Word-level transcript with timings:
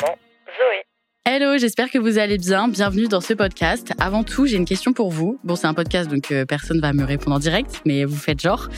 Zoé. 0.00 0.82
Hello, 1.24 1.58
j'espère 1.58 1.90
que 1.90 1.98
vous 1.98 2.18
allez 2.18 2.38
bien. 2.38 2.66
Bienvenue 2.68 3.08
dans 3.08 3.20
ce 3.20 3.34
podcast. 3.34 3.92
Avant 4.00 4.24
tout, 4.24 4.46
j'ai 4.46 4.56
une 4.56 4.64
question 4.64 4.92
pour 4.92 5.10
vous. 5.10 5.38
Bon, 5.44 5.54
c'est 5.54 5.66
un 5.66 5.74
podcast, 5.74 6.08
donc 6.08 6.32
euh, 6.32 6.46
personne 6.46 6.80
va 6.80 6.92
me 6.92 7.04
répondre 7.04 7.36
en 7.36 7.38
direct, 7.38 7.82
mais 7.84 8.04
vous 8.04 8.16
faites 8.16 8.40
genre. 8.40 8.68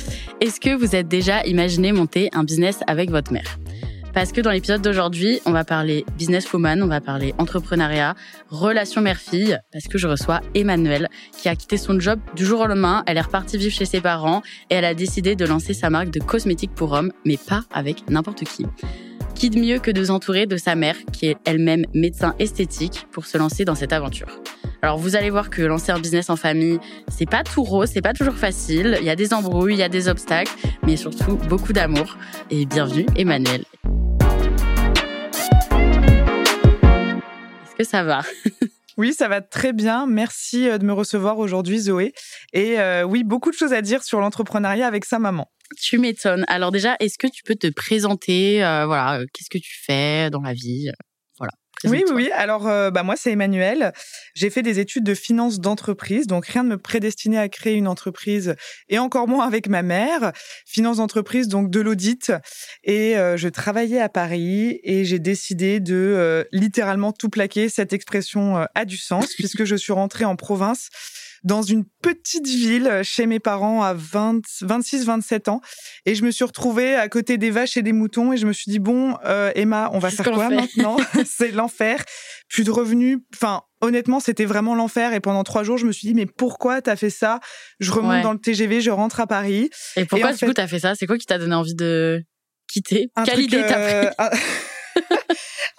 Est-ce 0.41 0.61
que 0.61 0.75
vous 0.75 0.97
êtes 0.97 1.07
déjà 1.07 1.45
imaginé 1.45 1.93
monter 1.93 2.31
un 2.33 2.43
business 2.43 2.81
avec 2.89 3.11
votre 3.11 3.33
mère? 3.33 3.59
Parce 4.13 4.33
que 4.33 4.41
dans 4.41 4.51
l'épisode 4.51 4.83
d'aujourd'hui, 4.83 5.41
on 5.47 5.53
va 5.53 5.65
parler 5.65 6.05
businesswoman, 6.19 6.83
on 6.83 6.87
va 6.87 7.01
parler 7.01 7.35
entrepreneuriat, 7.39 8.15
relation 8.49 9.01
mère-fille, 9.01 9.59
parce 9.73 9.87
que 9.87 9.99
je 9.99 10.07
reçois 10.07 10.41
Emmanuelle, 10.55 11.09
qui 11.37 11.49
a 11.49 11.57
quitté 11.57 11.77
son 11.77 11.99
job 11.99 12.21
du 12.37 12.45
jour 12.45 12.61
au 12.61 12.67
lendemain. 12.67 13.05
Elle 13.07 13.19
est 13.19 13.23
repartie 13.23 13.57
vivre 13.57 13.75
chez 13.75 13.87
ses 13.87 14.01
parents 14.01 14.43
et 14.71 14.75
elle 14.75 14.85
a 14.85 14.95
décidé 14.95 15.35
de 15.37 15.45
lancer 15.45 15.75
sa 15.75 15.91
marque 15.91 16.11
de 16.11 16.21
cosmétiques 16.21 16.75
pour 16.75 16.93
hommes, 16.93 17.13
mais 17.25 17.37
pas 17.37 17.63
avec 17.73 18.09
n'importe 18.09 18.45
qui. 18.45 18.67
Qui 19.35 19.51
de 19.51 19.59
mieux 19.59 19.79
que 19.81 19.91
de 19.91 20.05
s'entourer 20.05 20.47
de 20.47 20.57
sa 20.57 20.75
mère, 20.77 20.97
qui 21.13 21.27
est 21.27 21.37
elle-même 21.45 21.85
médecin 21.93 22.35
esthétique, 22.39 23.07
pour 23.11 23.27
se 23.27 23.37
lancer 23.37 23.65
dans 23.65 23.75
cette 23.75 23.93
aventure? 23.93 24.29
Alors 24.81 24.97
vous 24.97 25.17
allez 25.17 25.29
voir 25.29 25.51
que 25.51 25.61
lancer 25.61 25.91
un 25.91 25.99
business 25.99 26.31
en 26.31 26.37
famille, 26.37 26.79
c'est 27.09 27.29
pas 27.29 27.43
tout 27.43 27.65
rose, 27.65 27.91
c'est 27.93 28.01
pas 28.01 28.13
toujours 28.13 28.37
facile. 28.37 28.97
Il 29.01 29.07
y 29.07 29.11
a 29.11 29.17
des 29.17 29.35
embrouilles, 29.35 29.75
il 29.75 29.79
y 29.79 29.83
a 29.83 29.89
des 29.89 30.09
obstacles, 30.09 30.53
mais 30.85 30.97
surtout 30.97 31.37
beaucoup 31.49 31.73
d'amour. 31.73 32.17
Et 32.51 32.65
bienvenue, 32.65 33.07
Emmanuel. 33.17 33.65
Est-ce 37.65 37.77
que 37.77 37.85
ça 37.85 38.05
va? 38.05 38.23
Oui, 38.97 39.13
ça 39.13 39.27
va 39.27 39.41
très 39.41 39.73
bien. 39.73 40.07
Merci 40.07 40.69
euh, 40.69 40.79
de 40.79 40.85
me 40.85 40.93
recevoir 40.93 41.39
aujourd'hui, 41.39 41.81
Zoé. 41.81 42.13
Et 42.53 42.79
euh, 42.79 43.03
oui, 43.03 43.25
beaucoup 43.25 43.51
de 43.51 43.57
choses 43.57 43.73
à 43.73 43.83
dire 43.83 44.05
sur 44.05 44.21
l'entrepreneuriat 44.21 44.87
avec 44.87 45.05
sa 45.05 45.19
maman. 45.19 45.51
Tu 45.81 45.99
m'étonnes. 45.99 46.45
Alors 46.49 46.71
déjà, 46.71 46.97
est-ce 47.01 47.19
que 47.19 47.27
tu 47.27 47.43
peux 47.43 47.57
te 47.57 47.69
présenter 47.69 48.65
euh, 48.65 48.87
Voilà, 48.87 49.21
euh, 49.21 49.27
qu'est-ce 49.33 49.51
que 49.51 49.59
tu 49.59 49.75
fais 49.85 50.31
dans 50.31 50.43
la 50.43 50.53
vie 50.53 50.91
Voilà. 51.39 51.53
Oui, 51.85 52.03
oui, 52.07 52.13
oui. 52.15 52.31
Alors, 52.33 52.67
euh, 52.67 52.91
bah, 52.91 53.03
moi, 53.03 53.15
c'est 53.17 53.33
Emmanuel. 53.33 53.93
J'ai 54.35 54.51
fait 54.51 54.63
des 54.63 54.79
études 54.79 55.05
de 55.05 55.15
finance 55.15 55.61
d'entreprise, 55.61 56.27
donc 56.27 56.47
rien 56.47 56.65
de 56.65 56.69
me 56.71 56.79
prédestiner 56.79 57.39
à 57.39 57.49
créer 57.49 57.75
une 57.75 57.89
entreprise, 57.89 58.55
et 58.89 58.99
encore 58.99 59.29
moins 59.29 59.47
avec 59.47 59.69
ma 59.69 59.83
mère. 59.83 60.33
Finance 60.67 60.99
d'entreprise, 60.99 61.49
donc 61.49 61.71
de 61.71 61.81
l'audit. 61.81 62.33
Et 62.85 63.17
euh, 63.17 63.37
je 63.37 63.49
travaillais 63.49 64.01
à 64.01 64.09
Paris, 64.09 64.81
et 64.83 65.05
j'ai 65.05 65.19
décidé 65.19 65.81
de 65.81 65.95
euh, 65.95 66.45
littéralement 66.53 67.13
tout 67.13 67.29
plaquer. 67.29 67.69
Cette 67.69 67.93
expression 67.93 68.59
euh, 68.59 68.65
a 68.75 68.85
du 68.85 68.97
sens, 68.97 69.35
puisque 69.35 69.65
je 69.65 69.77
suis 69.77 69.93
rentrée 69.93 70.25
en 70.25 70.37
province 70.37 70.89
dans 71.45 71.63
une 71.63 71.85
petite 72.03 72.47
ville 72.47 73.01
chez 73.03 73.27
mes 73.27 73.39
parents 73.39 73.83
à 73.83 73.95
26-27 73.95 75.51
ans. 75.51 75.61
Et 76.07 76.15
je 76.15 76.25
me 76.25 76.31
suis 76.31 76.45
retrouvée 76.45 76.95
à 76.95 77.09
côté 77.09 77.39
des 77.39 77.51
vaches 77.51 77.77
et 77.77 77.83
des 77.83 77.93
moutons 77.93 78.33
et 78.33 78.37
je 78.37 78.47
me 78.47 78.53
suis 78.53 78.71
dit, 78.71 78.79
bon, 78.79 79.17
euh, 79.25 79.53
Emma, 79.55 79.91
on 79.93 79.99
va 79.99 80.11
faire 80.11 80.31
quoi 80.33 80.49
fait 80.49 80.55
maintenant 80.57 80.97
C'est 81.27 81.51
l'enfer. 81.53 82.03
Plus 82.49 82.65
de 82.65 82.71
revenus. 82.71 83.19
Enfin, 83.35 83.63
honnêtement, 83.81 84.21
c'était 84.21 84.45
vraiment 84.47 84.75
l'enfer. 84.75 85.13
Et 85.13 85.21
pendant 85.21 85.45
trois 85.45 85.63
jours, 85.65 85.79
je 85.79 85.87
me 85.87 85.93
suis 85.93 86.09
dit, 86.09 86.15
mais 86.15 86.27
pourquoi 86.27 86.81
t'as 86.83 86.97
fait 86.97 87.11
ça? 87.11 87.41
Je 87.81 87.91
remonte 87.93 88.05
Ouais. 88.15 88.23
dans 88.23 88.33
le 88.33 88.39
TGV, 88.39 88.81
je 88.81 88.91
rentre 88.91 89.21
à 89.21 89.27
Paris. 89.27 89.71
Et 89.97 90.05
pourquoi 90.05 90.33
du 90.33 90.39
fait- 90.39 90.47
coup 90.47 90.53
t'as 90.55 90.67
fait 90.67 90.79
ça? 90.81 90.95
C'est 90.95 91.07
quoi 91.07 91.19
qui 91.19 91.27
t'a 91.27 91.39
donné 91.39 91.55
envie 91.55 91.75
de 91.75 92.23
quitter? 92.69 93.09
Un 93.17 93.25
Quelle 93.25 93.35
truc, 93.35 93.47
idée 93.47 93.63
t'as 93.67 93.79
euh, 93.79 94.05
pris? 94.07 94.15
un... 94.19 94.31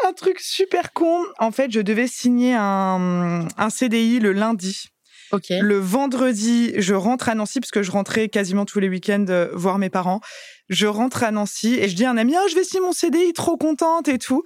un 0.09 0.14
truc 0.14 0.40
super 0.40 0.94
con. 0.94 1.24
En 1.40 1.52
fait, 1.52 1.72
je 1.72 1.80
devais 1.82 2.08
signer 2.08 2.53
un, 2.56 3.47
un 3.58 3.70
CDI 3.70 4.20
le 4.20 4.32
lundi. 4.34 4.90
Ok. 5.31 5.47
Le 5.50 5.78
vendredi, 5.78 6.74
je 6.78 6.94
rentre 6.94 7.30
à 7.30 7.36
Nancy 7.36 7.59
parce 7.59 7.72
que 7.72 7.84
je 7.84 7.91
rentrais 7.91 8.30
quasiment 8.30 8.66
tous 8.66 8.80
les 8.80 8.90
week-ends 8.90 9.25
euh, 9.30 9.50
voir 9.53 9.78
mes 9.78 9.90
parents. 9.90 10.22
Je 10.69 10.88
rentre 10.88 11.24
à 11.24 11.31
Nancy 11.31 11.75
et 11.80 11.90
je 11.90 11.96
dis 11.96 12.06
à 12.06 12.12
un 12.12 12.18
ami, 12.18 12.36
ah, 12.36 12.44
je 12.50 12.56
vais 12.56 12.63
signer 12.63 12.81
mon 12.81 12.91
CDI, 12.91 13.34
trop 13.34 13.58
contente 13.58 14.08
et 14.08 14.18
tout. 14.18 14.44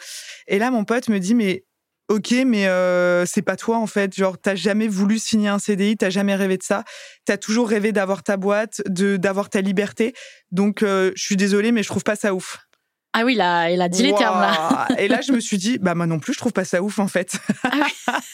Et 0.48 0.60
là, 0.60 0.72
mon 0.72 0.84
pote 0.84 1.10
me 1.10 1.20
dit, 1.20 1.36
mais 1.36 1.66
ok, 2.10 2.34
mais 2.46 2.68
euh, 2.68 3.26
c'est 3.26 3.42
pas 3.42 3.56
toi 3.56 3.78
en 3.78 3.88
fait. 3.88 4.16
Genre, 4.16 4.38
t'as 4.38 4.56
jamais 4.56 4.88
voulu 4.88 5.20
signer 5.20 5.50
un 5.50 5.60
CDI, 5.60 5.96
t'as 5.96 6.10
jamais 6.10 6.36
rêvé 6.36 6.58
de 6.58 6.64
ça. 6.64 6.84
T'as 7.26 7.38
toujours 7.38 7.70
rêvé 7.70 7.92
d'avoir 7.92 8.24
ta 8.24 8.36
boîte, 8.36 8.82
de 8.88 9.18
d'avoir 9.18 9.50
ta 9.50 9.62
liberté. 9.62 10.14
Donc, 10.52 10.84
euh, 10.84 11.12
je 11.16 11.24
suis 11.24 11.38
désolée, 11.38 11.72
mais 11.72 11.84
je 11.84 11.90
trouve 11.90 12.04
pas 12.04 12.16
ça 12.16 12.34
ouf. 12.34 12.60
Ah 13.14 13.24
oui, 13.26 13.34
là, 13.34 13.72
il 13.72 13.82
a 13.82 13.90
dit 13.90 14.04
les 14.04 14.14
termes 14.14 14.40
là. 14.40 14.88
Et 15.00 15.08
là, 15.08 15.22
je 15.22 15.32
me 15.32 15.40
suis 15.40 15.58
dit, 15.58 15.80
bah 15.80 15.96
moi 15.96 16.06
non 16.06 16.20
plus, 16.20 16.34
je 16.34 16.38
trouve 16.38 16.54
pas 16.54 16.66
ça 16.66 16.84
ouf 16.84 17.00
en 17.00 17.08
fait. 17.08 17.38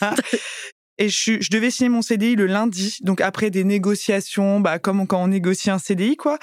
Et 0.98 1.10
je, 1.10 1.52
devais 1.52 1.72
signer 1.72 1.90
mon 1.90 2.02
CDI 2.02 2.36
le 2.36 2.46
lundi, 2.46 2.98
donc 3.02 3.20
après 3.20 3.50
des 3.50 3.64
négociations, 3.64 4.62
bah 4.62 4.80
comme 4.80 5.06
quand 5.08 5.22
on 5.22 5.28
négocie 5.28 5.70
un 5.70 5.80
CDI 5.80 6.16
quoi. 6.16 6.40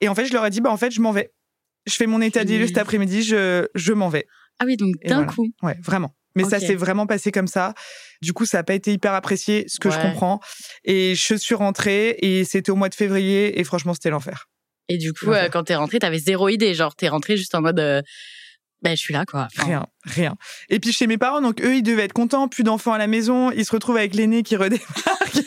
Et 0.00 0.08
en 0.08 0.14
fait, 0.14 0.26
je 0.26 0.32
leur 0.32 0.44
ai 0.44 0.50
dit, 0.50 0.60
bah 0.60 0.70
en 0.70 0.76
fait, 0.76 0.90
je 0.90 1.00
m'en 1.00 1.12
vais. 1.12 1.32
Je 1.86 1.94
fais 1.94 2.06
mon 2.06 2.20
état 2.20 2.44
des 2.44 2.58
lieux 2.58 2.66
cet 2.66 2.78
après-midi, 2.78 3.22
je, 3.22 3.66
je 3.74 3.92
m'en 3.92 4.08
vais. 4.08 4.26
Ah 4.58 4.64
oui, 4.66 4.76
donc 4.76 4.94
d'un 5.04 5.16
voilà. 5.16 5.32
coup. 5.32 5.48
Ouais, 5.62 5.78
vraiment. 5.82 6.14
Mais 6.34 6.44
ça 6.44 6.60
s'est 6.60 6.74
vraiment 6.74 7.06
passé 7.06 7.32
comme 7.32 7.46
ça. 7.46 7.72
Du 8.20 8.32
coup, 8.34 8.44
ça 8.44 8.58
n'a 8.58 8.64
pas 8.64 8.74
été 8.74 8.92
hyper 8.92 9.14
apprécié, 9.14 9.64
ce 9.68 9.80
que 9.80 9.90
je 9.90 9.98
comprends. 9.98 10.40
Et 10.84 11.14
je 11.14 11.34
suis 11.34 11.54
rentrée 11.54 12.16
et 12.20 12.44
c'était 12.44 12.70
au 12.70 12.76
mois 12.76 12.90
de 12.90 12.94
février 12.94 13.58
et 13.58 13.64
franchement, 13.64 13.94
c'était 13.94 14.10
l'enfer. 14.10 14.46
Et 14.88 14.98
du 14.98 15.12
coup, 15.12 15.32
euh, 15.32 15.48
quand 15.48 15.64
t'es 15.64 15.74
rentré, 15.74 15.98
t'avais 15.98 16.18
zéro 16.18 16.48
idée. 16.48 16.74
Genre, 16.74 16.94
t'es 16.94 17.08
rentré 17.08 17.36
juste 17.36 17.54
en 17.54 17.62
mode, 17.62 17.80
euh, 17.80 18.02
ben, 18.82 18.96
je 18.96 19.00
suis 19.00 19.14
là, 19.14 19.24
quoi. 19.24 19.48
Enfin, 19.54 19.66
Rien, 19.66 19.86
rien. 20.04 20.36
Et 20.68 20.78
puis 20.80 20.92
chez 20.92 21.06
mes 21.06 21.18
parents, 21.18 21.40
donc 21.40 21.60
eux, 21.62 21.76
ils 21.76 21.82
devaient 21.82 22.04
être 22.04 22.12
contents, 22.12 22.46
plus 22.46 22.62
d'enfants 22.62 22.92
à 22.92 22.98
la 22.98 23.06
maison. 23.06 23.50
Ils 23.50 23.64
se 23.64 23.72
retrouvent 23.72 23.96
avec 23.96 24.14
l'aîné 24.14 24.42
qui 24.42 24.54
redémarque 24.56 25.40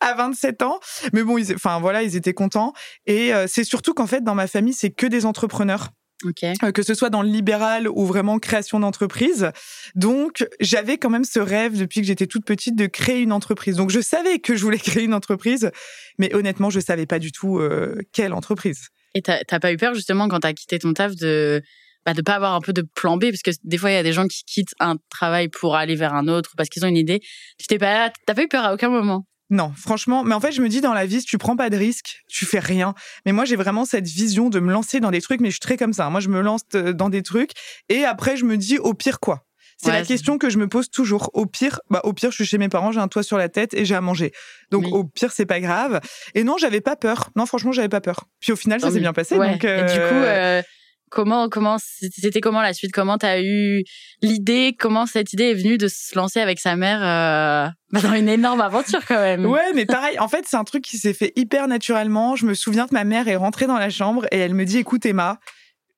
à 0.00 0.14
27 0.14 0.62
ans. 0.62 0.78
Mais 1.12 1.22
bon, 1.22 1.38
ils, 1.38 1.54
enfin 1.54 1.80
voilà, 1.80 2.02
ils 2.02 2.16
étaient 2.16 2.34
contents. 2.34 2.72
Et 3.06 3.34
euh, 3.34 3.46
c'est 3.48 3.64
surtout 3.64 3.94
qu'en 3.94 4.06
fait, 4.06 4.22
dans 4.22 4.34
ma 4.34 4.46
famille, 4.46 4.74
c'est 4.74 4.90
que 4.90 5.06
des 5.06 5.24
entrepreneurs, 5.26 5.88
Ok. 6.24 6.44
euh, 6.44 6.72
que 6.72 6.82
ce 6.82 6.94
soit 6.94 7.10
dans 7.10 7.22
le 7.22 7.28
libéral 7.28 7.88
ou 7.88 8.04
vraiment 8.06 8.38
création 8.38 8.78
d'entreprise. 8.78 9.50
Donc 9.94 10.46
j'avais 10.60 10.98
quand 10.98 11.10
même 11.10 11.24
ce 11.24 11.40
rêve 11.40 11.78
depuis 11.78 12.00
que 12.00 12.06
j'étais 12.06 12.26
toute 12.26 12.44
petite 12.44 12.76
de 12.76 12.86
créer 12.86 13.20
une 13.20 13.32
entreprise. 13.32 13.76
Donc 13.76 13.90
je 13.90 14.00
savais 14.00 14.38
que 14.38 14.54
je 14.54 14.62
voulais 14.62 14.78
créer 14.78 15.04
une 15.04 15.14
entreprise, 15.14 15.70
mais 16.18 16.34
honnêtement, 16.34 16.70
je 16.70 16.80
savais 16.80 17.06
pas 17.06 17.18
du 17.18 17.32
tout 17.32 17.58
euh, 17.58 17.98
quelle 18.12 18.32
entreprise. 18.32 18.88
Et 19.14 19.22
t'as 19.22 19.60
pas 19.60 19.72
eu 19.72 19.78
peur, 19.78 19.94
justement, 19.94 20.28
quand 20.28 20.40
t'as 20.40 20.52
quitté 20.52 20.78
ton 20.78 20.92
taf, 20.92 21.16
de 21.16 21.62
bah, 22.06 22.14
de 22.14 22.22
pas 22.22 22.34
avoir 22.36 22.54
un 22.54 22.60
peu 22.60 22.72
de 22.72 22.82
plan 22.94 23.16
B 23.18 23.24
Parce 23.30 23.42
que 23.42 23.50
des 23.64 23.76
fois, 23.76 23.90
il 23.90 23.94
y 23.94 23.98
a 23.98 24.02
des 24.02 24.12
gens 24.12 24.26
qui 24.26 24.44
quittent 24.44 24.74
un 24.80 24.96
travail 25.10 25.48
pour 25.48 25.76
aller 25.76 25.96
vers 25.96 26.14
un 26.14 26.28
autre 26.28 26.52
parce 26.56 26.68
qu'ils 26.70 26.84
ont 26.84 26.88
une 26.88 26.96
idée. 26.96 27.20
Tu 27.58 27.66
t'es 27.66 27.78
pas, 27.78 28.10
t'as 28.26 28.34
pas 28.34 28.42
eu 28.44 28.48
peur 28.48 28.64
à 28.64 28.72
aucun 28.72 28.88
moment? 28.88 29.26
Non, 29.50 29.72
franchement, 29.76 30.24
mais 30.24 30.34
en 30.34 30.40
fait, 30.40 30.50
je 30.50 30.60
me 30.60 30.68
dis 30.68 30.80
dans 30.80 30.92
la 30.94 31.06
vie, 31.06 31.20
si 31.20 31.26
tu 31.26 31.38
prends 31.38 31.56
pas 31.56 31.70
de 31.70 31.76
risques, 31.76 32.22
tu 32.28 32.46
fais 32.46 32.58
rien. 32.58 32.94
Mais 33.26 33.32
moi, 33.32 33.44
j'ai 33.44 33.54
vraiment 33.54 33.84
cette 33.84 34.06
vision 34.06 34.50
de 34.50 34.58
me 34.58 34.72
lancer 34.72 34.98
dans 34.98 35.10
des 35.12 35.20
trucs, 35.20 35.40
mais 35.40 35.48
je 35.50 35.54
suis 35.54 35.60
très 35.60 35.76
comme 35.76 35.92
ça. 35.92 36.08
Moi, 36.10 36.18
je 36.20 36.28
me 36.28 36.40
lance 36.40 36.62
euh, 36.74 36.92
dans 36.92 37.10
des 37.10 37.22
trucs 37.22 37.52
et 37.88 38.04
après, 38.04 38.36
je 38.36 38.44
me 38.44 38.56
dis 38.56 38.78
au 38.78 38.94
pire 38.94 39.20
quoi? 39.20 39.44
C'est 39.78 39.88
Ouais, 39.88 39.92
la 40.00 40.04
question 40.06 40.38
que 40.38 40.48
je 40.48 40.56
me 40.58 40.68
pose 40.68 40.88
toujours. 40.90 41.30
Au 41.34 41.44
pire, 41.46 41.80
bah 41.90 42.00
au 42.02 42.12
pire, 42.14 42.30
je 42.30 42.36
suis 42.36 42.46
chez 42.46 42.56
mes 42.58 42.68
parents, 42.70 42.92
j'ai 42.92 42.98
un 43.00 43.08
toit 43.08 43.22
sur 43.22 43.36
la 43.36 43.48
tête 43.50 43.74
et 43.74 43.84
j'ai 43.84 43.94
à 43.94 44.00
manger. 44.00 44.32
Donc 44.70 44.84
Oui. 44.84 44.90
au 44.92 45.04
pire, 45.04 45.30
c'est 45.32 45.44
pas 45.46 45.60
grave. 45.60 46.00
Et 46.34 46.44
non, 46.44 46.56
j'avais 46.58 46.80
pas 46.80 46.96
peur. 46.96 47.28
Non, 47.36 47.44
franchement, 47.46 47.72
j'avais 47.72 47.90
pas 47.90 48.00
peur. 48.00 48.24
Puis 48.40 48.52
au 48.52 48.56
final, 48.56 48.80
ça 48.80 48.90
s'est 48.90 49.00
bien 49.00 49.12
passé. 49.12 49.36
Ouais. 49.36 49.50
Donc, 49.52 49.64
Et 49.64 49.82
du 49.82 49.98
coup, 49.98 50.14
euh, 50.14 50.62
comment, 51.10 51.48
comment, 51.48 51.76
c'était 51.78 52.40
comment 52.40 52.60
la 52.62 52.72
suite? 52.72 52.92
Comment 52.92 53.18
t'as 53.18 53.40
eu 53.40 53.82
l'idée? 54.22 54.74
Comment 54.78 55.06
cette 55.06 55.32
idée 55.32 55.44
est 55.50 55.54
venue 55.54 55.78
de 55.78 55.88
se 55.88 56.14
lancer 56.16 56.40
avec 56.40 56.58
sa 56.58 56.76
mère 56.76 57.00
euh, 57.02 57.68
bah, 57.92 58.00
dans 58.00 58.14
une 58.14 58.28
énorme 58.28 58.60
aventure 58.60 59.04
quand 59.06 59.20
même? 59.20 59.46
Ouais, 59.46 59.72
mais 59.74 59.86
pareil, 59.86 60.18
en 60.18 60.28
fait, 60.28 60.44
c'est 60.48 60.56
un 60.56 60.64
truc 60.64 60.84
qui 60.84 60.98
s'est 60.98 61.14
fait 61.14 61.32
hyper 61.36 61.68
naturellement. 61.68 62.36
Je 62.36 62.46
me 62.46 62.54
souviens 62.54 62.86
que 62.86 62.94
ma 62.94 63.04
mère 63.04 63.28
est 63.28 63.36
rentrée 63.36 63.66
dans 63.66 63.78
la 63.78 63.90
chambre 63.90 64.26
et 64.32 64.38
elle 64.38 64.54
me 64.54 64.64
dit 64.64 64.78
Écoute, 64.78 65.06
Emma, 65.06 65.38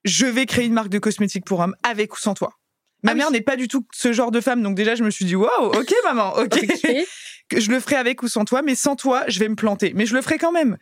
je 0.05 0.26
vais 0.26 0.46
créer 0.46 0.66
une 0.66 0.75
marque 0.75 0.88
de 0.90 0.99
cosmétiques 0.99 1.44
pour 1.44 1.61
hommes 1.61 1.75
avec 1.82 2.14
ou 2.14 2.19
sans 2.19 2.34
toi. 2.34 2.52
Ma 3.02 3.11
Ah 3.11 3.14
oui. 3.14 3.19
mère 3.19 3.31
n'est 3.31 3.40
pas 3.40 3.56
du 3.56 3.69
tout 3.69 3.87
ce 3.93 4.12
genre 4.12 4.31
de 4.31 4.40
femme, 4.40 4.62
donc 4.62 4.75
déjà, 4.75 4.94
je 4.94 5.04
me 5.04 5.11
suis 5.11 5.25
dit 5.25 5.37
Waouh, 5.37 5.66
ok, 5.66 5.93
maman, 6.04 6.34
ok. 6.37 6.58
Ok. 6.62 6.90
Que 7.49 7.61
je 7.61 7.70
le 7.70 7.81
ferai 7.81 7.96
avec 7.96 8.22
ou 8.22 8.28
sans 8.28 8.44
toi, 8.44 8.61
mais 8.61 8.75
sans 8.75 8.94
toi, 8.94 9.25
je 9.28 9.38
vais 9.38 9.49
me 9.49 9.54
planter. 9.54 9.93
Mais 9.94 10.04
je 10.04 10.14
le 10.14 10.20
ferai 10.20 10.37
quand 10.37 10.52
même. 10.52 10.76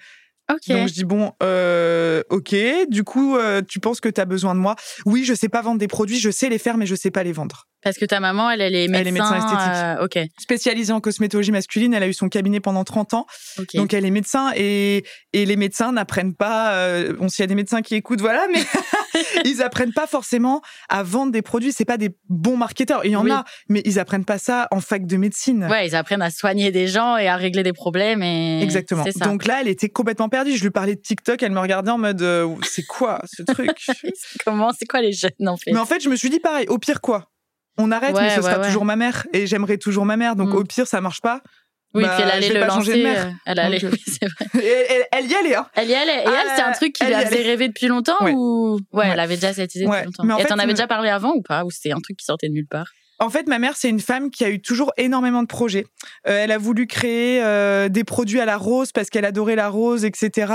Ok. 0.51 0.69
Donc 0.69 0.89
je 0.89 0.93
dis 0.95 1.05
bon, 1.05 1.33
euh, 1.43 2.23
ok. 2.31 2.55
Du 2.89 3.03
coup, 3.05 3.37
euh, 3.37 3.63
tu 3.67 3.81
penses 3.81 4.01
que 4.01 4.09
tu 4.09 4.21
as 4.21 4.25
besoin 4.25 4.55
de 4.55 4.61
moi? 4.61 4.77
Oui, 5.05 5.25
je 5.25 5.35
sais 5.35 5.49
pas 5.49 5.63
vendre 5.63 5.79
des 5.79 5.89
produits, 5.89 6.19
je 6.19 6.31
sais 6.31 6.49
les 6.49 6.59
faire, 6.59 6.77
mais 6.77 6.87
je 6.87 6.95
sais 6.95 7.11
pas 7.11 7.25
les 7.25 7.33
vendre. 7.33 7.67
Parce 7.87 7.99
que 7.99 8.05
ta 8.05 8.19
maman, 8.19 8.51
elle, 8.51 8.61
elle 8.63 8.75
est 8.75 8.89
médecin. 8.89 9.01
Elle 9.01 9.07
est 9.07 9.13
médecin 9.13 9.37
esthétique. 9.37 9.59
euh, 9.77 10.05
ok. 10.05 10.19
Spécialisée 10.41 10.93
en 10.93 11.01
cosmétologie 11.01 11.53
masculine, 11.53 11.95
elle 11.95 12.03
a 12.03 12.09
eu 12.09 12.13
son 12.15 12.29
cabinet 12.29 12.59
pendant 12.59 12.83
30 12.83 13.15
ans. 13.15 13.27
Donc 13.75 13.95
elle 13.95 14.05
est 14.05 14.11
médecin 14.11 14.51
et, 14.57 15.05
et 15.33 15.47
les 15.47 15.55
médecins 15.55 15.93
n'apprennent 15.93 16.35
pas. 16.35 16.73
euh, 16.73 17.13
bon, 17.13 17.29
s'il 17.29 17.43
y 17.43 17.45
a 17.45 17.47
des 17.47 17.55
médecins 17.55 17.83
qui 17.83 17.95
écoutent, 17.95 18.21
voilà, 18.21 18.47
mais 18.53 18.59
ils 19.45 19.63
apprennent 19.63 19.93
pas 19.93 20.09
forcément 20.09 20.63
à 20.89 21.05
vendre 21.05 21.31
des 21.31 21.43
produits. 21.43 21.73
C'est 21.73 21.85
pas 21.85 21.97
des 21.97 22.11
bons 22.29 22.57
marketeurs. 22.57 23.05
Il 23.05 23.13
y 23.13 23.17
en 23.17 23.23
Oui. 23.25 23.31
a, 23.31 23.45
mais 23.69 23.83
ils 23.85 24.01
apprennent 24.01 24.25
pas 24.25 24.39
ça 24.39 24.67
en 24.73 24.81
fac 24.81 25.07
de 25.07 25.17
médecine. 25.17 25.65
ouais, 25.71 25.87
ils 25.87 25.95
apprennent 25.95 26.23
à 26.23 26.31
soigner 26.31 26.73
des 26.73 26.89
gens 26.89 27.17
et 27.17 27.29
à 27.29 27.37
régler 27.37 27.63
des 27.63 27.73
problèmes. 27.73 28.23
Et... 28.25 28.63
Exactement. 28.63 29.05
Ça. 29.17 29.25
Donc 29.27 29.47
là, 29.47 29.59
elle 29.61 29.69
était 29.69 29.91
complètement 29.91 30.29
perdue. 30.29 30.57
Je 30.57 30.63
lui 30.65 30.71
parlais 30.73 30.97
de 30.97 31.01
TikTok, 31.01 31.41
elle 31.41 31.53
me 31.53 31.61
regardait 31.61 31.93
en 31.93 31.99
mode 31.99 32.21
euh, 32.23 32.49
c'est 32.65 32.85
quoi 32.85 33.21
ce 33.33 33.45
truc? 33.45 33.71
Comment 34.45 34.73
C'est 34.77 34.87
quoi 34.87 35.01
les 35.03 35.13
jeunes 35.13 35.31
en 35.47 35.57
fait? 35.57 35.71
Mais 35.71 35.79
en 35.79 35.87
fait, 35.87 36.03
je 36.03 36.09
me 36.09 36.17
suis 36.17 36.31
dit 36.31 36.41
pareil. 36.41 36.67
Au 36.69 36.79
pire 36.79 37.01
quoi? 37.01 37.29
On 37.79 37.91
arrête, 37.93 38.15
Ouais, 38.15 38.23
mais 38.23 38.31
ce 38.31 38.37
ouais, 38.37 38.43
sera 38.43 38.59
ouais. 38.61 38.67
toujours 38.67 38.85
ma 38.85 38.97
mère 38.97 39.27
et 39.33 39.47
j'aimerais 39.47 39.77
toujours 39.79 40.05
ma 40.07 40.17
mère. 40.17 40.37
Donc 40.37 40.51
Mm. 40.51 40.57
au 40.57 40.65
pire, 40.65 40.87
ça 40.87 41.01
marche 41.01 41.21
pas. 41.21 41.43
Oui, 41.95 42.03
bah, 42.03 42.11
puis 42.15 42.25
elle 42.25 42.31
allait 42.31 42.49
le 42.53 42.61
pas 42.61 42.69
changer 42.69 42.99
de 42.99 43.03
lancer. 43.05 43.15
mère. 43.15 43.27
euh, 43.27 43.31
Elle 43.47 43.59
allait. 43.59 43.79
Donc, 43.79 43.93
oui, 43.95 44.03
c'est 44.07 44.27
vrai. 44.27 44.47
Elle, 44.91 45.05
elle 45.13 45.27
y 45.31 45.35
allait. 45.35 45.55
Hein. 45.55 45.67
Elle 45.75 45.89
y 45.89 45.95
allait. 45.95 46.23
Et 46.23 46.27
Ah, 46.27 46.33
elle, 46.43 46.51
c'était 46.51 46.63
un 46.69 46.73
truc 46.73 46.93
qui 46.95 47.05
faisait 47.05 47.15
allait. 47.15 47.43
rêver 47.43 47.69
depuis 47.69 47.87
longtemps 47.87 48.17
Ouais. 48.23 48.33
ou 48.35 48.79
ouais, 48.93 49.09
elle 49.13 49.21
avait 49.21 49.37
déjà 49.37 49.53
cette 49.55 49.75
idée 49.75 49.85
depuis 49.87 50.05
longtemps? 50.05 50.25
Mais 50.25 50.35
en 50.35 50.39
Et 50.39 50.45
t'en 50.45 50.59
avais 50.59 50.73
déjà 50.75 50.87
parlé 50.87 51.09
avant 51.09 51.33
ou 51.35 51.43
pas? 51.43 51.65
Ou 51.65 51.71
c'était 51.71 51.93
un 51.93 52.01
truc 52.01 52.19
qui 52.19 52.25
sortait 52.25 52.49
de 52.49 52.53
nulle 52.53 52.67
part? 52.67 52.87
En 53.19 53.31
fait, 53.31 53.47
ma 53.49 53.59
mère, 53.59 53.77
c'est 53.77 53.89
une 53.89 54.01
femme 54.01 54.31
qui 54.31 54.45
a 54.45 54.51
eu 54.51 54.61
toujours 54.61 54.93
énormément 54.99 55.41
de 55.43 55.47
projets. 55.47 55.87
Euh, 56.29 56.39
elle 56.45 56.53
a 56.53 56.59
voulu 56.59 56.87
créer 56.87 57.43
euh, 57.43 57.89
des 57.89 58.05
produits 58.05 58.41
à 58.41 58.45
la 58.45 58.59
rose 58.59 58.93
parce 58.93 59.09
qu'elle 59.09 59.25
adorait 59.25 59.57
la 59.57 59.71
rose, 59.71 60.05
etc. 60.05 60.53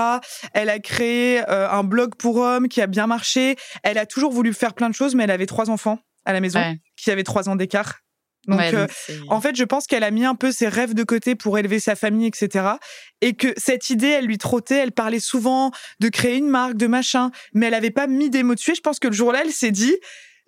Elle 0.53 0.69
a 0.69 0.77
créé 0.77 1.41
euh, 1.49 1.67
un 1.71 1.83
blog 1.83 2.13
pour 2.19 2.37
hommes 2.37 2.67
qui 2.67 2.79
a 2.79 2.85
bien 2.85 3.07
marché. 3.07 3.55
Elle 3.81 3.97
a 3.97 4.05
toujours 4.05 4.31
voulu 4.31 4.53
faire 4.53 4.73
plein 4.75 4.89
de 4.91 4.93
choses, 4.93 5.15
mais 5.15 5.23
elle 5.23 5.31
avait 5.31 5.47
trois 5.47 5.71
enfants 5.71 5.97
à 6.25 6.33
la 6.33 6.39
maison 6.39 6.59
Ouais. 6.59 6.77
qui 6.97 7.11
avaient 7.11 7.23
trois 7.23 7.49
ans 7.49 7.55
d'écart. 7.55 7.99
Donc, 8.47 8.57
Ouais, 8.59 8.73
euh, 8.73 8.87
en 9.27 9.39
fait, 9.39 9.55
je 9.55 9.63
pense 9.63 9.85
qu'elle 9.85 10.03
a 10.03 10.09
mis 10.09 10.25
un 10.25 10.33
peu 10.33 10.51
ses 10.51 10.67
rêves 10.67 10.95
de 10.95 11.03
côté 11.03 11.35
pour 11.35 11.59
élever 11.59 11.79
sa 11.79 11.95
famille, 11.95 12.25
etc. 12.27 12.65
Et 13.21 13.33
que 13.33 13.53
cette 13.55 13.91
idée, 13.91 14.07
elle 14.07 14.25
lui 14.25 14.39
trottait. 14.39 14.77
Elle 14.77 14.91
parlait 14.93 15.19
souvent 15.19 15.69
de 15.99 16.09
créer 16.09 16.37
une 16.37 16.49
marque, 16.49 16.75
de 16.75 16.87
machin, 16.87 17.29
mais 17.53 17.67
elle 17.67 17.75
avait 17.75 17.91
pas 17.91 18.07
mis 18.07 18.31
des 18.31 18.41
mots 18.41 18.55
dessus. 18.55 18.73
Je 18.75 18.81
pense 18.81 18.97
que 18.97 19.07
le 19.07 19.13
jour-là, 19.13 19.41
elle 19.45 19.51
s'est 19.51 19.69
dit, 19.69 19.95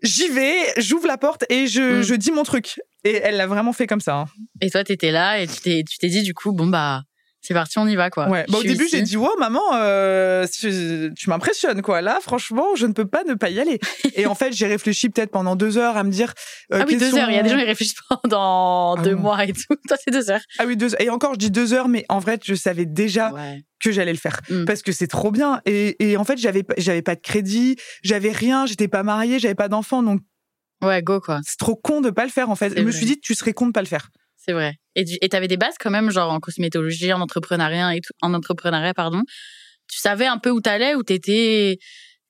j'y 0.02 0.28
vais, 0.30 0.56
j'ouvre 0.78 1.06
la 1.06 1.18
porte 1.20 1.46
et 1.50 1.68
je, 1.68 2.00
Mm. 2.00 2.02
je 2.02 2.16
dis 2.16 2.32
mon 2.32 2.42
truc. 2.44 2.80
Et 3.04 3.14
elle 3.18 3.36
l'a 3.38 3.46
vraiment 3.46 3.74
fait 3.74 3.86
comme 3.86 4.02
ça. 4.02 4.16
hein. 4.22 4.26
Et 4.62 4.72
toi, 4.72 4.84
t'étais 4.84 5.12
là 5.12 5.40
et 5.40 5.46
tu 5.48 5.60
t'es, 5.62 5.84
tu 5.88 6.00
t'es 6.00 6.08
dit 6.08 6.24
du 6.24 6.34
coup, 6.34 6.52
bon 6.52 6.66
bah, 6.66 7.04
c'est 7.46 7.54
parti, 7.54 7.78
on 7.78 7.86
y 7.88 7.96
va 7.96 8.10
quoi. 8.10 8.30
Ouais. 8.30 8.46
Bah, 8.50 8.58
au 8.60 8.64
début, 8.64 8.88
j'ai 8.90 9.02
dit, 9.02 9.18
wow, 9.18 9.38
maman, 9.38 9.62
euh, 9.74 10.48
tu, 10.48 11.12
tu 11.16 11.30
m'impressionnes, 11.30 11.82
quoi. 11.82 12.02
Là, 12.02 12.20
franchement, 12.22 12.68
je 12.76 12.88
ne 12.88 12.94
peux 12.94 13.06
pas 13.06 13.24
ne 13.26 13.34
pas 13.34 13.50
y 13.50 13.60
aller. 13.60 13.80
et 14.16 14.26
en 14.26 14.34
fait, 14.36 14.54
j'ai 14.54 14.66
réfléchi 14.66 15.10
peut-être 15.10 15.30
pendant 15.32 15.56
deux 15.58 15.78
heures 15.78 15.98
à 15.98 16.04
me 16.04 16.10
dire. 16.10 16.34
euh, 16.72 16.80
Ah 16.82 16.86
oui, 16.88 16.96
deux 16.98 17.12
sont- 17.12 17.18
heures. 17.18 17.30
Il 17.30 17.36
y 17.36 17.40
a 17.40 17.44
des 17.44 17.50
gens 17.50 17.58
qui 17.58 17.66
réfléchissent 17.66 18.00
pendant 18.24 18.96
Ah 18.98 19.02
deux 19.04 19.16
mois 19.16 19.44
et 19.46 19.52
tout. 19.54 19.76
Toi, 19.88 19.98
c'est 20.04 20.12
deux 20.12 20.32
heures. 20.32 20.42
Ah 20.58 20.64
oui, 20.66 20.78
deux 20.78 20.90
Et 21.00 21.10
encore, 21.10 21.34
je 21.34 21.40
dis 21.40 21.52
deux 21.52 21.74
heures, 21.74 21.88
mais 21.90 22.06
en 22.10 22.20
vrai, 22.20 22.40
je 22.44 22.56
savais 22.56 22.86
déjà 22.86 23.32
Ouais. 23.34 23.62
que 23.82 23.92
j'allais 23.92 24.14
le 24.14 24.18
faire 24.18 24.40
Mm. 24.50 24.64
parce 24.66 24.82
que 24.82 24.92
c'est 24.94 25.08
trop 25.08 25.30
bien 25.32 25.62
et, 25.66 25.96
et 26.12 26.16
en 26.18 26.24
fait 26.24 26.38
j'avais 26.38 26.64
pas- 26.64 26.74
j'avais 26.78 27.02
pas 27.02 27.16
de 27.16 27.20
crédit 27.22 27.76
j'avais 28.04 28.32
rien 28.32 28.66
j'étais 28.66 28.88
pas 28.88 29.04
mariée 29.04 29.40
j'avais 29.40 29.56
pas 29.56 29.68
d'enfant 29.68 30.02
donc 30.04 30.22
Ouais, 30.82 31.02
go 31.02 31.20
quoi. 31.20 31.40
c'est 31.46 31.58
trop 31.58 31.76
con 31.76 32.00
de 32.02 32.10
pas 32.10 32.24
le 32.24 32.32
faire 32.32 32.50
en 32.50 32.56
fait 32.56 32.74
je 32.78 32.82
me 32.84 32.92
suis 32.92 33.06
dit 33.06 33.20
tu 33.20 33.36
serais 33.36 33.52
con 33.54 33.68
de 33.68 33.72
pas 33.74 33.82
le 33.82 33.88
faire 33.88 34.10
C'est 34.38 34.54
vrai. 34.54 34.76
Et 34.96 35.06
tu 35.06 35.18
et 35.22 35.30
t'avais 35.30 35.48
des 35.48 35.58
bases 35.58 35.76
quand 35.80 35.90
même, 35.92 36.12
genre 36.12 36.32
en 36.32 36.40
cosmétologie, 36.40 37.12
en 37.14 37.22
entrepreneuriat 37.22 37.96
et 37.96 38.02
tout, 38.02 38.14
en 38.22 38.34
entrepreneuriat, 38.34 38.94
pardon. 38.94 39.22
Tu 39.88 40.00
savais 40.00 40.26
un 40.28 40.38
peu 40.38 40.50
où 40.50 40.62
t'allais, 40.62 40.96
où 40.96 41.04
t'étais, 41.04 41.78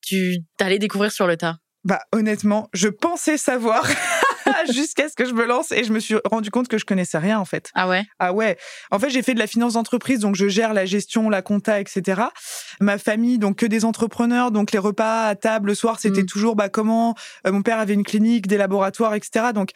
tu 0.02 0.38
t'allais 0.56 0.78
découvrir 0.78 1.12
sur 1.12 1.26
le 1.26 1.36
tas? 1.36 1.56
bah 1.86 2.00
honnêtement 2.12 2.70
je 2.72 2.88
pensais 2.88 3.36
savoir 3.36 3.86
jusqu'à 4.72 5.10
ce 5.10 5.14
que 5.14 5.26
je 5.26 5.34
me 5.34 5.44
lance 5.44 5.70
et 5.70 5.84
je 5.84 5.92
me 5.92 6.00
suis 6.00 6.14
rendu 6.24 6.50
compte 6.50 6.66
que 6.66 6.78
je 6.78 6.86
connaissais 6.86 7.18
rien 7.18 7.38
en 7.38 7.44
fait 7.44 7.70
Ah 7.74 7.86
ouais? 7.88 8.04
Ah 8.18 8.32
ouais. 8.32 8.56
En 8.90 8.98
fait, 8.98 9.10
j'ai 9.10 9.22
fait 9.22 9.34
de 9.34 9.38
la 9.38 9.46
finance 9.46 9.74
d'entreprise, 9.74 10.20
donc 10.20 10.34
je 10.34 10.48
gère 10.48 10.72
la 10.72 10.86
gestion, 10.86 11.28
la 11.28 11.42
compta, 11.42 11.80
etc. 11.80 12.22
Ma 12.80 12.96
famille, 12.96 13.38
donc 13.38 13.56
que 13.58 13.66
des 13.66 13.84
entrepreneurs, 13.84 14.50
donc 14.50 14.72
les 14.72 14.78
repas 14.78 15.26
à 15.26 15.34
table 15.34 15.68
le 15.68 15.74
soir, 15.74 16.00
c'était 16.00 16.22
Mm. 16.22 16.26
toujours 16.26 16.56
bah 16.56 16.70
comment. 16.70 17.14
euh, 17.46 17.52
mon 17.52 17.60
père 17.60 17.78
avait 17.78 17.92
une 17.94 18.04
clinique, 18.04 18.46
des 18.46 18.56
laboratoires, 18.56 19.14
etc. 19.14 19.52
Donc 19.54 19.70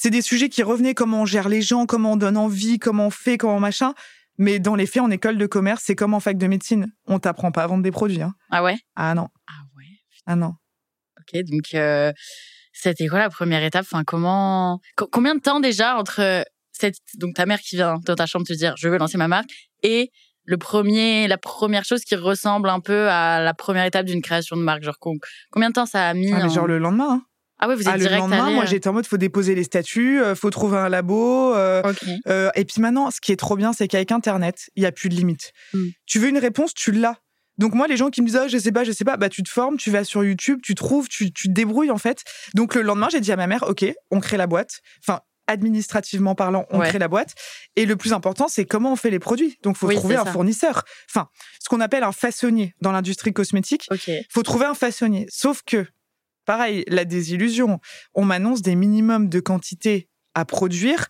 c'est 0.00 0.10
des 0.10 0.22
sujets 0.22 0.48
qui 0.48 0.62
revenaient 0.62 0.94
comment 0.94 1.22
on 1.22 1.26
gère 1.26 1.48
les 1.48 1.62
gens, 1.62 1.86
comment 1.86 2.12
on 2.12 2.16
donne 2.16 2.36
envie, 2.36 2.78
comment 2.78 3.06
on 3.06 3.10
fait, 3.10 3.36
comment 3.38 3.58
machin. 3.60 3.94
Mais 4.38 4.60
dans 4.60 4.76
les 4.76 4.86
faits, 4.86 5.02
en 5.02 5.10
école 5.10 5.36
de 5.38 5.46
commerce, 5.46 5.82
c'est 5.84 5.96
comme 5.96 6.14
en 6.14 6.20
fac 6.20 6.38
de 6.38 6.46
médecine. 6.46 6.92
On 7.06 7.18
t'apprend 7.18 7.50
pas 7.50 7.64
à 7.64 7.66
vendre 7.66 7.82
des 7.82 7.90
produits. 7.90 8.22
Hein. 8.22 8.34
Ah 8.50 8.62
ouais? 8.62 8.76
Ah 8.94 9.14
non, 9.14 9.28
Ah 9.48 9.62
ouais. 9.76 9.84
ah 10.26 10.36
non. 10.36 10.52
Ok, 11.20 11.40
donc 11.42 11.74
euh, 11.74 12.12
c'était 12.72 13.08
quoi 13.08 13.18
la 13.18 13.30
première 13.30 13.64
étape? 13.64 13.84
Enfin, 13.90 14.04
comment 14.04 14.80
co- 14.96 15.08
Combien 15.10 15.34
de 15.34 15.40
temps 15.40 15.58
déjà 15.60 15.96
entre 15.98 16.44
cette 16.72 16.94
donc 17.16 17.34
ta 17.34 17.44
mère 17.46 17.58
qui 17.60 17.74
vient 17.74 17.98
dans 18.06 18.14
ta 18.14 18.26
chambre 18.26 18.46
te 18.46 18.52
dire 18.52 18.74
je 18.76 18.88
veux 18.88 18.98
lancer 18.98 19.18
ma 19.18 19.26
marque 19.26 19.50
et 19.82 20.10
le 20.44 20.56
premier 20.56 21.26
la 21.26 21.36
première 21.38 21.84
chose 21.84 22.02
qui 22.04 22.14
ressemble 22.14 22.68
un 22.68 22.78
peu 22.80 23.08
à 23.10 23.40
la 23.40 23.52
première 23.54 23.84
étape 23.84 24.06
d'une 24.06 24.22
création 24.22 24.56
de 24.56 24.62
marque? 24.62 24.84
Genre 24.84 24.98
com- 25.00 25.18
combien 25.50 25.70
de 25.70 25.74
temps 25.74 25.86
ça 25.86 26.08
a 26.08 26.14
mis 26.14 26.32
Ah, 26.32 26.36
mais 26.36 26.42
en- 26.44 26.48
genre 26.48 26.66
le 26.68 26.78
lendemain. 26.78 27.14
Hein. 27.14 27.22
Ah 27.58 27.68
ouais 27.68 27.74
vous 27.74 27.82
êtes 27.82 27.88
Ah, 27.88 27.92
le 27.96 28.00
direct 28.04 28.18
lendemain, 28.18 28.46
allé, 28.46 28.54
moi 28.54 28.64
euh, 28.64 28.66
j'étais 28.66 28.88
en 28.88 28.92
mode 28.92 29.06
faut 29.06 29.16
déposer 29.16 29.54
les 29.54 29.64
statuts, 29.64 30.20
euh, 30.22 30.34
faut 30.34 30.50
trouver 30.50 30.78
un 30.78 30.88
labo. 30.88 31.54
euh, 31.54 31.82
Euh, 32.28 32.50
et 32.54 32.64
puis 32.64 32.80
maintenant, 32.80 33.10
ce 33.10 33.20
qui 33.20 33.32
est 33.32 33.36
trop 33.36 33.56
bien, 33.56 33.72
c'est 33.72 33.88
qu'avec 33.88 34.12
Internet, 34.12 34.70
il 34.76 34.82
y 34.82 34.86
a 34.86 34.92
plus 34.92 35.08
de 35.08 35.14
limite. 35.14 35.52
Mm. 35.72 35.86
Tu 36.06 36.18
veux 36.18 36.28
une 36.28 36.38
réponse, 36.38 36.72
tu 36.74 36.92
l'as. 36.92 37.16
Donc 37.58 37.74
moi, 37.74 37.88
les 37.88 37.96
gens 37.96 38.10
qui 38.10 38.22
me 38.22 38.26
disent 38.26 38.36
ah, 38.36 38.46
je 38.48 38.56
sais 38.58 38.70
pas, 38.70 38.84
je 38.84 38.92
sais 38.92 39.04
pas, 39.04 39.16
bah 39.16 39.28
tu 39.28 39.42
te 39.42 39.48
formes, 39.50 39.76
tu 39.78 39.90
vas 39.90 40.04
sur 40.04 40.22
YouTube, 40.22 40.60
tu 40.62 40.74
trouves, 40.76 41.08
tu, 41.08 41.32
tu 41.32 41.48
te 41.48 41.52
débrouilles 41.52 41.90
en 41.90 41.98
fait. 41.98 42.22
Donc 42.54 42.74
le 42.76 42.82
lendemain, 42.82 43.08
j'ai 43.10 43.20
dit 43.20 43.32
à 43.32 43.36
ma 43.36 43.46
mère, 43.48 43.64
ok, 43.68 43.84
on 44.12 44.20
crée 44.20 44.36
la 44.36 44.46
boîte. 44.46 44.78
Enfin, 45.04 45.20
administrativement 45.48 46.34
parlant, 46.34 46.66
on 46.70 46.78
Ouais. 46.78 46.88
crée 46.88 46.98
la 46.98 47.08
boîte. 47.08 47.34
Et 47.74 47.84
le 47.86 47.96
plus 47.96 48.12
important, 48.12 48.46
c'est 48.48 48.64
comment 48.64 48.92
on 48.92 48.96
fait 48.96 49.10
les 49.10 49.18
produits. 49.18 49.56
Donc 49.62 49.76
faut 49.76 49.88
Oui, 49.88 49.96
trouver 49.96 50.14
un 50.16 50.24
ça. 50.24 50.32
fournisseur. 50.32 50.84
Enfin, 51.10 51.28
ce 51.60 51.68
qu'on 51.68 51.80
appelle 51.80 52.04
un 52.04 52.12
façonnier 52.12 52.74
dans 52.80 52.92
l'industrie 52.92 53.32
cosmétique 53.32 53.86
ok 53.90 54.10
faut 54.30 54.42
trouver 54.42 54.66
un 54.66 54.74
façonnier. 54.74 55.26
Sauf 55.30 55.62
que, 55.66 55.86
pareil, 56.48 56.82
la 56.88 57.04
désillusion, 57.04 57.78
on 58.14 58.24
m'annonce 58.24 58.62
des 58.62 58.74
minimums 58.74 59.28
de 59.28 59.38
quantité 59.38 60.08
à 60.34 60.46
produire 60.46 61.08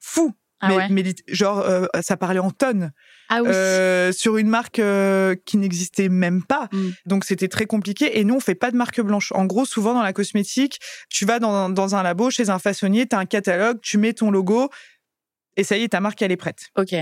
fou. 0.00 0.34
ah 0.58 0.68
mais, 0.68 0.76
ouais 0.76 0.88
mais 0.90 1.02
lit- 1.02 1.22
genre, 1.28 1.60
euh, 1.60 1.86
ça 2.02 2.16
parlait 2.16 2.40
en 2.40 2.50
tonnes 2.50 2.90
ah 3.28 3.40
oui 3.40 3.50
euh, 3.52 4.10
sur 4.10 4.36
une 4.36 4.48
marque 4.48 4.80
euh, 4.80 5.36
qui 5.46 5.58
n'existait 5.58 6.08
même 6.08 6.42
pas. 6.42 6.68
Mm. 6.72 6.88
Donc 7.06 7.24
c'était 7.24 7.46
très 7.46 7.66
compliqué. 7.66 8.18
Et 8.18 8.24
nous, 8.24 8.34
on 8.34 8.40
fait 8.40 8.56
pas 8.56 8.72
de 8.72 8.76
marque 8.76 9.00
blanche. 9.00 9.30
En 9.30 9.46
gros, 9.46 9.64
souvent 9.64 9.94
dans 9.94 10.02
la 10.02 10.12
cosmétique, 10.12 10.80
tu 11.08 11.24
vas 11.24 11.38
dans, 11.38 11.68
dans 11.70 11.94
un 11.94 12.02
labo 12.02 12.28
chez 12.30 12.50
un 12.50 12.58
façonnier, 12.58 13.06
tu 13.06 13.14
as 13.14 13.20
un 13.20 13.26
catalogue, 13.26 13.78
tu 13.80 13.96
mets 13.96 14.12
ton 14.12 14.32
logo 14.32 14.70
et 15.56 15.62
ça 15.62 15.76
y 15.76 15.84
est, 15.84 15.88
ta 15.90 16.00
marque 16.00 16.20
elle 16.20 16.32
est 16.32 16.36
prête. 16.36 16.70
ok 16.76 16.94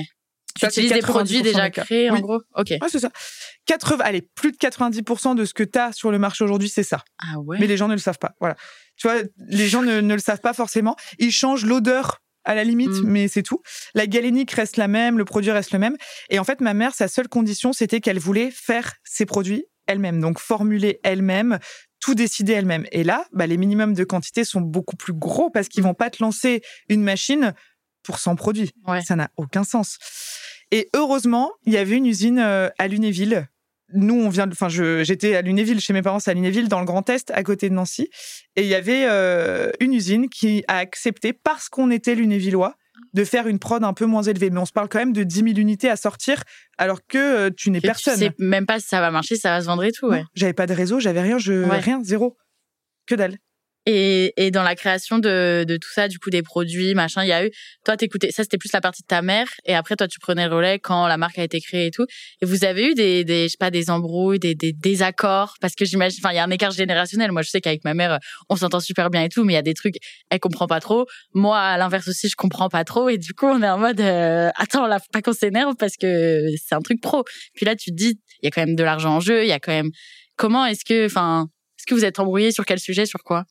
tu 0.58 0.66
utilises 0.66 0.92
des 0.92 1.00
90% 1.00 1.02
produits 1.02 1.42
déjà 1.42 1.70
créés 1.70 2.10
en 2.10 2.20
gros 2.20 2.40
ok 2.54 2.70
Ouais, 2.70 2.88
c'est 2.88 2.98
ça. 3.00 3.10
80, 3.66 4.04
allez, 4.04 4.22
plus 4.34 4.52
de 4.52 4.56
90% 4.56 5.34
de 5.34 5.44
ce 5.44 5.54
que 5.54 5.62
tu 5.64 5.78
as 5.78 5.92
sur 5.92 6.10
le 6.10 6.18
marché 6.18 6.44
aujourd'hui, 6.44 6.68
c'est 6.68 6.82
ça. 6.82 7.02
ah 7.18 7.38
ouais 7.40 7.58
Mais 7.60 7.66
les 7.66 7.76
gens 7.76 7.88
ne 7.88 7.94
le 7.94 7.98
savent 7.98 8.18
pas. 8.18 8.32
Voilà. 8.40 8.56
Tu 8.96 9.08
vois, 9.08 9.16
les 9.48 9.68
gens 9.68 9.82
ne, 9.82 10.00
ne 10.00 10.14
le 10.14 10.20
savent 10.20 10.40
pas 10.40 10.52
forcément. 10.54 10.96
Ils 11.18 11.32
changent 11.32 11.64
l'odeur 11.66 12.18
à 12.44 12.54
la 12.54 12.62
limite, 12.62 12.90
Mm. 13.02 13.08
mais 13.08 13.28
c'est 13.28 13.42
tout. 13.42 13.60
La 13.94 14.06
galénique 14.06 14.52
reste 14.52 14.76
la 14.76 14.86
même, 14.88 15.18
le 15.18 15.25
produit 15.25 15.50
reste 15.50 15.72
le 15.72 15.80
même. 15.80 15.96
Et 16.30 16.38
en 16.38 16.44
fait, 16.44 16.60
ma 16.60 16.75
mère, 16.75 16.94
sa 16.94 17.08
seule 17.08 17.28
condition, 17.28 17.72
c'était 17.72 18.00
qu'elle 18.00 18.20
voulait 18.20 18.50
faire 18.52 18.94
ses 19.04 19.26
produits 19.26 19.64
elle-même. 19.88 20.20
Donc, 20.20 20.38
formuler 20.38 21.00
elle-même, 21.02 21.58
tout 22.00 22.14
décider 22.14 22.52
elle-même. 22.52 22.86
Et 22.92 23.02
là, 23.02 23.25
bah, 23.32 23.46
les 23.48 23.56
minimums 23.56 23.94
de 23.94 24.04
quantité 24.04 24.44
sont 24.44 24.60
beaucoup 24.60 24.94
plus 24.96 25.12
gros 25.12 25.50
parce 25.50 25.68
qu'ils 25.68 25.82
vont 25.82 25.94
pas 25.94 26.08
te 26.10 26.22
lancer 26.22 26.62
une 26.88 27.02
machine 27.02 27.52
pour 28.06 28.18
100 28.18 28.36
produits. 28.36 28.70
Ouais. 28.86 29.02
Ça 29.02 29.16
n'a 29.16 29.28
aucun 29.36 29.64
sens. 29.64 29.98
Et 30.70 30.88
heureusement, 30.94 31.50
il 31.66 31.72
y 31.72 31.76
avait 31.76 31.96
une 31.96 32.06
usine 32.06 32.38
euh, 32.38 32.68
à 32.78 32.88
Lunéville. 32.88 33.48
Nous, 33.92 34.14
on 34.14 34.28
vient 34.28 34.48
enfin, 34.50 34.68
j'étais 34.68 35.36
à 35.36 35.42
Lunéville, 35.42 35.80
chez 35.80 35.92
mes 35.92 36.02
parents, 36.02 36.18
c'est 36.18 36.30
à 36.30 36.34
Lunéville, 36.34 36.68
dans 36.68 36.80
le 36.80 36.86
Grand 36.86 37.08
Est, 37.08 37.30
à 37.30 37.42
côté 37.44 37.68
de 37.68 37.75
Nancy. 37.75 38.08
Et 38.56 38.62
il 38.62 38.68
y 38.68 38.75
avait 38.75 39.04
euh, 39.08 39.70
une 39.80 39.92
usine 39.94 40.28
qui 40.28 40.64
a 40.66 40.78
accepté, 40.78 41.32
parce 41.32 41.68
qu'on 41.68 41.90
était 41.90 42.14
lunévillois, 42.16 42.75
de 43.14 43.25
faire 43.25 43.46
une 43.46 43.58
prod 43.60 43.84
un 43.84 43.92
peu 43.92 44.06
moins 44.06 44.22
élevée. 44.22 44.50
Mais 44.50 44.58
on 44.58 44.64
se 44.66 44.72
parle 44.72 44.88
quand 44.88 44.98
même 44.98 45.12
de 45.12 45.22
10 45.22 45.36
000 45.36 45.46
unités 45.58 45.88
à 45.88 45.94
sortir, 45.96 46.42
alors 46.78 47.06
que 47.06 47.18
euh, 47.18 47.50
tu 47.56 47.70
n'es 47.70 47.80
personne. 47.80 48.14
tu 48.14 48.20
sais 48.20 48.32
même 48.38 48.66
pas 48.66 48.80
si 48.80 48.88
ça 48.88 49.00
va 49.00 49.10
marcher 49.12 49.36
ça 49.36 49.50
va 49.50 49.60
se 49.60 49.66
vendre 49.66 49.84
et 49.84 49.92
tout 49.92 50.08
ouais 50.08 50.25
J'avais 50.34 50.52
pas 50.52 50.66
de 50.66 50.75
réseau, 50.75 50.98
j'avais 50.98 51.22
rien, 51.22 51.38
je, 51.38 51.52
Ouais. 51.64 51.78
rien, 51.78 52.00
zéro. 52.02 52.36
Que 53.06 53.14
dalle. 53.14 53.36
Et, 53.88 54.34
et 54.36 54.50
dans 54.50 54.64
la 54.64 54.74
création 54.74 55.18
de, 55.18 55.64
de 55.66 55.76
tout 55.76 55.88
ça, 55.94 56.08
du 56.08 56.18
coup, 56.18 56.28
des 56.28 56.42
produits, 56.42 56.94
machin, 56.94 57.22
il 57.22 57.28
y 57.28 57.32
a 57.32 57.46
eu, 57.46 57.50
toi, 57.84 57.96
t'écoutais, 57.96 58.32
ça, 58.32 58.42
c'était 58.42 58.58
plus 58.58 58.72
la 58.72 58.80
partie 58.80 59.02
de 59.02 59.06
ta 59.06 59.22
mère. 59.22 59.46
Et 59.64 59.76
après, 59.76 59.94
toi, 59.94 60.08
tu 60.08 60.18
prenais 60.18 60.48
le 60.48 60.54
relais 60.54 60.78
quand 60.80 61.06
la 61.06 61.16
marque 61.16 61.38
a 61.38 61.44
été 61.44 61.60
créée 61.60 61.86
et 61.86 61.90
tout. 61.92 62.04
Et 62.42 62.46
vous 62.46 62.64
avez 62.64 62.90
eu 62.90 62.94
des, 62.94 63.22
des 63.24 63.44
je 63.44 63.48
sais 63.50 63.56
pas, 63.60 63.70
des 63.70 63.88
embrouilles, 63.88 64.40
des, 64.40 64.56
des 64.56 64.72
désaccords? 64.72 65.54
Parce 65.60 65.76
que 65.76 65.84
j'imagine, 65.84 66.18
enfin, 66.20 66.32
il 66.32 66.36
y 66.36 66.40
a 66.40 66.44
un 66.44 66.50
écart 66.50 66.72
générationnel. 66.72 67.30
Moi, 67.30 67.42
je 67.42 67.50
sais 67.50 67.60
qu'avec 67.60 67.84
ma 67.84 67.94
mère, 67.94 68.18
on 68.48 68.56
s'entend 68.56 68.80
super 68.80 69.08
bien 69.08 69.22
et 69.22 69.28
tout, 69.28 69.44
mais 69.44 69.52
il 69.52 69.56
y 69.56 69.58
a 69.58 69.62
des 69.62 69.74
trucs, 69.74 69.94
elle 70.30 70.40
comprend 70.40 70.66
pas 70.66 70.80
trop. 70.80 71.06
Moi, 71.32 71.56
à 71.56 71.78
l'inverse 71.78 72.08
aussi, 72.08 72.28
je 72.28 72.34
comprends 72.34 72.68
pas 72.68 72.82
trop. 72.82 73.08
Et 73.08 73.18
du 73.18 73.34
coup, 73.34 73.46
on 73.46 73.62
est 73.62 73.68
en 73.68 73.78
mode, 73.78 74.00
euh, 74.00 74.50
attends, 74.56 74.88
là, 74.88 74.98
faut 74.98 75.06
pas 75.12 75.22
qu'on 75.22 75.32
s'énerve 75.32 75.76
parce 75.78 75.96
que 75.96 76.48
c'est 76.56 76.74
un 76.74 76.80
truc 76.80 77.00
pro. 77.00 77.22
Puis 77.54 77.64
là, 77.64 77.76
tu 77.76 77.90
te 77.90 77.96
dis, 77.96 78.18
il 78.42 78.46
y 78.46 78.48
a 78.48 78.50
quand 78.50 78.66
même 78.66 78.74
de 78.74 78.82
l'argent 78.82 79.14
en 79.14 79.20
jeu, 79.20 79.44
il 79.44 79.48
y 79.48 79.52
a 79.52 79.60
quand 79.60 79.72
même, 79.72 79.90
comment 80.36 80.66
est-ce 80.66 80.84
que, 80.84 81.06
enfin, 81.06 81.46
est-ce 81.78 81.86
que 81.86 81.94
vous 81.94 82.04
êtes 82.04 82.18
embrouillé 82.18 82.50
sur 82.50 82.64
quel 82.64 82.80
sujet, 82.80 83.06
sur 83.06 83.22
quoi? 83.22 83.44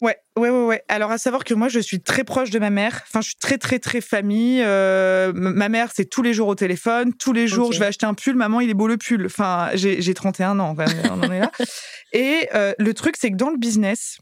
Ouais, 0.00 0.16
ouais, 0.36 0.48
ouais, 0.48 0.64
ouais. 0.64 0.82
Alors 0.88 1.10
à 1.10 1.18
savoir 1.18 1.44
que 1.44 1.52
moi 1.52 1.68
je 1.68 1.78
suis 1.78 2.00
très 2.00 2.24
proche 2.24 2.48
de 2.50 2.58
ma 2.58 2.70
mère. 2.70 3.02
Enfin, 3.06 3.20
je 3.20 3.28
suis 3.28 3.36
très, 3.36 3.58
très, 3.58 3.78
très 3.78 4.00
famille. 4.00 4.62
Euh, 4.64 5.32
ma 5.34 5.68
mère, 5.68 5.90
c'est 5.94 6.06
tous 6.06 6.22
les 6.22 6.32
jours 6.32 6.48
au 6.48 6.54
téléphone. 6.54 7.12
Tous 7.14 7.32
les 7.34 7.46
jours, 7.46 7.72
je 7.72 7.80
vais 7.80 7.86
acheter 7.86 8.06
un 8.06 8.14
pull. 8.14 8.34
Maman, 8.34 8.60
il 8.60 8.70
est 8.70 8.74
beau 8.74 8.88
le 8.88 8.96
pull. 8.96 9.26
Enfin, 9.26 9.68
j'ai 9.74 10.00
j'ai 10.00 10.14
31 10.14 10.58
ans. 10.58 10.70
enfin, 10.70 10.86
on 11.10 11.20
en 11.22 11.30
est 11.30 11.40
là. 11.40 11.52
Et 12.12 12.48
euh, 12.54 12.72
le 12.78 12.94
truc, 12.94 13.16
c'est 13.18 13.30
que 13.30 13.36
dans 13.36 13.50
le 13.50 13.58
business, 13.58 14.18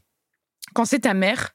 quand 0.73 0.83
c'est 0.85 0.99
ta 0.99 1.13
mère, 1.13 1.51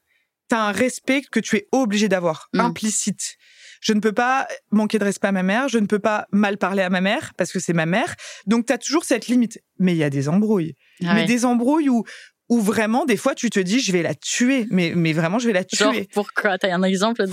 t'as 0.47 0.59
un 0.59 0.71
respect 0.71 1.21
que 1.31 1.39
tu 1.39 1.57
es 1.57 1.67
obligé 1.71 2.07
d'avoir, 2.07 2.49
Mm. 2.53 2.59
implicite. 2.61 3.35
Je 3.81 3.93
ne 3.93 3.99
peux 3.99 4.13
pas 4.13 4.47
manquer 4.71 4.97
de 4.97 5.03
respect 5.03 5.27
à 5.27 5.31
ma 5.31 5.43
mère. 5.43 5.67
Je 5.69 5.77
ne 5.77 5.85
peux 5.85 5.99
pas 5.99 6.25
mal 6.31 6.57
parler 6.57 6.81
à 6.81 6.89
ma 6.89 7.01
mère 7.01 7.33
parce 7.37 7.51
que 7.51 7.59
c'est 7.59 7.73
ma 7.73 7.85
mère. 7.85 8.15
Donc 8.47 8.65
t'as 8.65 8.79
toujours 8.79 9.03
cette 9.05 9.27
limite. 9.27 9.59
Mais 9.77 9.93
il 9.93 9.97
y 9.97 10.03
a 10.03 10.09
des 10.09 10.27
embrouilles 10.29 10.73
Ah 11.03 11.13
mais 11.13 11.21
ouais. 11.21 11.25
des 11.27 11.45
embrouilles 11.45 11.89
où, 11.89 12.03
où 12.49 12.59
vraiment, 12.61 13.05
des 13.05 13.17
fois, 13.17 13.35
tu 13.35 13.49
te 13.49 13.59
dis, 13.59 13.79
je 13.79 13.91
vais 13.91 14.01
la 14.03 14.13
tuer. 14.15 14.67
Mais, 14.69 14.93
mais 14.95 15.13
vraiment, 15.13 15.39
je 15.39 15.47
vais 15.47 15.53
la 15.53 15.63
Genre, 15.71 15.91
tuer. 15.91 16.07
pourquoi? 16.13 16.57
T'as 16.57 16.73
un 16.73 16.83
exemple 16.83 17.25
de, 17.25 17.31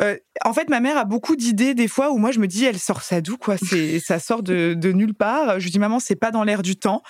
Euh, 0.00 0.16
en 0.42 0.54
fait, 0.54 0.70
ma 0.70 0.80
mère 0.80 0.96
a 0.96 1.04
beaucoup 1.04 1.36
d'idées, 1.36 1.74
des 1.74 1.86
fois, 1.86 2.12
où 2.12 2.16
moi, 2.16 2.32
je 2.32 2.38
me 2.38 2.46
dis, 2.46 2.64
elle 2.64 2.78
sort 2.78 3.02
ça 3.02 3.20
d'où, 3.20 3.36
quoi? 3.36 3.56
C'est, 3.58 3.98
ça 4.00 4.18
sort 4.18 4.42
de, 4.42 4.72
de 4.72 4.90
nulle 4.90 5.12
part. 5.12 5.60
Je 5.60 5.64
lui 5.64 5.70
dis, 5.70 5.78
maman, 5.78 6.00
c'est 6.00 6.16
pas 6.16 6.30
dans 6.30 6.44
l'air 6.44 6.62
du 6.62 6.76
temps. 6.76 7.02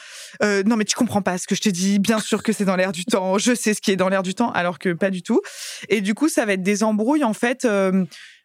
Euh, 0.43 0.64
non, 0.64 0.75
mais 0.76 0.85
tu 0.85 0.97
comprends 0.97 1.23
pas 1.23 1.38
ce 1.38 1.47
que 1.47 1.55
je 1.55 1.61
te 1.61 1.69
dis. 1.69 2.00
Bien 2.00 2.19
sûr 2.19 2.43
que 2.43 2.52
c'est 2.52 2.64
dans 2.64 2.75
l'air 2.75 2.91
du 2.91 3.05
temps. 3.05 3.38
Je 3.38 3.55
sais 3.55 3.73
ce 3.75 3.81
qui 3.81 3.93
est 3.93 3.97
dans 3.97 4.09
l'air 4.09 4.25
du 4.25 4.35
temps, 4.35 4.50
alors 4.50 4.81
que 4.81 4.93
pas 4.93 5.11
du 5.11 5.23
tout. 5.23 5.41
Et 5.88 6.00
du 6.00 6.14
coup, 6.14 6.29
ça 6.29 6.45
va 6.45 6.55
être 6.55 6.62
des 6.64 6.83
embrouilles, 6.83 7.23
en 7.23 7.35
fait, 7.35 7.64
euh, 7.64 8.05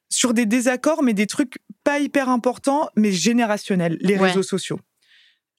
sur 0.10 0.36
des 0.36 0.46
désaccords, 0.46 1.02
mais 1.02 1.14
des 1.14 1.26
trucs 1.26 1.56
pas 1.84 1.98
hyper 2.00 2.30
importants, 2.30 2.90
mais 2.96 3.12
générationnels. 3.12 3.98
Les 4.02 4.18
Ouais. 4.18 4.28
réseaux 4.28 4.44
sociaux. 4.44 4.80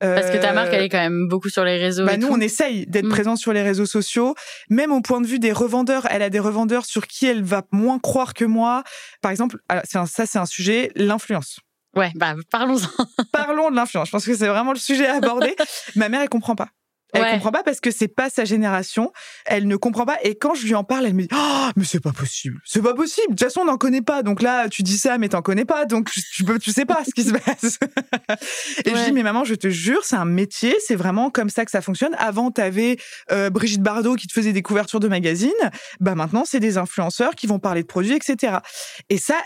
Parce 0.00 0.30
que 0.30 0.36
ta 0.36 0.50
Euh, 0.50 0.54
marque, 0.54 0.72
elle 0.72 0.82
est 0.82 0.88
quand 0.88 0.98
même 0.98 1.28
beaucoup 1.28 1.48
sur 1.48 1.64
les 1.64 1.76
réseaux. 1.78 2.04
bah 2.06 2.14
et 2.14 2.16
nous, 2.18 2.28
tout. 2.28 2.34
on 2.34 2.40
essaye 2.40 2.86
d'être 2.86 3.06
Mm. 3.06 3.10
présent 3.10 3.36
sur 3.36 3.52
les 3.52 3.62
réseaux 3.62 3.86
sociaux, 3.86 4.34
même 4.70 4.92
au 4.92 5.00
point 5.00 5.20
de 5.20 5.26
vue 5.26 5.38
des 5.38 5.52
revendeurs. 5.52 6.06
Elle 6.10 6.22
a 6.22 6.30
des 6.30 6.38
revendeurs 6.38 6.84
sur 6.86 7.06
qui 7.06 7.26
elle 7.26 7.42
va 7.42 7.62
moins 7.72 7.98
croire 7.98 8.34
que 8.34 8.44
moi. 8.44 8.84
Par 9.22 9.30
exemple, 9.30 9.58
un- 9.68 9.82
ça, 10.06 10.26
c'est 10.26 10.38
un 10.38 10.46
sujet, 10.46 10.90
l'influence. 10.94 11.60
Ouais, 11.96 12.12
bah, 12.14 12.34
parlons-en. 12.50 12.88
Parlons 13.32 13.70
de 13.70 13.76
l'influence. 13.76 14.06
Je 14.08 14.12
pense 14.12 14.26
que 14.26 14.36
c'est 14.36 14.46
vraiment 14.46 14.72
le 14.72 14.78
sujet 14.78 15.06
à 15.06 15.16
aborder. 15.16 15.56
Ma 15.96 16.08
mère, 16.08 16.20
elle 16.22 16.28
comprend 16.28 16.54
pas. 16.54 16.68
Elle 17.14 17.22
Ouais. 17.22 17.30
comprend 17.32 17.52
pas 17.52 17.62
parce 17.62 17.80
que 17.80 17.90
c'est 17.90 18.06
pas 18.08 18.28
sa 18.28 18.44
génération. 18.44 19.12
Elle 19.46 19.66
ne 19.66 19.76
comprend 19.76 20.04
pas. 20.04 20.18
Et 20.24 20.34
quand 20.36 20.54
je 20.54 20.66
lui 20.66 20.74
en 20.74 20.84
parle, 20.84 21.06
elle 21.06 21.14
me 21.14 21.22
dit 21.22 21.28
Oh, 21.34 21.68
mais 21.74 21.84
c'est 21.84 22.00
pas 22.02 22.12
possible. 22.12 22.60
C'est 22.66 22.82
pas 22.82 22.92
possible. 22.94 23.28
De 23.28 23.32
toute 23.34 23.44
façon, 23.44 23.60
on 23.60 23.64
n'en 23.64 23.78
connaît 23.78 24.02
pas. 24.02 24.22
Donc 24.22 24.42
là, 24.42 24.68
tu 24.68 24.82
dis 24.82 24.98
ça, 24.98 25.16
mais 25.16 25.30
t'en 25.30 25.40
connais 25.40 25.64
pas. 25.64 25.86
Donc 25.86 26.10
tu, 26.10 26.44
peux, 26.44 26.58
tu 26.58 26.70
sais 26.70 26.84
pas 26.84 27.02
ce 27.06 27.10
qui 27.14 27.24
se 27.24 27.32
passe. 27.32 27.78
Et 28.84 28.90
je 28.90 28.94
Ouais. 28.94 29.04
dis 29.06 29.12
Mais 29.12 29.22
maman, 29.22 29.44
je 29.44 29.54
te 29.54 29.68
jure, 29.68 30.04
c'est 30.04 30.16
un 30.16 30.24
métier. 30.26 30.76
C'est 30.86 30.96
vraiment 30.96 31.30
comme 31.30 31.48
ça 31.48 31.64
que 31.64 31.70
ça 31.70 31.80
fonctionne. 31.80 32.14
Avant, 32.18 32.50
t'avais 32.50 32.98
euh, 33.32 33.48
Brigitte 33.50 33.82
Bardot 33.82 34.14
qui 34.16 34.26
te 34.26 34.32
faisait 34.32 34.52
des 34.52 34.62
couvertures 34.62 35.00
de 35.00 35.08
magazines. 35.08 35.50
Bah 36.00 36.14
maintenant, 36.14 36.44
c'est 36.44 36.60
des 36.60 36.76
influenceurs 36.78 37.34
qui 37.34 37.46
vont 37.46 37.58
parler 37.58 37.82
de 37.82 37.86
produits, 37.86 38.12
etc. 38.14 38.58
Et 39.08 39.16
ça, 39.18 39.36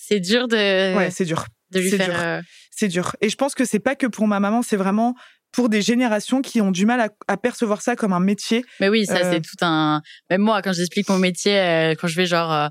C'est 0.00 0.20
dur 0.20 0.48
de, 0.48 0.56
ouais, 0.96 1.10
c'est 1.10 1.24
dur. 1.26 1.44
de 1.70 1.80
lui 1.80 1.90
c'est 1.90 1.98
faire. 1.98 2.08
dur. 2.08 2.18
euh, 2.22 2.40
C'est 2.70 2.88
dur. 2.88 3.14
Et 3.20 3.28
je 3.28 3.36
pense 3.36 3.54
que 3.54 3.64
c'est 3.64 3.78
pas 3.80 3.94
que 3.94 4.06
pour 4.06 4.26
ma 4.26 4.40
maman, 4.40 4.62
c'est 4.62 4.76
vraiment 4.76 5.14
pour 5.52 5.68
des 5.68 5.82
générations 5.82 6.42
qui 6.42 6.60
ont 6.60 6.70
du 6.70 6.84
mal 6.86 7.00
à, 7.00 7.08
à 7.26 7.36
percevoir 7.36 7.80
ça 7.82 7.96
comme 7.96 8.12
un 8.12 8.20
métier. 8.20 8.64
Mais 8.80 8.88
oui, 8.88 9.06
ça 9.06 9.16
Euh. 9.18 9.30
c'est 9.32 9.40
tout 9.40 9.56
un. 9.64 10.02
Même 10.30 10.42
moi, 10.42 10.60
quand 10.62 10.72
j'explique 10.72 11.08
mon 11.08 11.18
métier, 11.18 11.58
euh, 11.58 11.94
quand 11.98 12.06
je 12.08 12.16
vais 12.16 12.26
genre 12.26 12.52
euh, 12.52 12.68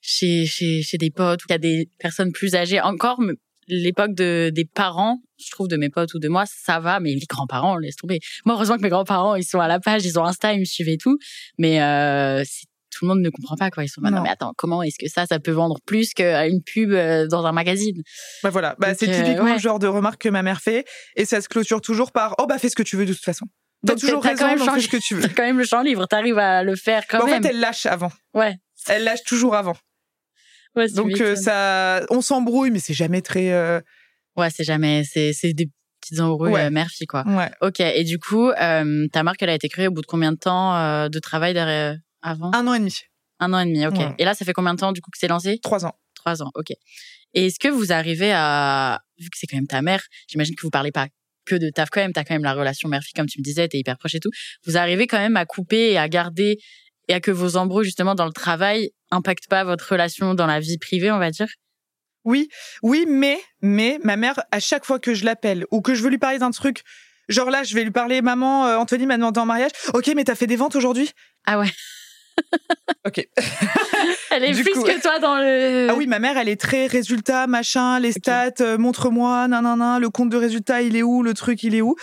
chez 0.00 0.46
chez 0.46 0.82
chez 0.82 0.96
des 0.98 1.10
potes 1.10 1.42
ou 1.42 1.46
il 1.48 1.52
y 1.52 1.54
a 1.54 1.58
des 1.58 1.88
personnes 1.98 2.32
plus 2.32 2.54
âgées, 2.54 2.80
encore 2.80 3.20
l'époque 3.68 4.14
de 4.14 4.50
des 4.54 4.64
parents, 4.64 5.18
je 5.38 5.50
trouve 5.50 5.68
de 5.68 5.76
mes 5.76 5.90
potes 5.90 6.14
ou 6.14 6.18
de 6.18 6.28
moi, 6.28 6.44
ça 6.46 6.80
va. 6.80 6.98
Mais 7.00 7.12
les 7.14 7.26
grands-parents, 7.28 7.76
laisse 7.76 7.96
tomber. 7.96 8.18
Moi, 8.44 8.54
heureusement 8.54 8.76
que 8.76 8.82
mes 8.82 8.88
grands-parents, 8.88 9.34
ils 9.36 9.44
sont 9.44 9.60
à 9.60 9.68
la 9.68 9.78
page, 9.80 10.04
ils 10.04 10.18
ont 10.18 10.24
Insta, 10.24 10.52
ils 10.54 10.60
me 10.60 10.64
suivent 10.64 10.88
et 10.88 10.98
tout. 10.98 11.18
Mais 11.58 11.76
c'est- 12.44 12.66
tout 13.00 13.06
le 13.06 13.08
monde 13.14 13.22
ne 13.22 13.30
comprend 13.30 13.56
pas 13.56 13.70
quoi. 13.70 13.82
Ils 13.82 13.88
sont 13.88 14.02
non 14.02 14.10
Non. 14.10 14.22
mais 14.22 14.28
attends, 14.28 14.52
comment 14.58 14.82
est-ce 14.82 14.98
que 15.02 15.10
ça, 15.10 15.24
ça 15.24 15.40
peut 15.40 15.50
vendre 15.52 15.78
plus 15.86 16.12
qu'une 16.12 16.62
pub 16.62 16.92
euh, 16.92 17.26
dans 17.26 17.46
un 17.46 17.52
magazine? 17.52 18.02
Bah 18.42 18.50
voilà, 18.50 18.76
bah, 18.78 18.94
c'est 18.94 19.08
euh, 19.08 19.12
typiquement 19.24 19.44
ouais. 19.44 19.54
le 19.54 19.58
genre 19.58 19.78
de 19.78 19.86
remarque 19.86 20.20
que 20.20 20.28
ma 20.28 20.42
mère 20.42 20.60
fait. 20.60 20.84
Et 21.16 21.24
ça 21.24 21.40
se 21.40 21.48
clôture 21.48 21.80
toujours 21.80 22.12
par 22.12 22.34
Oh 22.38 22.46
bah 22.46 22.58
fais 22.58 22.68
ce 22.68 22.76
que 22.76 22.82
tu 22.82 22.96
veux 22.96 23.06
de 23.06 23.14
toute 23.14 23.24
façon. 23.24 23.46
T'as 23.86 23.94
toujours 23.94 24.20
t'as 24.22 24.34
quand 24.34 24.48
raison, 24.50 24.66
même 24.66 24.74
fais 24.74 24.80
ce 24.82 24.88
que 24.88 24.96
tu 24.98 25.14
veux. 25.14 25.22
T'as 25.26 25.28
quand 25.28 25.42
même 25.44 25.56
le 25.58 25.64
champ 25.64 25.80
libre, 25.82 26.06
t'arrives 26.06 26.36
à 26.38 26.62
le 26.62 26.76
faire 26.76 27.04
quand 27.08 27.18
Bah, 27.20 27.24
en 27.24 27.26
même. 27.28 27.42
fait, 27.42 27.48
elle 27.48 27.60
lâche 27.60 27.86
avant. 27.86 28.12
Ouais. 28.34 28.56
Elle 28.88 29.04
lâche 29.04 29.22
toujours 29.24 29.54
avant. 29.54 29.74
Ouais, 30.76 30.88
Donc 30.90 31.20
euh, 31.20 31.34
ça, 31.34 32.02
on 32.10 32.20
s'embrouille, 32.20 32.70
mais 32.70 32.78
c'est 32.78 32.94
jamais 32.94 33.22
très. 33.22 33.50
euh, 33.52 33.80
Ouais, 34.36 34.48
c'est 34.54 34.64
jamais, 34.64 35.02
c'est 35.10 35.32
c'est 35.32 35.52
des 35.52 35.68
petites 36.00 36.20
embrouilles 36.20 36.52
Ouais. 36.52 36.64
euh, 36.66 36.70
mère-fille 36.70 37.06
quoi. 37.06 37.24
Ouais. 37.26 37.50
Ok, 37.60 37.80
et 37.80 38.04
du 38.04 38.18
coup, 38.18 38.50
ta 38.56 39.22
marque, 39.22 39.42
elle 39.42 39.50
a 39.50 39.54
été 39.54 39.68
créée 39.68 39.88
au 39.88 39.90
bout 39.90 40.02
de 40.02 40.06
combien 40.06 40.32
de 40.32 40.36
temps 40.38 41.08
de 41.08 41.18
travail 41.18 41.54
derrière, 41.54 41.96
avant 42.22 42.50
Un 42.52 42.66
an 42.66 42.74
et 42.74 42.78
demi, 42.78 42.94
Un 43.38 43.52
an 43.52 43.60
et 43.60 43.66
demi, 43.66 43.86
ok. 43.86 43.98
Ouais. 43.98 44.14
Et 44.18 44.24
là, 44.24 44.34
ça 44.34 44.44
fait 44.44 44.52
combien 44.52 44.74
de 44.74 44.80
temps 44.80 44.92
du 44.92 45.00
coup 45.00 45.10
que 45.10 45.18
c'est 45.18 45.28
lancé? 45.28 45.58
Trois 45.62 45.84
ans. 45.84 45.94
Trois 46.14 46.42
ans, 46.42 46.50
ok. 46.54 46.70
Et 47.34 47.46
est-ce 47.46 47.58
que 47.58 47.68
vous 47.68 47.92
arrivez 47.92 48.32
à, 48.32 49.00
vu 49.18 49.30
que 49.30 49.38
c'est 49.38 49.46
quand 49.46 49.56
même 49.56 49.66
ta 49.66 49.82
mère, 49.82 50.02
j'imagine 50.28 50.54
que 50.54 50.62
vous 50.62 50.70
parlez 50.70 50.92
pas 50.92 51.08
que 51.46 51.54
de 51.54 51.70
taf 51.70 51.90
quand 51.90 52.00
même, 52.00 52.12
t'as 52.12 52.24
quand 52.24 52.34
même 52.34 52.44
la 52.44 52.54
relation 52.54 52.88
mère-fille 52.88 53.14
comme 53.14 53.26
tu 53.26 53.38
me 53.38 53.44
disais, 53.44 53.66
t'es 53.68 53.78
hyper 53.78 53.98
proche 53.98 54.14
et 54.14 54.20
tout. 54.20 54.30
Vous 54.66 54.76
arrivez 54.76 55.06
quand 55.06 55.18
même 55.18 55.36
à 55.36 55.46
couper 55.46 55.92
et 55.92 55.98
à 55.98 56.08
garder 56.08 56.58
et 57.08 57.14
à 57.14 57.20
que 57.20 57.30
vos 57.30 57.56
embrouilles 57.56 57.84
justement 57.84 58.14
dans 58.14 58.26
le 58.26 58.32
travail 58.32 58.90
impactent 59.10 59.48
pas 59.48 59.64
votre 59.64 59.90
relation 59.90 60.34
dans 60.34 60.46
la 60.46 60.60
vie 60.60 60.78
privée, 60.78 61.10
on 61.10 61.18
va 61.18 61.30
dire? 61.30 61.48
Oui, 62.24 62.48
oui, 62.82 63.06
mais, 63.08 63.40
mais 63.62 63.98
ma 64.04 64.16
mère, 64.16 64.38
à 64.50 64.60
chaque 64.60 64.84
fois 64.84 64.98
que 64.98 65.14
je 65.14 65.24
l'appelle 65.24 65.64
ou 65.70 65.80
que 65.80 65.94
je 65.94 66.02
veux 66.02 66.10
lui 66.10 66.18
parler 66.18 66.38
d'un 66.38 66.50
truc, 66.50 66.82
genre 67.28 67.50
là, 67.50 67.62
je 67.62 67.74
vais 67.74 67.82
lui 67.82 67.90
parler, 67.90 68.20
maman, 68.20 68.66
euh, 68.66 68.76
Anthony 68.76 69.06
m'a 69.06 69.16
demandé 69.16 69.40
en 69.40 69.46
mariage. 69.46 69.70
Ok, 69.94 70.12
mais 70.14 70.24
t'as 70.24 70.34
fait 70.34 70.46
des 70.46 70.56
ventes 70.56 70.76
aujourd'hui? 70.76 71.10
Ah 71.46 71.58
ouais. 71.58 71.70
Ok. 73.06 73.26
Elle 74.30 74.44
est 74.44 74.52
Du 74.52 74.62
plus 74.62 74.72
coup- 74.74 74.82
que 74.82 75.00
toi 75.00 75.18
dans 75.18 75.36
le. 75.38 75.88
Ah 75.90 75.94
oui, 75.94 76.06
ma 76.06 76.18
mère, 76.18 76.36
elle 76.36 76.48
est 76.48 76.60
très 76.60 76.86
résultat, 76.86 77.46
machin, 77.46 77.98
les 77.98 78.12
stats, 78.12 78.52
euh, 78.60 78.76
montre-moi, 78.78 79.48
nanana, 79.48 79.98
le 79.98 80.10
compte 80.10 80.28
de 80.28 80.36
résultat, 80.36 80.82
il 80.82 80.96
est 80.96 81.02
où, 81.02 81.22
le 81.22 81.32
truc, 81.34 81.62
il 81.62 81.74
est 81.74 81.80
où. 81.80 81.96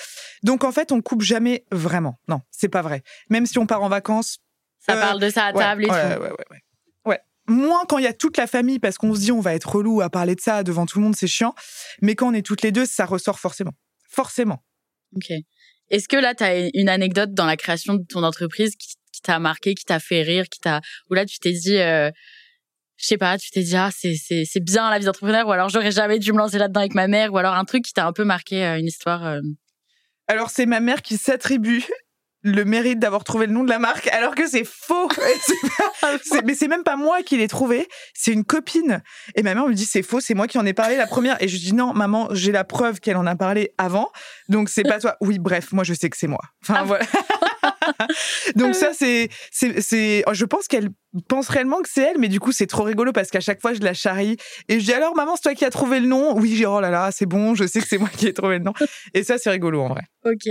Donc 0.44 0.64
en 0.64 0.72
fait, 0.72 0.92
on 0.92 1.02
coupe 1.02 1.22
jamais 1.22 1.66
vraiment. 1.72 2.20
Non, 2.28 2.42
c'est 2.52 2.68
pas 2.68 2.82
vrai. 2.82 3.04
Même 3.30 3.46
si 3.46 3.60
on 3.60 3.68
part 3.68 3.84
en 3.84 3.90
vacances. 3.90 4.40
Ça 4.80 4.98
euh, 4.98 5.02
parle 5.02 5.22
de 5.22 5.30
ça 5.30 5.46
à 5.46 5.54
ouais, 5.54 5.60
table 5.60 5.86
et 5.86 5.90
ouais, 5.90 6.02
tout. 6.16 6.22
Ouais, 6.22 6.28
ouais, 6.30 6.36
ouais. 6.50 6.60
Ouais. 7.06 7.20
Moins 7.48 7.86
quand 7.88 8.00
il 8.00 8.04
y 8.04 8.08
a 8.08 8.14
toute 8.14 8.38
la 8.38 8.48
famille, 8.48 8.80
parce 8.80 8.98
qu'on 8.98 9.14
se 9.14 9.20
dit 9.20 9.32
on 9.32 9.40
va 9.40 9.54
être 9.54 9.70
relou 9.76 10.02
à 10.02 10.10
parler 10.10 10.36
de 10.36 10.42
ça 10.42 10.64
devant 10.64 10.86
tout 10.88 10.98
le 11.00 11.06
monde, 11.06 11.16
c'est 11.16 11.28
chiant. 11.28 11.54
Mais 12.02 12.16
quand 12.16 12.30
on 12.30 12.34
est 12.34 12.46
toutes 12.46 12.64
les 12.64 12.72
deux, 12.72 12.86
ça 12.88 13.06
ressort 13.06 13.40
forcément. 13.40 13.74
Forcément. 14.10 14.64
Ok. 15.16 15.32
Est-ce 15.90 16.08
que 16.10 16.18
là, 16.18 16.36
tu 16.36 16.44
as 16.44 16.70
une 16.74 16.90
anecdote 16.90 17.34
dans 17.34 17.46
la 17.46 17.56
création 17.56 17.94
de 17.94 18.04
ton 18.04 18.24
entreprise 18.24 18.76
qui 18.76 18.96
t'a 19.28 19.40
marqué, 19.40 19.76
qui 19.76 19.86
t'a 19.86 20.00
fait 20.00 20.22
rire, 20.24 20.46
qui 20.50 20.60
t'a, 20.60 20.82
ou 21.10 21.14
là, 21.14 21.26
tu 21.26 21.38
t'es 21.40 21.52
dit, 21.52 21.78
euh, 21.78 22.10
je 22.98 23.06
sais 23.06 23.18
pas, 23.18 23.38
tu 23.38 23.52
t'es 23.52 23.62
dit, 23.62 23.76
ah, 23.76 23.90
c'est, 23.96 24.16
c'est, 24.16 24.44
c'est 24.46 24.60
bien 24.64 24.90
la 24.90 24.98
vie 25.00 25.06
d'entrepreneur, 25.06 25.48
ou 25.48 25.52
alors 25.52 25.70
j'aurais 25.70 25.92
jamais 25.92 26.20
dû 26.20 26.34
me 26.34 26.38
lancer 26.40 26.58
là-dedans 26.58 26.80
avec 26.82 26.96
ma 26.96 27.08
mère, 27.08 27.32
ou 27.34 27.38
alors 27.38 27.54
un 27.54 27.66
truc 27.66 27.84
qui 27.86 27.94
t'a 27.94 28.06
un 28.08 28.14
peu 28.14 28.24
marqué, 28.24 28.66
euh, 28.66 28.80
une 28.80 28.88
histoire. 28.88 29.26
euh. 29.26 29.42
Alors 30.28 30.50
c'est 30.50 30.66
ma 30.66 30.80
mère 30.80 31.02
qui 31.04 31.18
s'attribue 31.18 31.84
le 32.44 32.64
mérite 32.66 33.00
d'avoir 33.00 33.24
trouvé 33.24 33.46
le 33.48 33.52
nom 33.54 33.64
de 33.64 33.70
la 33.70 33.80
marque, 33.80 34.08
alors 34.08 34.34
que 34.36 34.48
c'est 34.48 34.64
faux. 34.66 35.08
Pas- 36.02 36.18
mais 36.46 36.54
c'est 36.56 36.68
même 36.68 36.84
pas 36.84 36.96
moi 36.96 37.22
qui 37.24 37.36
l'ai 37.38 37.48
trouvé, 37.48 37.88
c'est 38.14 38.32
une 38.32 38.46
copine. 38.46 39.02
Et 39.36 39.42
ma 39.44 39.54
mère 39.56 39.68
me 39.68 39.74
dit 39.74 39.86
c'est 39.86 40.04
faux, 40.04 40.22
c'est 40.22 40.34
moi 40.36 40.48
qui 40.48 40.58
en 40.58 40.66
ai 40.66 40.74
parlé 40.74 40.96
la 40.96 41.08
première. 41.08 41.42
Et 41.42 41.48
je 41.48 41.58
dis 41.58 41.74
non, 41.74 41.94
maman, 41.94 42.28
j'ai 42.32 42.52
la 42.52 42.64
preuve 42.64 43.00
qu'elle 43.00 43.18
en 43.18 43.26
a 43.26 43.36
parlé 43.36 43.74
avant, 43.78 44.12
donc 44.50 44.70
c'est 44.70 44.84
pas 44.84 45.00
toi. 45.02 45.18
Oui, 45.20 45.40
bref, 45.40 45.72
moi 45.74 45.84
je 45.84 45.94
sais 45.94 46.10
que 46.10 46.16
c'est 46.18 46.28
moi. 46.28 46.40
Enfin 46.64 46.76
Ah. 46.78 46.84
voilà. 46.84 47.06
donc 48.56 48.76
ça 48.76 48.92
c'est 48.94 49.30
c'est 49.52 49.82
c'est. 49.82 50.24
Je 50.32 50.46
pense 50.46 50.68
qu'elle 50.68 50.90
pense 51.28 51.50
réellement 51.50 51.82
que 51.82 51.90
c'est 51.90 52.02
elle, 52.02 52.18
mais 52.18 52.28
du 52.28 52.40
coup 52.40 52.52
c'est 52.52 52.68
trop 52.68 52.84
rigolo 52.84 53.12
parce 53.12 53.30
qu'à 53.30 53.40
chaque 53.40 53.62
fois 53.62 53.74
je 53.74 53.80
la 53.80 53.94
charrie 53.94 54.38
et 54.68 54.80
je 54.80 54.86
dis 54.86 54.94
alors 54.94 55.16
maman 55.16 55.36
c'est 55.36 55.44
toi 55.44 55.54
qui 55.56 55.66
as 55.66 55.70
trouvé 55.70 56.00
le 56.00 56.08
nom? 56.08 56.38
Oui, 56.38 56.56
j'ai 56.56 56.66
oh 56.66 56.80
là 56.80 56.90
là 56.90 57.10
c'est 57.12 57.26
bon, 57.26 57.56
je 57.56 57.66
sais 57.66 57.80
que 57.82 57.88
c'est 57.88 57.98
moi 57.98 58.10
qui 58.10 58.28
ai 58.28 58.34
trouvé 58.34 58.58
le 58.58 58.64
nom. 58.64 58.74
Et 59.14 59.24
ça 59.24 59.38
c'est 59.38 59.50
rigolo 59.50 59.82
en 59.82 59.90
vrai. 59.90 60.04
Ok. 60.26 60.48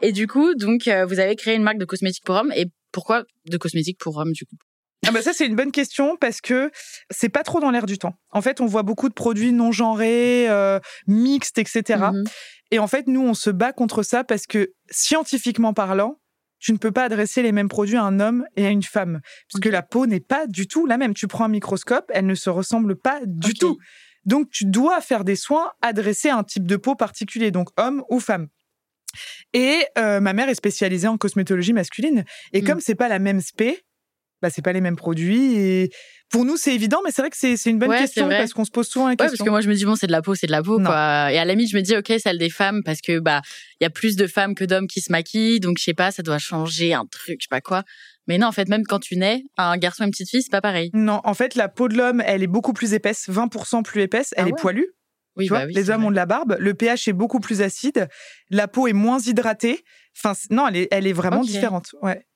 Et 0.00 0.12
du 0.12 0.26
coup, 0.26 0.54
donc, 0.54 0.86
euh, 0.86 1.04
vous 1.04 1.18
avez 1.18 1.34
créé 1.34 1.56
une 1.56 1.62
marque 1.62 1.78
de 1.78 1.84
cosmétiques 1.84 2.24
pour 2.24 2.36
hommes. 2.36 2.52
Et 2.56 2.66
pourquoi 2.92 3.24
de 3.46 3.56
cosmétiques 3.56 3.98
pour 3.98 4.16
hommes, 4.16 4.32
du 4.32 4.44
coup? 4.44 4.56
Ah 5.08 5.12
bah 5.12 5.22
ça 5.22 5.32
c'est 5.32 5.46
une 5.46 5.56
bonne 5.56 5.72
question 5.72 6.16
parce 6.16 6.40
que 6.40 6.70
c'est 7.10 7.28
pas 7.28 7.42
trop 7.42 7.60
dans 7.60 7.70
l'air 7.70 7.86
du 7.86 7.98
temps. 7.98 8.14
En 8.30 8.42
fait, 8.42 8.60
on 8.60 8.66
voit 8.66 8.82
beaucoup 8.82 9.08
de 9.08 9.14
produits 9.14 9.52
non 9.52 9.72
genrés, 9.72 10.48
euh, 10.48 10.78
mixtes, 11.06 11.58
etc. 11.58 12.10
Mhm. 12.12 12.24
Et 12.70 12.78
en 12.78 12.86
fait, 12.86 13.06
nous, 13.06 13.22
on 13.22 13.34
se 13.34 13.50
bat 13.50 13.72
contre 13.72 14.02
ça 14.02 14.24
parce 14.24 14.46
que 14.46 14.72
scientifiquement 14.90 15.72
parlant, 15.72 16.20
tu 16.58 16.72
ne 16.72 16.76
peux 16.78 16.90
pas 16.92 17.04
adresser 17.04 17.42
les 17.42 17.52
mêmes 17.52 17.68
produits 17.68 17.96
à 17.96 18.02
un 18.02 18.20
homme 18.20 18.44
et 18.56 18.66
à 18.66 18.70
une 18.70 18.82
femme. 18.82 19.20
Parce 19.50 19.60
que 19.62 19.68
la 19.68 19.82
peau 19.82 20.06
n'est 20.06 20.20
pas 20.20 20.46
du 20.46 20.66
tout 20.66 20.86
la 20.86 20.98
même. 20.98 21.14
Tu 21.14 21.26
prends 21.28 21.44
un 21.44 21.48
microscope, 21.48 22.10
elle 22.12 22.26
ne 22.26 22.34
se 22.34 22.50
ressemble 22.50 22.96
pas 22.96 23.20
du 23.24 23.54
tout. 23.54 23.78
Donc, 24.24 24.50
tu 24.50 24.66
dois 24.66 25.00
faire 25.00 25.24
des 25.24 25.36
soins 25.36 25.70
adressés 25.80 26.28
à 26.28 26.36
un 26.36 26.44
type 26.44 26.66
de 26.66 26.76
peau 26.76 26.94
particulier, 26.94 27.50
donc 27.50 27.68
homme 27.78 28.02
ou 28.10 28.20
femme. 28.20 28.48
Et 29.54 29.86
euh, 29.96 30.20
ma 30.20 30.32
mère 30.32 30.48
est 30.48 30.54
spécialisée 30.54 31.08
en 31.08 31.16
cosmétologie 31.16 31.72
masculine. 31.72 32.24
Et 32.52 32.60
Mm. 32.60 32.64
comme 32.66 32.80
c'est 32.80 32.94
pas 32.94 33.08
la 33.08 33.18
même 33.18 33.40
spé, 33.40 33.80
bah, 34.42 34.50
c'est 34.50 34.62
pas 34.62 34.72
les 34.72 34.80
mêmes 34.80 34.96
produits. 34.96 35.54
Et 35.56 35.90
pour 36.30 36.44
nous, 36.44 36.56
c'est 36.56 36.74
évident, 36.74 36.98
mais 37.04 37.10
c'est 37.10 37.22
vrai 37.22 37.30
que 37.30 37.36
c'est 37.36 37.56
c'est 37.56 37.70
une 37.70 37.78
bonne 37.78 37.88
Ouais, 37.90 37.98
question 37.98 38.28
parce 38.28 38.52
qu'on 38.52 38.64
se 38.64 38.70
pose 38.70 38.86
souvent 38.88 39.06
la 39.06 39.12
Ouais, 39.12 39.16
parce 39.16 39.30
question. 39.32 39.44
que 39.46 39.50
moi 39.50 39.60
je 39.62 39.68
me 39.68 39.74
dis 39.74 39.84
bon 39.84 39.96
c'est 39.96 40.06
de 40.06 40.12
la 40.12 40.22
peau, 40.22 40.34
c'est 40.34 40.46
de 40.46 40.52
la 40.52 40.62
peau 40.62 40.78
Non. 40.78 40.86
quoi. 40.90 41.32
Et 41.32 41.38
à 41.38 41.44
la 41.44 41.54
limite 41.54 41.70
je 41.70 41.76
me 41.76 41.82
dis 41.82 41.96
ok 41.96 42.12
celle 42.22 42.38
des 42.38 42.50
femmes 42.50 42.82
parce 42.84 43.00
que 43.00 43.18
bah 43.18 43.40
il 43.80 43.84
y 43.84 43.86
a 43.86 43.90
plus 43.90 44.16
de 44.16 44.26
femmes 44.26 44.54
que 44.54 44.64
d'hommes 44.64 44.86
qui 44.88 45.00
se 45.00 45.10
maquillent 45.10 45.60
donc 45.60 45.78
je 45.78 45.84
sais 45.84 45.94
pas 45.94 46.10
ça 46.10 46.22
doit 46.22 46.38
changer 46.38 46.92
un 46.94 47.06
truc 47.06 47.38
je 47.40 47.44
sais 47.44 47.48
pas 47.50 47.60
quoi. 47.62 47.82
Mais 48.26 48.36
non 48.36 48.48
en 48.48 48.52
fait 48.52 48.68
même 48.68 48.84
quand 48.84 48.98
tu 48.98 49.16
nais 49.16 49.42
un 49.56 49.76
garçon 49.78 50.02
et 50.02 50.06
une 50.06 50.10
petite 50.12 50.28
fille 50.28 50.42
c'est 50.42 50.50
pas 50.50 50.60
pareil. 50.60 50.90
Non, 50.92 51.20
en 51.24 51.32
fait, 51.34 51.54
la 51.54 51.68
peau 51.68 51.88
de 51.88 51.96
l'homme, 51.96 52.22
elle 52.26 52.42
est 52.42 52.46
beaucoup 52.46 52.74
plus 52.74 52.92
épaisse, 52.92 53.28
20% 53.30 53.82
plus 53.82 54.02
épaisse. 54.02 54.34
Elle 54.36 54.44
Ah 54.46 54.48
est 54.50 54.60
poilue. 54.60 54.84
Oui 55.36 55.44
tu 55.46 55.48
vois, 55.50 55.60
bah 55.60 55.64
oui. 55.68 55.72
les 55.74 55.88
hommes 55.88 55.98
vrai. 56.00 56.08
ont 56.08 56.10
de 56.10 56.16
la 56.16 56.26
barbe. 56.26 56.56
Le 56.58 56.74
pH 56.74 57.08
est 57.08 57.12
beaucoup 57.14 57.40
plus 57.40 57.62
acide. 57.62 58.08
La 58.50 58.68
peau 58.68 58.86
est 58.88 58.92
moins 58.92 59.18
hydratée. 59.20 59.82
Enfin, 60.16 60.34
non, 60.50 60.66
elle 60.68 60.76
est, 60.76 60.88
elle 60.90 61.06
est 61.06 61.12
vraiment 61.12 61.42
différente. 61.42 61.94
Ouais. 62.02 62.26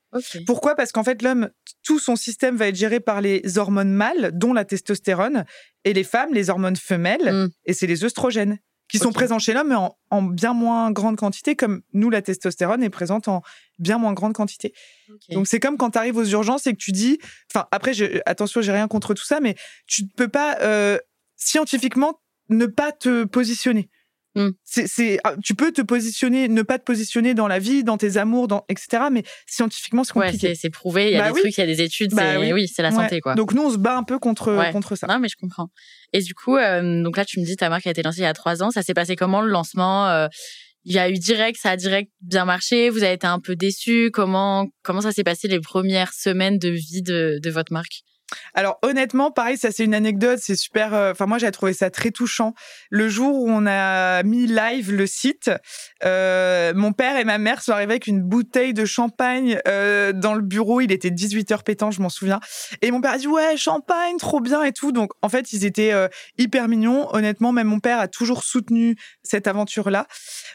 Pourquoi? 0.46 0.74
Parce 0.76 0.92
qu'en 0.92 1.02
fait, 1.04 1.20
l'homme, 1.20 1.50
tout 1.82 1.98
son 1.98 2.16
système 2.16 2.56
va 2.56 2.68
être 2.68 2.76
géré 2.76 3.00
par 3.00 3.20
les 3.20 3.58
hormones 3.58 3.92
mâles, 3.92 4.30
dont 4.34 4.52
la 4.52 4.64
testostérone, 4.64 5.44
et 5.84 5.92
les 5.92 6.04
femmes, 6.04 6.32
les 6.32 6.48
hormones 6.50 6.76
femelles, 6.76 7.32
Mm. 7.32 7.48
et 7.66 7.72
c'est 7.72 7.86
les 7.86 8.04
œstrogènes, 8.04 8.58
qui 8.88 8.98
sont 8.98 9.12
présents 9.12 9.38
chez 9.38 9.54
l'homme, 9.54 9.68
mais 9.68 9.74
en, 9.74 9.96
en 10.10 10.22
bien 10.22 10.52
moins 10.52 10.90
grande 10.90 11.16
quantité, 11.16 11.56
comme 11.56 11.80
nous, 11.94 12.10
la 12.10 12.20
testostérone 12.20 12.82
est 12.82 12.90
présente 12.90 13.26
en 13.26 13.40
bien 13.78 13.96
moins 13.96 14.12
grande 14.12 14.34
quantité. 14.34 14.74
Donc 15.30 15.48
c'est 15.48 15.60
comme 15.60 15.78
quand 15.78 15.92
tu 15.92 15.98
arrives 15.98 16.16
aux 16.18 16.24
urgences 16.26 16.66
et 16.66 16.72
que 16.72 16.78
tu 16.78 16.92
dis, 16.92 17.18
enfin 17.50 17.66
après, 17.70 17.94
je, 17.94 18.20
attention, 18.26 18.60
j'ai 18.60 18.72
rien 18.72 18.88
contre 18.88 19.14
tout 19.14 19.24
ça, 19.24 19.40
mais 19.40 19.54
tu 19.86 20.02
ne 20.02 20.08
peux 20.14 20.28
pas 20.28 20.58
euh, 20.60 20.98
scientifiquement 21.36 22.20
ne 22.48 22.66
pas 22.66 22.92
te 22.92 23.24
positionner. 23.24 23.88
Mm. 24.34 24.48
C'est, 24.64 24.86
c'est, 24.86 25.18
ah, 25.24 25.34
tu 25.44 25.54
peux 25.54 25.72
te 25.72 25.82
positionner, 25.82 26.48
ne 26.48 26.62
pas 26.62 26.78
te 26.78 26.84
positionner 26.84 27.34
dans 27.34 27.48
la 27.48 27.58
vie, 27.58 27.84
dans 27.84 27.98
tes 27.98 28.16
amours, 28.16 28.48
dans, 28.48 28.64
etc. 28.70 29.04
Mais 29.12 29.24
scientifiquement, 29.46 30.04
c'est 30.04 30.16
Ouais 30.16 30.26
compliqué. 30.26 30.48
c'est 30.48 30.54
c'est 30.54 30.70
prouvé 30.70 31.08
il 31.08 31.12
y 31.12 31.16
a 31.16 31.18
Bah 31.20 31.28
des 31.28 31.34
oui. 31.34 31.40
trucs 31.40 31.56
il 31.58 31.60
y 31.60 31.64
a 31.64 31.66
des 31.66 31.82
études 31.82 32.14
Bah 32.14 32.32
c'est 32.32 32.38
oui. 32.38 32.52
oui, 32.52 32.68
c'est 32.68 32.82
la 32.82 32.88
Ouais. 32.90 32.94
santé 32.94 33.20
quoi. 33.20 33.34
Donc 33.34 33.52
nous, 33.52 33.62
on 33.62 33.70
se 33.70 33.76
bat 33.76 33.96
un 33.96 34.02
peu 34.04 34.18
contre, 34.18 34.52
Ouais. 34.56 34.72
contre 34.72 34.96
ça. 34.96 35.06
Non, 35.06 35.18
mais 35.18 35.28
je 35.28 35.36
comprends. 35.38 35.68
Et 36.14 36.20
du 36.20 36.34
coup, 36.34 36.56
euh, 36.56 37.02
donc 37.02 37.16
là, 37.16 37.24
tu 37.24 37.40
me 37.40 37.44
dis, 37.44 37.56
ta 37.56 37.68
marque 37.68 37.86
a 37.86 37.90
été 37.90 38.02
lancée 38.02 38.20
il 38.20 38.24
y 38.24 38.26
a 38.26 38.32
trois 38.32 38.62
ans. 38.62 38.70
Ça 38.70 38.82
s'est 38.82 38.94
passé 38.94 39.16
comment 39.16 39.40
le 39.42 39.48
lancement 39.50 40.08
Euh, 40.08 40.28
Il 40.84 40.92
y 40.94 40.98
a 40.98 41.08
eu 41.08 41.12
direct, 41.12 41.58
ça 41.62 41.70
a 41.70 41.76
direct 41.76 42.10
bien 42.22 42.44
marché? 42.44 42.90
Vous 42.90 43.04
avez 43.04 43.12
été 43.12 43.26
un 43.28 43.38
peu 43.38 43.54
déçus? 43.54 44.10
Comment 44.12 44.66
comment 44.82 45.00
ça 45.00 45.12
s'est 45.12 45.22
passé 45.22 45.46
les 45.46 45.60
premières 45.60 46.12
semaines 46.12 46.58
de 46.58 46.70
vie 46.70 47.02
de, 47.02 47.38
de 47.40 47.50
votre 47.50 47.72
marque? 47.72 48.00
Alors 48.54 48.78
honnêtement, 48.82 49.30
pareil, 49.30 49.56
ça 49.56 49.70
c'est 49.70 49.84
une 49.84 49.94
anecdote, 49.94 50.38
c'est 50.40 50.56
super. 50.56 50.94
euh, 50.94 51.12
Enfin 51.12 51.26
moi 51.26 51.38
j'ai 51.38 51.50
trouvé 51.50 51.72
ça 51.72 51.90
très 51.90 52.10
touchant. 52.10 52.54
Le 52.90 53.08
jour 53.08 53.36
où 53.36 53.48
on 53.48 53.66
a 53.66 54.22
mis 54.22 54.46
live 54.46 54.92
le 54.92 55.06
site, 55.06 55.50
euh, 56.04 56.72
mon 56.74 56.92
père 56.92 57.16
et 57.16 57.24
ma 57.24 57.38
mère 57.38 57.62
sont 57.62 57.72
arrivés 57.72 57.92
avec 57.92 58.06
une 58.06 58.22
bouteille 58.22 58.74
de 58.74 58.84
champagne 58.84 59.58
euh, 59.68 60.12
dans 60.12 60.34
le 60.34 60.42
bureau. 60.42 60.80
Il 60.80 60.92
était 60.92 61.10
18h 61.10 61.62
pétant, 61.62 61.90
je 61.90 62.00
m'en 62.02 62.08
souviens. 62.08 62.40
Et 62.80 62.90
mon 62.90 63.00
père 63.00 63.12
a 63.12 63.18
dit 63.18 63.26
ouais 63.26 63.56
champagne, 63.56 64.16
trop 64.18 64.40
bien 64.40 64.62
et 64.64 64.72
tout. 64.72 64.92
Donc 64.92 65.12
en 65.22 65.28
fait 65.28 65.52
ils 65.52 65.64
étaient 65.64 65.92
hyper 66.38 66.68
mignons. 66.68 67.08
Honnêtement, 67.14 67.52
même 67.52 67.68
mon 67.68 67.80
père 67.80 67.98
a 67.98 68.08
toujours 68.08 68.44
soutenu 68.44 68.96
cette 69.22 69.46
aventure 69.46 69.90
là. 69.90 70.06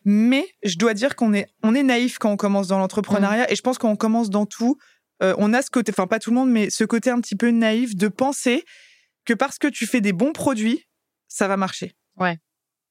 Mais 0.05 0.45
je 0.63 0.77
dois 0.77 0.93
dire 0.93 1.15
qu'on 1.15 1.33
est 1.33 1.47
on 1.63 1.75
est 1.75 1.83
naïf 1.83 2.17
quand 2.17 2.31
on 2.31 2.37
commence 2.37 2.67
dans 2.67 2.79
l'entrepreneuriat 2.79 3.51
et 3.51 3.55
je 3.55 3.61
pense 3.61 3.77
qu'on 3.77 3.95
commence 3.95 4.29
dans 4.29 4.45
tout 4.45 4.77
euh, 5.23 5.33
on 5.37 5.53
a 5.53 5.61
ce 5.61 5.69
côté, 5.69 5.91
enfin 5.91 6.07
pas 6.07 6.19
tout 6.19 6.29
le 6.29 6.35
monde, 6.35 6.49
mais 6.51 6.69
ce 6.69 6.83
côté 6.83 7.09
un 7.09 7.19
petit 7.21 7.35
peu 7.35 7.49
naïf 7.49 7.95
de 7.95 8.07
penser 8.07 8.63
que 9.25 9.33
parce 9.33 9.57
que 9.57 9.67
tu 9.67 9.85
fais 9.85 10.01
des 10.01 10.13
bons 10.13 10.31
produits, 10.33 10.85
ça 11.27 11.47
va 11.47 11.57
marcher. 11.57 11.95
Ouais. 12.17 12.37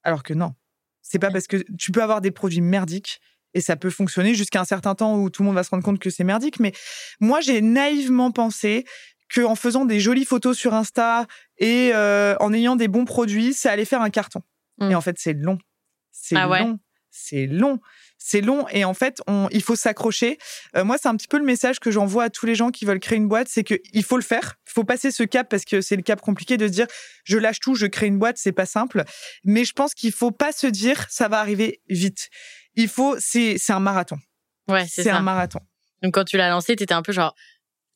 Alors 0.03 0.23
que 0.23 0.33
non. 0.33 0.53
C'est 1.01 1.19
pas 1.19 1.27
Ouais. 1.27 1.33
parce 1.33 1.47
que 1.47 1.57
tu 1.77 1.91
peux 1.91 2.03
avoir 2.03 2.21
des 2.21 2.31
produits 2.31 2.61
merdiques 2.61 3.19
et 3.53 3.61
ça 3.61 3.75
peut 3.77 3.89
fonctionner 3.89 4.35
jusqu'à 4.35 4.59
un 4.59 4.65
certain 4.65 4.93
temps 4.93 5.17
où 5.17 5.29
tout 5.29 5.41
le 5.41 5.47
monde 5.47 5.55
va 5.55 5.63
se 5.63 5.69
rendre 5.69 5.83
compte 5.83 5.99
que 5.99 6.09
c'est 6.09 6.23
merdique. 6.25 6.59
Mais 6.59 6.73
moi, 7.19 7.39
j'ai 7.41 7.61
naïvement 7.61 8.31
pensé 8.31 8.85
que 9.29 9.41
en 9.41 9.55
faisant 9.55 9.85
des 9.85 9.99
jolies 9.99 10.25
photos 10.25 10.57
sur 10.57 10.73
Insta 10.73 11.25
et 11.57 11.91
euh, 11.93 12.35
en 12.39 12.53
ayant 12.53 12.75
des 12.75 12.87
bons 12.87 13.05
produits, 13.05 13.53
ça 13.53 13.71
allait 13.71 13.85
faire 13.85 14.01
un 14.01 14.09
carton. 14.09 14.41
Mm. 14.79 14.91
Et 14.91 14.95
en 14.95 15.01
fait, 15.01 15.17
c'est 15.17 15.33
long. 15.33 15.57
C'est 16.11 16.35
Ah 16.35 16.47
ouais 16.49 16.59
long. 16.59 16.79
C'est 17.09 17.47
long. 17.47 17.79
C'est 18.19 18.41
long 18.41 18.67
et 18.69 18.83
en 18.83 18.93
fait, 18.93 19.21
on, 19.27 19.47
il 19.51 19.61
faut 19.61 19.75
s'accrocher. 19.75 20.37
Euh, 20.75 20.83
moi, 20.83 20.97
c'est 20.99 21.07
un 21.07 21.15
petit 21.15 21.27
peu 21.27 21.37
le 21.37 21.45
message 21.45 21.79
que 21.79 21.91
j'envoie 21.91 22.25
à 22.25 22.29
tous 22.29 22.45
les 22.45 22.55
gens 22.55 22.71
qui 22.71 22.83
veulent 22.85 22.99
créer 22.99 23.17
une 23.17 23.27
boîte, 23.27 23.47
c'est 23.47 23.63
qu'il 23.63 24.03
faut 24.03 24.17
le 24.17 24.23
faire. 24.23 24.55
Il 24.67 24.73
faut 24.73 24.83
passer 24.83 25.11
ce 25.11 25.23
cap 25.23 25.47
parce 25.49 25.65
que 25.65 25.81
c'est 25.81 25.95
le 25.95 26.01
cap 26.01 26.19
compliqué 26.19 26.57
de 26.57 26.67
se 26.67 26.71
dire 26.71 26.87
je 27.23 27.37
lâche 27.37 27.59
tout, 27.59 27.75
je 27.75 27.85
crée 27.85 28.07
une 28.07 28.17
boîte, 28.19 28.37
c'est 28.37 28.51
pas 28.51 28.65
simple. 28.65 29.03
Mais 29.43 29.63
je 29.65 29.73
pense 29.73 29.93
qu'il 29.93 30.11
faut 30.11 30.31
pas 30.31 30.51
se 30.51 30.67
dire 30.67 31.05
ça 31.09 31.27
va 31.27 31.39
arriver 31.39 31.81
vite. 31.89 32.29
Il 32.75 32.87
faut, 32.87 33.15
c'est 33.19 33.55
c'est 33.57 33.73
un 33.73 33.79
marathon. 33.79 34.17
Ouais, 34.67 34.85
c'est 34.89 35.09
un 35.09 35.21
marathon. 35.21 35.59
Donc 36.03 36.13
quand 36.13 36.25
tu 36.25 36.37
l'as 36.37 36.49
lancé, 36.49 36.75
t'étais 36.75 36.93
un 36.93 37.01
peu 37.01 37.11
genre, 37.11 37.33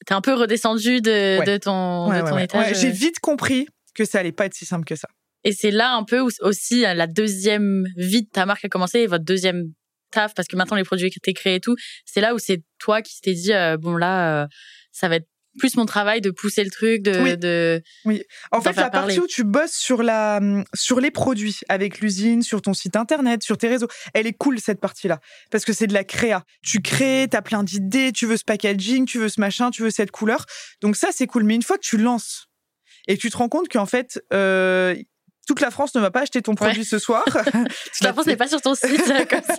t'es 0.06 0.14
un 0.14 0.22
peu 0.22 0.34
redescendu 0.34 1.02
de, 1.02 1.40
Ouais. 1.40 1.46
de 1.46 1.58
ton, 1.58 2.10
Ouais, 2.10 2.22
de 2.22 2.28
ton 2.30 2.36
ouais. 2.36 2.46
étage. 2.46 2.68
Ouais, 2.68 2.74
J'ai 2.76 2.88
euh. 2.88 2.92
vite 2.92 3.20
compris 3.20 3.68
que 3.94 4.06
ça 4.06 4.20
allait 4.20 4.32
pas 4.32 4.46
être 4.46 4.54
si 4.54 4.66
simple 4.66 4.86
que 4.86 4.96
ça. 4.96 5.08
Et 5.44 5.52
c'est 5.54 5.72
là 5.72 5.94
un 5.94 6.04
peu 6.04 6.22
où 6.22 6.30
aussi 6.42 6.82
la 6.82 7.08
deuxième 7.08 7.84
vie 7.98 8.22
de 8.24 8.30
ta 8.30 8.46
marque 8.46 8.64
a 8.66 8.70
commencé, 8.70 9.00
et 9.00 9.08
votre 9.08 9.26
deuxième 9.26 9.74
taf, 10.12 10.34
parce 10.36 10.48
que 10.48 10.56
maintenant 10.56 10.78
les 10.78 10.84
produits 10.84 11.10
que 11.10 11.20
t'es 11.22 11.34
créés 11.34 11.56
et 11.56 11.60
tout, 11.60 11.76
c'est 12.06 12.22
là 12.22 12.34
où 12.34 12.40
c'est 12.40 12.64
toi 12.80 13.02
qui 13.02 13.20
t'es 13.22 13.34
dit, 13.34 13.54
euh, 13.54 13.78
bon 13.78 13.96
là, 13.96 14.44
euh, 14.44 14.48
ça 14.92 15.08
va 15.08 15.16
être 15.16 15.28
plus 15.60 15.76
mon 15.76 15.86
travail 15.86 16.22
de 16.22 16.32
pousser 16.32 16.64
le 16.64 16.70
truc, 16.70 17.02
de, 17.02 17.20
Oui. 17.22 17.38
de... 17.38 17.82
En 18.52 18.58
D'en 18.60 18.64
fait, 18.64 18.76
la 18.80 18.90
partie 18.90 19.20
où 19.20 19.28
tu 19.28 19.44
bosses 19.44 19.74
sur 19.74 20.02
la, 20.02 20.40
sur 20.74 21.00
les 21.00 21.12
produits 21.12 21.60
avec 21.68 22.00
l'usine, 22.00 22.42
sur 22.42 22.62
ton 22.62 22.74
site 22.74 22.96
internet, 22.96 23.44
sur 23.44 23.58
tes 23.58 23.68
réseaux, 23.68 23.88
elle 24.14 24.28
est 24.28 24.34
cool 24.34 24.60
cette 24.60 24.80
partie-là 24.80 25.20
parce 25.50 25.66
que 25.66 25.74
c'est 25.74 25.88
de 25.88 25.94
la 25.94 26.04
créa. 26.04 26.44
Tu 26.64 26.82
crées, 26.82 27.28
t'as 27.30 27.42
plein 27.42 27.64
d'idées, 27.64 28.12
tu 28.14 28.26
veux 28.26 28.38
ce 28.38 28.46
packaging, 28.46 29.06
tu 29.06 29.20
veux 29.20 29.30
ce 29.30 29.42
machin, 29.42 29.72
tu 29.72 29.82
veux 29.82 29.90
cette 29.90 30.12
couleur. 30.12 30.46
Donc 30.82 30.96
ça, 30.96 31.10
c'est 31.12 31.28
cool. 31.28 31.44
Mais 31.44 31.56
une 31.56 31.64
fois 31.64 31.78
que 31.78 31.86
tu 31.86 31.98
lances 31.98 32.48
et 33.08 33.18
que 33.18 33.22
tu 33.22 33.30
te 33.30 33.38
rends 33.38 33.50
compte 33.50 33.68
qu'en 33.68 33.86
fait, 33.86 34.22
euh, 34.34 34.96
toute 35.48 35.60
la 35.62 35.72
France 35.72 35.94
ne 35.96 36.02
va 36.02 36.12
pas 36.12 36.22
acheter 36.22 36.42
ton 36.42 36.56
produit 36.56 36.86
ce 36.86 37.00
soir. 37.00 37.24
Toute 37.34 38.04
la 38.04 38.14
France 38.14 38.26
n'est 38.28 38.36
pas 38.38 38.48
sur 38.48 38.62
ton 38.62 38.76
site 38.76 39.02
comme 39.30 39.42
ça. 39.44 39.58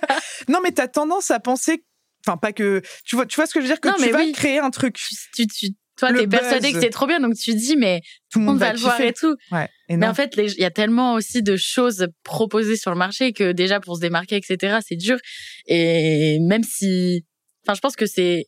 non, 0.49 0.61
mais 0.62 0.71
t'as 0.73 0.88
tendance 0.88 1.31
à 1.31 1.40
penser, 1.40 1.85
enfin 2.27 2.37
pas 2.37 2.53
que, 2.53 2.83
tu 3.05 3.16
vois, 3.16 3.27
tu 3.27 3.37
vois 3.37 3.47
ce 3.47 3.55
que 3.55 3.61
je 3.61 3.64
veux 3.66 3.71
dire 3.73 3.81
que 3.81 3.88
Non, 3.88 3.95
tu 3.97 4.03
mais 4.03 4.11
vas 4.12 4.18
oui. 4.21 4.33
créer 4.33 4.59
un 4.59 4.71
truc, 4.71 4.95
Tu, 4.97 5.14
tu, 5.35 5.47
tu- 5.47 5.68
toi, 5.99 6.12
t'es 6.12 6.27
persuadé 6.27 6.73
que 6.73 6.81
c'est 6.81 6.90
trop 6.90 7.07
bien, 7.07 7.21
donc 7.21 7.35
tu 7.35 7.55
dis, 7.55 7.77
mais 7.77 8.01
tout 8.31 8.38
le 8.38 8.45
on 8.47 8.49
monde 8.53 8.59
va 8.59 8.68
va 8.68 8.73
le 8.73 8.79
voir 8.79 9.01
et 9.01 9.12
tout. 9.12 9.37
Ouais. 9.53 9.68
Et 9.88 9.97
Mais 9.97 10.07
en 10.07 10.14
fait, 10.14 10.35
il 10.38 10.59
y 10.59 10.64
a 10.64 10.71
tellement 10.71 11.14
aussi 11.14 11.42
de 11.42 11.55
choses 11.57 12.09
proposées 12.25 12.77
sur 12.77 12.90
le 12.90 12.97
marché 12.97 13.33
que 13.33 13.53
déjà 13.53 13.79
pour 13.79 13.97
se 13.97 14.01
démarquer, 14.01 14.37
etc., 14.37 14.79
c'est 14.87 14.97
dur. 14.97 15.18
Et 15.66 16.38
même 16.40 16.62
si, 16.64 17.25
enfin, 17.66 17.75
je 17.75 17.81
pense 17.81 17.95
que 17.95 18.07
c'est, 18.07 18.47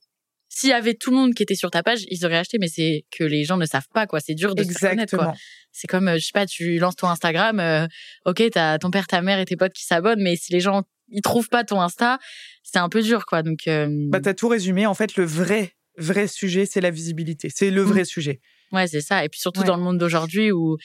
s'il 0.48 0.70
y 0.70 0.72
avait 0.72 0.94
tout 0.94 1.10
le 1.10 1.16
monde 1.16 1.34
qui 1.34 1.42
était 1.42 1.54
sur 1.54 1.70
ta 1.70 1.82
page, 1.82 2.04
ils 2.08 2.24
auraient 2.24 2.38
acheté, 2.38 2.56
mais 2.58 2.68
c'est 2.68 3.04
que 3.16 3.24
les 3.24 3.44
gens 3.44 3.56
ne 3.58 3.66
savent 3.66 3.88
pas, 3.92 4.06
quoi. 4.06 4.20
C'est 4.20 4.34
dur 4.34 4.54
de 4.54 4.64
se 4.64 4.78
connaître, 4.78 5.16
quoi. 5.16 5.34
C'est 5.76 5.88
comme, 5.88 6.06
euh, 6.08 6.14
je 6.18 6.24
sais 6.26 6.30
pas, 6.32 6.46
tu 6.46 6.78
lances 6.78 6.94
ton 6.96 7.08
Instagram, 7.08 7.58
euh, 7.60 7.86
ok, 8.26 8.42
t'as 8.52 8.78
ton 8.78 8.90
père, 8.90 9.06
ta 9.08 9.20
mère 9.22 9.38
et 9.40 9.44
tes 9.44 9.56
potes 9.56 9.72
qui 9.72 9.84
s'abonnent, 9.84 10.22
mais 10.22 10.36
si 10.36 10.52
les 10.52 10.60
gens, 10.60 10.84
ils 11.08 11.20
trouvent 11.20 11.48
pas 11.48 11.64
ton 11.64 11.80
Insta, 11.80 12.18
c'est 12.62 12.78
un 12.78 12.88
peu 12.88 13.02
dur, 13.02 13.26
quoi. 13.26 13.42
Donc, 13.42 13.66
euh, 13.66 13.88
Bah, 14.08 14.20
t'as 14.20 14.34
tout 14.34 14.48
résumé. 14.48 14.86
En 14.86 14.94
fait, 14.94 15.16
le 15.16 15.24
vrai, 15.24 15.72
vrai 15.98 16.28
sujet, 16.28 16.64
c'est 16.64 16.80
la 16.80 16.90
visibilité. 16.90 17.48
C'est 17.52 17.70
le 17.70 17.82
Mm. 17.84 17.88
vrai 17.88 18.04
sujet. 18.04 18.40
Ouais, 18.72 18.86
c'est 18.86 19.00
ça. 19.00 19.24
Et 19.24 19.28
puis 19.28 19.40
surtout 19.40 19.60
Ouais. 19.60 19.66
dans 19.66 19.76
le 19.76 19.82
monde 19.82 19.98
d'aujourd'hui 19.98 20.50
où 20.52 20.76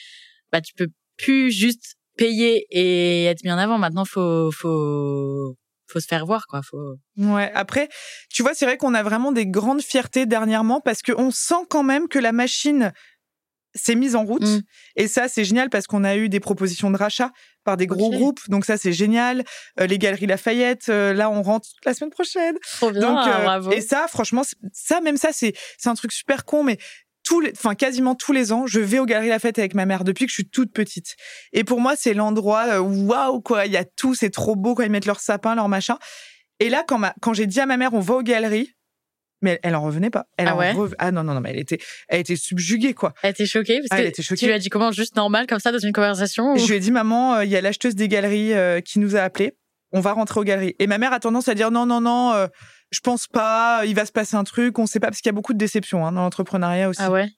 bah 0.52 0.60
tu 0.60 0.74
peux 0.74 0.88
plus 1.16 1.50
juste 1.52 1.94
payer 2.16 2.66
et 2.70 3.24
être 3.26 3.44
mis 3.44 3.50
en 3.52 3.58
avant. 3.58 3.78
Maintenant, 3.78 4.04
faut 4.04 4.50
faut 4.52 5.56
faut 5.88 5.98
se 6.00 6.06
faire 6.06 6.24
voir 6.26 6.46
quoi. 6.46 6.60
Faut 6.62 6.96
Ouais. 7.16 7.50
Après, 7.54 7.88
tu 8.32 8.42
vois, 8.42 8.54
c'est 8.54 8.64
vrai 8.64 8.76
qu'on 8.76 8.94
a 8.94 9.02
vraiment 9.02 9.32
des 9.32 9.46
grandes 9.46 9.82
fiertés 9.82 10.26
dernièrement 10.26 10.80
parce 10.80 11.02
qu'on 11.02 11.30
sent 11.32 11.64
quand 11.68 11.82
même 11.82 12.06
que 12.08 12.18
la 12.20 12.30
machine 12.32 12.92
s'est 13.74 13.94
mise 13.94 14.16
en 14.16 14.24
route. 14.24 14.42
Mm. 14.42 14.60
Et 14.96 15.08
ça, 15.08 15.28
c'est 15.28 15.44
génial 15.44 15.70
parce 15.70 15.86
qu'on 15.86 16.04
a 16.04 16.16
eu 16.16 16.28
des 16.28 16.40
propositions 16.40 16.90
de 16.90 16.96
rachat 16.96 17.30
par 17.64 17.76
des 17.76 17.86
gros 17.86 18.10
groupes. 18.10 18.40
Donc 18.48 18.64
ça, 18.64 18.76
c'est 18.76 18.92
génial. 18.92 19.44
Euh, 19.78 19.86
les 19.86 19.98
Galeries 19.98 20.26
Lafayette, 20.26 20.88
euh, 20.88 21.12
là, 21.12 21.30
on 21.30 21.42
rentre 21.42 21.68
la 21.84 21.94
semaine 21.94 22.10
prochaine. 22.10 22.56
trop 22.78 22.90
bien. 22.90 23.00
Donc, 23.00 23.26
euh, 23.26 23.42
bravo. 23.44 23.70
et 23.72 23.80
ça, 23.80 24.06
franchement, 24.08 24.42
c'est- 24.44 24.56
ça, 24.72 25.00
même 25.00 25.16
ça, 25.16 25.30
c'est 25.32 25.52
c'est 25.78 25.88
un 25.88 25.94
truc 25.94 26.12
super 26.12 26.44
con, 26.44 26.64
mais 26.64 26.78
tous 27.22 27.40
les, 27.40 27.52
enfin 27.52 27.74
quasiment 27.74 28.14
tous 28.14 28.32
les 28.32 28.50
ans, 28.50 28.66
je 28.66 28.80
vais 28.80 28.98
aux 28.98 29.04
Galeries 29.06 29.28
Lafayette 29.28 29.58
avec 29.58 29.74
ma 29.74 29.84
mère 29.86 30.04
depuis 30.04 30.24
que 30.24 30.30
je 30.30 30.34
suis 30.34 30.48
toute 30.48 30.72
petite. 30.72 31.16
Et 31.52 31.64
pour 31.64 31.80
moi, 31.80 31.94
c'est 31.96 32.14
l'endroit 32.14 32.80
waouh 32.80 33.40
quoi. 33.42 33.66
Il 33.66 33.72
y 33.72 33.76
a 33.76 33.84
tout, 33.84 34.14
c'est 34.14 34.30
trop 34.30 34.56
beau 34.56 34.74
quand 34.74 34.82
ils 34.82 34.90
mettent 34.90 35.06
leur 35.06 35.20
sapin, 35.20 35.54
leur 35.54 35.68
machin. 35.68 35.98
Et 36.60 36.70
là, 36.70 36.82
quand 36.86 36.98
ma, 36.98 37.14
quand 37.20 37.34
j'ai 37.34 37.46
dit 37.46 37.60
à 37.60 37.66
ma 37.66 37.76
mère, 37.76 37.94
on 37.94 38.00
va 38.00 38.14
aux 38.14 38.22
Galeries, 38.22 38.72
Mais 39.42 39.52
elle, 39.52 39.58
elle 39.70 39.74
en 39.76 39.82
revenait 39.82 40.10
pas. 40.10 40.26
Elle 40.36 40.48
Ah 40.48 40.54
en 40.54 40.58
ouais 40.58 40.72
rev- 40.72 40.94
Ah 40.98 41.10
non, 41.12 41.22
non, 41.24 41.34
non, 41.34 41.40
mais 41.40 41.50
elle 41.50 41.58
était, 41.58 41.78
elle 42.08 42.20
était 42.20 42.36
subjuguée, 42.36 42.94
quoi. 42.94 43.14
Elle 43.22 43.30
était 43.30 43.46
choquée 43.46 43.78
parce 43.78 43.88
Ah, 43.90 43.96
que 43.96 44.00
elle 44.02 44.08
était 44.08 44.22
choquée. 44.22 44.38
tu 44.40 44.46
lui 44.46 44.52
as 44.52 44.58
dit 44.58 44.68
comment 44.68 44.92
juste 44.92 45.16
normal 45.16 45.46
comme 45.46 45.60
ça 45.60 45.72
dans 45.72 45.78
une 45.78 45.92
conversation 45.92 46.52
ou- 46.52 46.58
Je 46.58 46.66
lui 46.66 46.74
ai 46.74 46.80
dit, 46.80 46.90
maman, 46.90 47.36
euh, 47.36 47.44
il 47.44 47.50
y 47.50 47.56
a 47.56 47.60
l'acheteuse 47.60 47.94
des 47.94 48.08
galeries 48.08 48.52
euh, 48.52 48.80
qui 48.80 48.98
nous 48.98 49.16
a 49.16 49.20
appelés. 49.20 49.54
On 49.92 50.00
va 50.00 50.12
rentrer 50.12 50.38
aux 50.40 50.44
galeries. 50.44 50.76
Et 50.78 50.86
ma 50.86 50.98
mère 50.98 51.12
a 51.12 51.18
tendance 51.20 51.48
à 51.48 51.54
dire, 51.54 51.70
non, 51.70 51.84
non, 51.86 52.00
non, 52.00 52.32
euh, 52.32 52.46
je 52.92 53.00
pense 53.00 53.26
pas, 53.26 53.82
il 53.86 53.94
va 53.94 54.04
se 54.06 54.12
passer 54.12 54.36
un 54.36 54.44
truc, 54.44 54.78
on 54.78 54.86
sait 54.86 55.00
pas, 55.00 55.08
parce 55.08 55.20
qu'il 55.20 55.28
y 55.28 55.30
a 55.30 55.32
beaucoup 55.34 55.52
de 55.52 55.58
déceptions 55.58 56.06
hein, 56.06 56.12
dans 56.12 56.20
l'entrepreneuriat 56.22 56.88
aussi. 56.88 57.00
Ah 57.02 57.10
ouais. 57.10 57.28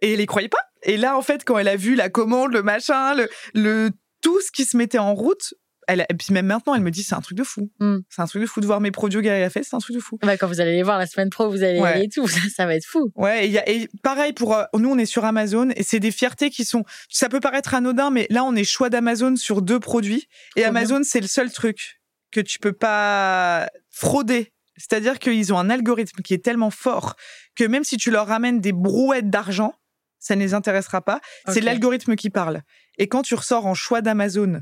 Et 0.00 0.12
elle 0.12 0.20
y 0.20 0.26
croyait 0.26 0.48
pas. 0.48 0.58
Et 0.82 0.96
là, 0.96 1.16
en 1.16 1.22
fait, 1.22 1.44
quand 1.44 1.58
elle 1.58 1.68
a 1.68 1.76
vu 1.76 1.94
la 1.96 2.08
commande, 2.08 2.52
le 2.52 2.62
machin, 2.62 3.14
le, 3.14 3.28
le 3.54 3.90
tout 4.22 4.40
ce 4.40 4.50
qui 4.52 4.64
se 4.64 4.76
mettait 4.76 4.98
en 4.98 5.14
route, 5.14 5.54
elle, 5.86 6.00
a- 6.02 6.06
et 6.10 6.14
puis 6.14 6.32
même 6.32 6.46
maintenant, 6.46 6.74
elle 6.74 6.82
me 6.82 6.90
dit, 6.90 7.02
c'est 7.02 7.14
un 7.14 7.20
truc 7.20 7.36
de 7.38 7.44
fou. 7.44 7.70
Hmm. 7.80 7.98
C'est 8.08 8.22
un 8.22 8.26
truc 8.26 8.42
de 8.42 8.46
fou 8.46 8.60
de 8.60 8.66
voir 8.66 8.80
mes 8.80 8.90
produits 8.90 9.18
au 9.18 9.22
Galerie 9.22 9.40
Lafayette, 9.42 9.68
c'est 9.68 9.76
un 9.76 9.80
truc 9.80 9.96
de 9.96 10.00
fou. 10.00 10.18
Bah, 10.22 10.36
quand 10.36 10.46
vous 10.48 10.60
allez 10.60 10.72
les 10.72 10.82
voir 10.82 10.98
la 10.98 11.06
semaine 11.06 11.30
pro, 11.30 11.48
vous 11.50 11.62
allez 11.62 11.80
Ouais. 11.80 12.04
et 12.04 12.08
tout. 12.08 12.26
Ça, 12.28 12.40
ça 12.54 12.66
va 12.66 12.74
être 12.74 12.84
fou. 12.86 13.10
Ouais, 13.14 13.44
et, 13.44 13.46
il 13.46 13.52
y 13.52 13.58
a, 13.58 13.68
et 13.68 13.88
pareil 14.02 14.32
pour 14.32 14.54
euh, 14.54 14.64
nous, 14.74 14.90
on 14.90 14.98
est 14.98 15.06
sur 15.06 15.24
Amazon 15.24 15.70
et 15.76 15.82
c'est 15.82 16.00
des 16.00 16.10
fiertés 16.10 16.50
qui 16.50 16.64
sont. 16.64 16.84
Ça 17.08 17.28
peut 17.28 17.40
paraître 17.40 17.74
anodin, 17.74 18.10
mais 18.10 18.26
là, 18.30 18.44
on 18.44 18.54
est 18.54 18.64
choix 18.64 18.90
d'Amazon 18.90 19.36
sur 19.36 19.62
deux 19.62 19.80
produits 19.80 20.28
et 20.56 20.60
Trop 20.62 20.68
Amazon, 20.70 21.00
c'est 21.04 21.20
le 21.20 21.26
seul 21.28 21.50
truc 21.52 22.00
que 22.32 22.40
tu 22.40 22.58
peux 22.58 22.72
pas 22.72 23.68
frauder. 23.90 24.52
C'est-à-dire 24.76 25.18
qu'ils 25.18 25.54
ont 25.54 25.58
un 25.58 25.70
algorithme 25.70 26.20
qui 26.22 26.34
est 26.34 26.44
tellement 26.44 26.70
fort 26.70 27.14
que 27.54 27.64
même 27.64 27.84
si 27.84 27.96
tu 27.96 28.10
leur 28.10 28.26
ramènes 28.26 28.60
des 28.60 28.72
brouettes 28.72 29.30
d'argent, 29.30 29.74
ça 30.18 30.36
ne 30.36 30.40
les 30.40 30.52
intéressera 30.54 31.00
pas. 31.00 31.20
C'est 31.48 31.60
l'algorithme 31.60 32.14
qui 32.16 32.28
parle. 32.30 32.60
Et 32.98 33.06
quand 33.08 33.22
tu 33.22 33.34
ressors 33.34 33.64
en 33.64 33.74
choix 33.74 34.02
d'Amazon, 34.02 34.60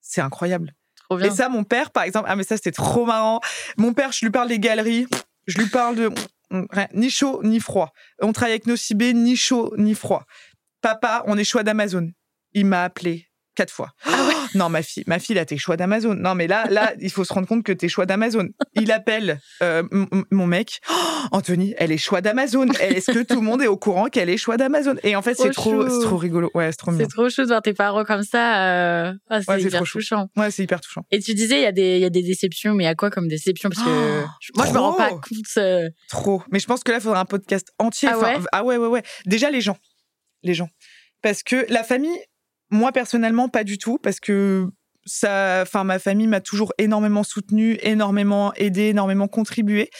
c'est 0.00 0.20
incroyable. 0.20 0.74
Trop 1.08 1.16
bien. 1.16 1.26
Et 1.26 1.30
ça, 1.30 1.48
mon 1.48 1.64
père, 1.64 1.90
par 1.90 2.02
exemple, 2.02 2.26
ah 2.28 2.36
mais 2.36 2.44
ça 2.44 2.56
c'était 2.56 2.72
trop 2.72 3.06
marrant. 3.06 3.40
Mon 3.76 3.92
père, 3.94 4.12
je 4.12 4.24
lui 4.24 4.30
parle 4.30 4.48
des 4.48 4.58
galeries, 4.58 5.06
je 5.46 5.58
lui 5.58 5.68
parle 5.68 5.96
de 5.96 6.10
rien, 6.70 6.88
ni 6.94 7.10
chaud 7.10 7.40
ni 7.42 7.60
froid. 7.60 7.92
On 8.20 8.32
travaille 8.32 8.52
avec 8.52 8.66
Nocibé, 8.66 9.14
ni 9.14 9.36
chaud 9.36 9.72
ni 9.76 9.94
froid. 9.94 10.24
Papa, 10.80 11.24
on 11.26 11.36
est 11.36 11.44
choix 11.44 11.62
d'Amazon. 11.62 12.10
Il 12.52 12.66
m'a 12.66 12.84
appelé 12.84 13.28
quatre 13.54 13.72
fois. 13.72 13.92
Non, 14.54 14.68
ma 14.68 14.82
fille, 14.82 15.04
ma 15.06 15.18
fille, 15.18 15.34
là, 15.34 15.44
t'es 15.44 15.56
choix 15.56 15.76
d'Amazon. 15.76 16.14
Non, 16.14 16.34
mais 16.34 16.46
là, 16.46 16.66
là, 16.70 16.92
il 17.00 17.10
faut 17.10 17.24
se 17.24 17.32
rendre 17.32 17.46
compte 17.46 17.62
que 17.64 17.72
t'es 17.72 17.88
choix 17.88 18.06
d'Amazon. 18.06 18.48
Il 18.74 18.90
appelle 18.92 19.40
euh, 19.62 19.82
mon 20.30 20.46
mec. 20.46 20.80
Oh, 20.90 20.94
Anthony, 21.32 21.74
elle 21.78 21.92
est 21.92 21.98
choix 21.98 22.20
d'Amazon. 22.20 22.66
Est-ce 22.80 23.10
que 23.12 23.22
tout 23.22 23.36
le 23.40 23.46
monde 23.46 23.62
est 23.62 23.66
au 23.66 23.76
courant 23.76 24.06
qu'elle 24.06 24.30
est 24.30 24.36
choix 24.36 24.56
d'Amazon? 24.56 24.96
Et 25.02 25.16
en 25.16 25.22
fait, 25.22 25.34
c'est 25.34 25.50
Trop 25.50 25.82
trop, 25.82 25.88
c'est 25.88 26.06
trop 26.06 26.16
rigolo. 26.16 26.50
Ouais, 26.54 26.70
c'est 26.70 26.76
trop 26.76 26.92
C'est 26.92 26.98
bien. 26.98 27.06
trop 27.06 27.28
chou 27.28 27.42
de 27.42 27.48
voir 27.48 27.62
tes 27.62 27.74
parents 27.74 28.04
comme 28.04 28.22
ça. 28.22 28.64
euh, 28.64 29.12
ah, 29.28 29.40
c'est 29.42 29.50
Ouais, 29.50 29.58
c'est 29.60 29.66
hyper 29.68 29.80
trop 29.82 29.86
touchant. 29.86 30.28
Ouais, 30.36 30.50
c'est 30.50 30.62
hyper 30.62 30.80
touchant. 30.80 31.02
Et 31.10 31.18
tu 31.20 31.34
disais, 31.34 31.56
il 31.58 31.62
y, 31.62 31.66
a 31.66 31.72
des- 31.72 31.96
il 31.96 32.00
y 32.00 32.04
a 32.04 32.10
des 32.10 32.22
déceptions, 32.22 32.74
mais 32.74 32.84
il 32.84 32.86
y 32.86 32.90
a 32.90 32.94
quoi 32.94 33.10
comme 33.10 33.28
déception? 33.28 33.68
Parce 33.70 33.82
que 33.84 33.88
Oh, 33.90 34.26
moi, 34.56 34.66
je 34.66 34.72
me 34.72 34.78
rends 34.78 34.92
pas 34.94 35.08
trop. 35.08 35.16
compte. 35.20 35.44
euh, 35.58 35.88
Trop. 36.08 36.42
Mais 36.52 36.58
je 36.60 36.66
pense 36.66 36.82
que 36.84 36.90
là, 36.92 36.98
il 36.98 37.02
faudra 37.02 37.20
un 37.20 37.24
podcast 37.24 37.68
entier. 37.78 38.08
Ah 38.12 38.16
Enfin, 38.18 38.34
ouais? 38.38 38.44
ah 38.52 38.64
ouais, 38.64 38.76
ouais, 38.76 38.86
ouais. 38.88 39.02
Déjà, 39.26 39.50
les 39.50 39.60
gens. 39.60 39.76
Les 40.42 40.54
gens. 40.54 40.68
Parce 41.22 41.42
que 41.42 41.66
la 41.68 41.82
famille, 41.82 42.16
moi, 42.70 42.92
personnellement, 42.92 43.48
pas 43.48 43.64
du 43.64 43.78
tout. 43.78 43.98
Parce 43.98 44.20
que 44.20 44.68
ça, 45.04 45.60
enfin, 45.62 45.84
ma 45.84 45.98
famille 45.98 46.26
m'a 46.26 46.40
toujours 46.40 46.72
énormément 46.78 47.22
soutenue, 47.22 47.78
énormément 47.82 48.52
aidé, 48.54 48.88
énormément 48.88 49.28
contribué. 49.28 49.90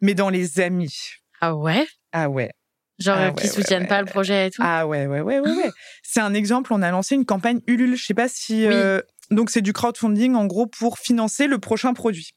Mais 0.00 0.14
dans 0.14 0.28
les 0.30 0.60
amis. 0.60 0.94
Ah 1.40 1.54
ouais? 1.54 1.86
Ah 2.12 2.28
ouais. 2.28 2.50
Genre, 2.98 3.16
Ah 3.16 3.28
euh, 3.28 3.30
qui 3.32 3.44
ouais, 3.44 3.52
soutiennent 3.52 3.82
ouais. 3.82 3.88
pas 3.88 4.00
le 4.00 4.06
projet 4.06 4.48
et 4.48 4.50
tout? 4.50 4.62
Ah 4.64 4.86
ouais, 4.86 5.06
ouais, 5.06 5.20
ouais, 5.20 5.40
ouais, 5.40 5.50
ouais. 5.50 5.70
C'est 6.02 6.20
un 6.20 6.34
exemple. 6.34 6.72
On 6.72 6.82
a 6.82 6.90
lancé 6.90 7.14
une 7.14 7.24
campagne 7.24 7.60
Ulule. 7.66 7.96
Je 7.96 8.04
sais 8.04 8.14
pas 8.14 8.28
si. 8.28 8.66
Oui. 8.66 8.74
euh, 8.74 9.00
donc, 9.30 9.48
c'est 9.50 9.62
du 9.62 9.72
crowdfunding, 9.72 10.34
en 10.34 10.44
gros, 10.46 10.66
pour 10.66 10.98
financer 10.98 11.46
le 11.46 11.58
prochain 11.58 11.94
produit. 11.94 12.32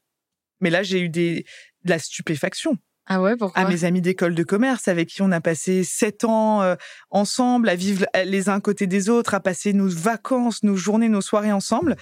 Mais 0.60 0.70
là, 0.70 0.82
j'ai 0.82 1.00
eu 1.00 1.08
des, 1.10 1.44
de 1.84 1.90
la 1.90 1.98
stupéfaction. 1.98 2.78
Ah 3.06 3.20
ouais, 3.22 3.36
pourquoi? 3.36 3.62
À 3.62 3.68
mes 3.68 3.84
amis 3.84 4.00
d'école 4.00 4.34
de 4.34 4.42
commerce 4.42 4.88
avec 4.88 5.08
qui 5.08 5.22
on 5.22 5.30
a 5.32 5.40
passé 5.40 5.84
sept 5.84 6.24
ans 6.24 6.62
euh, 6.62 6.74
ensemble, 7.10 7.68
à 7.68 7.74
vivre 7.76 8.04
les 8.24 8.48
uns 8.48 8.56
à 8.56 8.60
côté 8.60 8.86
des 8.86 9.08
autres, 9.08 9.34
à 9.34 9.40
passer 9.40 9.72
nos 9.72 9.88
vacances, 9.88 10.62
nos 10.62 10.76
journées, 10.76 11.08
nos 11.08 11.20
soirées 11.20 11.52
ensemble. 11.52 11.96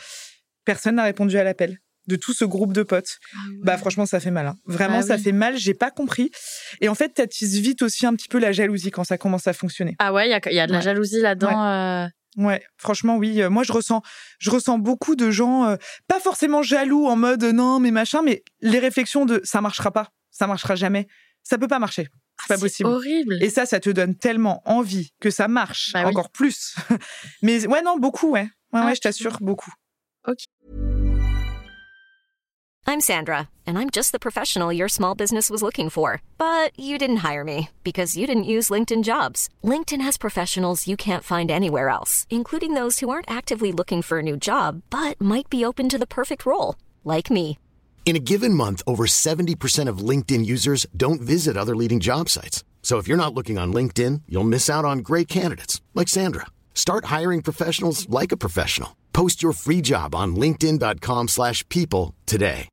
Personne 0.65 0.95
n'a 0.97 1.05
répondu 1.05 1.37
à 1.39 1.45
l'appel 1.45 1.79
de 2.07 2.17
tout 2.17 2.33
ce 2.35 2.45
groupe 2.45 2.73
de 2.75 2.83
potes. 2.83 3.19
Ah 3.35 3.39
ouais. 3.49 3.57
Bah 3.63 3.77
franchement, 3.79 4.05
ça 4.07 4.21
fait 4.21 4.31
mal. 4.31 4.47
hein. 4.47 4.57
Vraiment, 4.67 4.99
Ah 4.99 5.03
ça 5.03 5.17
oui. 5.17 5.23
fait 5.23 5.33
mal. 5.33 5.57
J'ai 5.57 5.75
pas 5.75 5.91
compris. 5.91 6.31
Et 6.81 6.89
en 6.89 6.95
fait, 6.95 7.11
t'attises 7.11 7.59
vite 7.61 7.81
aussi 7.83 8.05
un 8.07 8.15
petit 8.15 8.29
peu 8.29 8.39
la 8.39 8.53
jalousie 8.53 8.91
quand 8.91 9.05
ça 9.05 9.17
commence 9.19 9.47
à 9.47 9.53
fonctionner. 9.55 9.95
Ah 9.99 10.13
ouais, 10.13 10.27
il 10.27 10.29
y 10.53 10.55
y 10.55 10.61
a 10.61 10.67
de 10.67 10.73
la 10.73 10.79
Ouais. 10.79 10.85
jalousie 10.85 11.21
là-dedans. 11.21 11.65
euh, 11.65 12.07
Ouais, 12.37 12.63
franchement, 12.79 13.17
oui. 13.17 13.41
Euh, 13.43 13.49
Moi, 13.49 13.63
je 13.63 13.73
ressens, 13.73 14.03
je 14.39 14.51
ressens 14.51 14.79
beaucoup 14.79 15.15
de 15.17 15.31
gens, 15.31 15.67
euh, 15.67 15.77
pas 16.09 16.19
forcément 16.19 16.63
jaloux 16.63 17.07
en 17.07 17.15
mode 17.17 17.45
euh, 17.45 17.53
non, 17.53 17.79
mais 17.79 17.91
machin, 17.93 18.23
mais 18.23 18.43
les 18.61 18.81
réflexions 18.81 19.25
de 19.25 19.41
ça 19.45 19.61
marchera 19.61 19.91
pas, 19.93 20.09
ça 20.35 20.47
marchera 20.47 20.75
jamais, 20.75 21.07
ça 21.43 21.57
peut 21.57 21.69
pas 21.69 21.79
marcher, 21.79 22.09
c'est 22.41 22.49
pas 22.49 22.55
ah, 22.57 22.59
possible. 22.59 22.91
horrible. 22.91 23.43
Et 23.43 23.49
ça, 23.49 23.65
ça 23.65 23.81
te 23.81 23.89
donne 23.89 24.17
tellement 24.17 24.61
envie 24.67 25.13
que 25.21 25.31
ça 25.31 25.49
marche 25.49 25.93
Bah 25.95 26.03
oui. 26.03 26.11
encore 26.11 26.31
plus. 26.31 26.75
Mais 27.43 27.67
ouais, 27.67 27.83
non, 27.83 27.97
beaucoup, 27.99 28.31
ouais. 28.33 28.43
Ouais, 28.73 28.81
Ah, 28.83 28.87
ouais, 28.87 28.95
je 28.95 29.01
t'assure, 29.01 29.39
beaucoup. 29.41 29.71
I'm 32.87 33.01
Sandra, 33.01 33.49
and 33.67 33.79
I'm 33.79 33.89
just 33.89 34.13
the 34.13 34.19
professional 34.19 34.71
your 34.73 34.89
small 34.89 35.15
business 35.15 35.49
was 35.49 35.63
looking 35.63 35.89
for. 35.89 36.21
But 36.37 36.79
you 36.79 36.99
didn't 36.99 37.25
hire 37.29 37.43
me 37.45 37.71
because 37.83 38.17
you 38.17 38.27
didn't 38.27 38.45
use 38.45 38.69
LinkedIn 38.69 39.05
jobs. 39.05 39.49
LinkedIn 39.63 40.03
has 40.03 40.19
professionals 40.19 40.87
you 40.87 40.97
can't 40.97 41.25
find 41.25 41.51
anywhere 41.51 41.89
else, 41.89 42.27
including 42.31 42.75
those 42.75 42.99
who 43.01 43.09
aren't 43.09 43.31
actively 43.31 43.73
looking 43.73 44.03
for 44.03 44.19
a 44.19 44.23
new 44.23 44.37
job 44.37 44.83
but 44.91 45.19
might 45.21 45.49
be 45.49 45.65
open 45.65 45.89
to 45.89 45.99
the 45.99 46.07
perfect 46.07 46.45
role, 46.45 46.75
like 47.05 47.31
me. 47.31 47.59
In 48.05 48.17
a 48.17 48.21
given 48.21 48.53
month, 48.53 48.83
over 48.87 49.07
70% 49.07 49.89
of 49.89 50.09
LinkedIn 50.09 50.45
users 50.45 50.87
don't 50.95 51.23
visit 51.23 51.57
other 51.57 51.75
leading 51.75 52.01
job 52.01 52.29
sites. 52.29 52.63
So 52.83 52.99
if 52.99 53.09
you're 53.09 53.17
not 53.25 53.33
looking 53.33 53.59
on 53.59 53.73
LinkedIn, 53.73 54.23
you'll 54.29 54.45
miss 54.45 54.69
out 54.69 54.85
on 54.85 54.99
great 54.99 55.27
candidates 55.27 55.81
like 55.95 56.09
Sandra. 56.09 56.47
Start 56.75 57.07
hiring 57.07 57.41
professionals 57.41 58.07
like 58.11 58.31
a 58.31 58.37
professional. 58.37 58.95
Post 59.15 59.43
your 59.43 59.53
free 59.53 59.81
job 59.81 60.15
on 60.15 60.37
linkedin.com/people 60.37 62.13
today. 62.27 62.69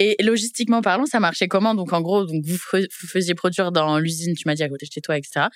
Et 0.00 0.16
logistiquement 0.22 0.82
parlant, 0.82 1.06
ça 1.06 1.18
marchait 1.18 1.48
comment? 1.48 1.74
Donc 1.74 1.92
en 1.92 2.00
gros, 2.00 2.26
vous, 2.26 2.40
vous 2.42 3.08
faisiez 3.08 3.34
produire 3.34 3.72
dans 3.72 3.98
l'usine, 3.98 4.34
tu 4.34 4.44
m'as 4.46 4.54
dit 4.54 4.62
à 4.62 4.68
côté 4.68 4.86
chez 4.92 5.00
toi, 5.00 5.16
etc. 5.16 5.46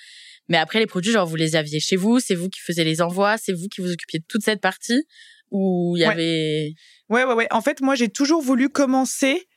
Mais 0.49 0.57
après 0.57 0.79
les 0.79 0.85
produits, 0.85 1.11
genre 1.11 1.25
vous 1.25 1.35
les 1.37 1.55
aviez 1.55 1.79
chez 1.79 1.95
vous, 1.95 2.19
c'est 2.19 2.35
vous 2.35 2.49
qui 2.49 2.59
faisiez 2.59 2.83
les 2.83 3.01
envois, 3.01 3.37
c'est 3.37 3.53
vous 3.53 3.67
qui 3.69 3.81
vous 3.81 3.91
occupiez 3.91 4.19
de 4.19 4.25
toute 4.27 4.43
cette 4.43 4.59
partie? 4.59 5.05
Où 5.53 5.95
il 5.95 6.01
y 6.01 6.05
Ouais. 6.05 6.11
avait. 6.11 6.73
Ouais, 7.09 7.23
ouais, 7.23 7.33
ouais. 7.33 7.47
En 7.51 7.61
fait, 7.61 7.79
moi, 7.79 7.95
j'ai 7.95 8.09
toujours 8.09 8.41
voulu 8.41 8.67
commencer 8.69 9.47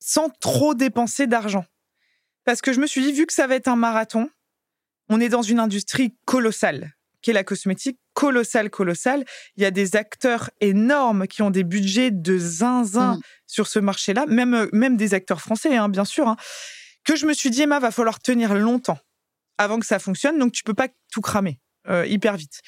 sans 0.00 0.28
trop 0.28 0.74
dépenser 0.74 1.26
d'argent. 1.28 1.64
Parce 2.44 2.60
que 2.60 2.72
je 2.72 2.80
me 2.80 2.86
suis 2.88 3.00
dit, 3.02 3.12
vu 3.12 3.24
que 3.26 3.32
ça 3.32 3.46
va 3.46 3.54
être 3.54 3.68
un 3.68 3.76
marathon, 3.76 4.28
on 5.08 5.20
est 5.20 5.28
dans 5.28 5.42
une 5.42 5.60
industrie 5.60 6.16
colossale, 6.26 6.92
qui 7.22 7.30
est 7.30 7.34
la 7.34 7.44
cosmétique, 7.44 7.98
colossale, 8.14 8.68
colossale. 8.70 9.24
Il 9.56 9.62
y 9.62 9.66
a 9.66 9.70
des 9.70 9.96
acteurs 9.96 10.50
énormes 10.60 11.26
qui 11.26 11.42
ont 11.42 11.50
des 11.50 11.64
budgets 11.64 12.10
de 12.10 12.36
zinzin 12.38 13.16
Mm. 13.16 13.20
sur 13.46 13.66
ce 13.66 13.78
marché-là, 13.78 14.26
même, 14.26 14.54
euh, 14.54 14.66
même 14.72 14.96
des 14.96 15.14
acteurs 15.14 15.40
français, 15.40 15.76
hein, 15.76 15.88
bien 15.88 16.04
sûr. 16.04 16.28
hein, 16.28 16.36
que 17.04 17.16
je 17.16 17.26
me 17.26 17.32
suis 17.34 17.50
dit, 17.50 17.62
Emma, 17.62 17.78
va 17.80 17.90
falloir 17.90 18.18
tenir 18.20 18.54
longtemps 18.54 18.98
avant 19.58 19.78
que 19.78 19.86
ça 19.86 19.98
fonctionne, 19.98 20.38
donc 20.38 20.52
tu 20.52 20.64
peux 20.64 20.74
pas 20.74 20.88
tout 21.12 21.20
cramer 21.20 21.60
euh, 21.88 22.06
hyper 22.06 22.36
vite. 22.36 22.60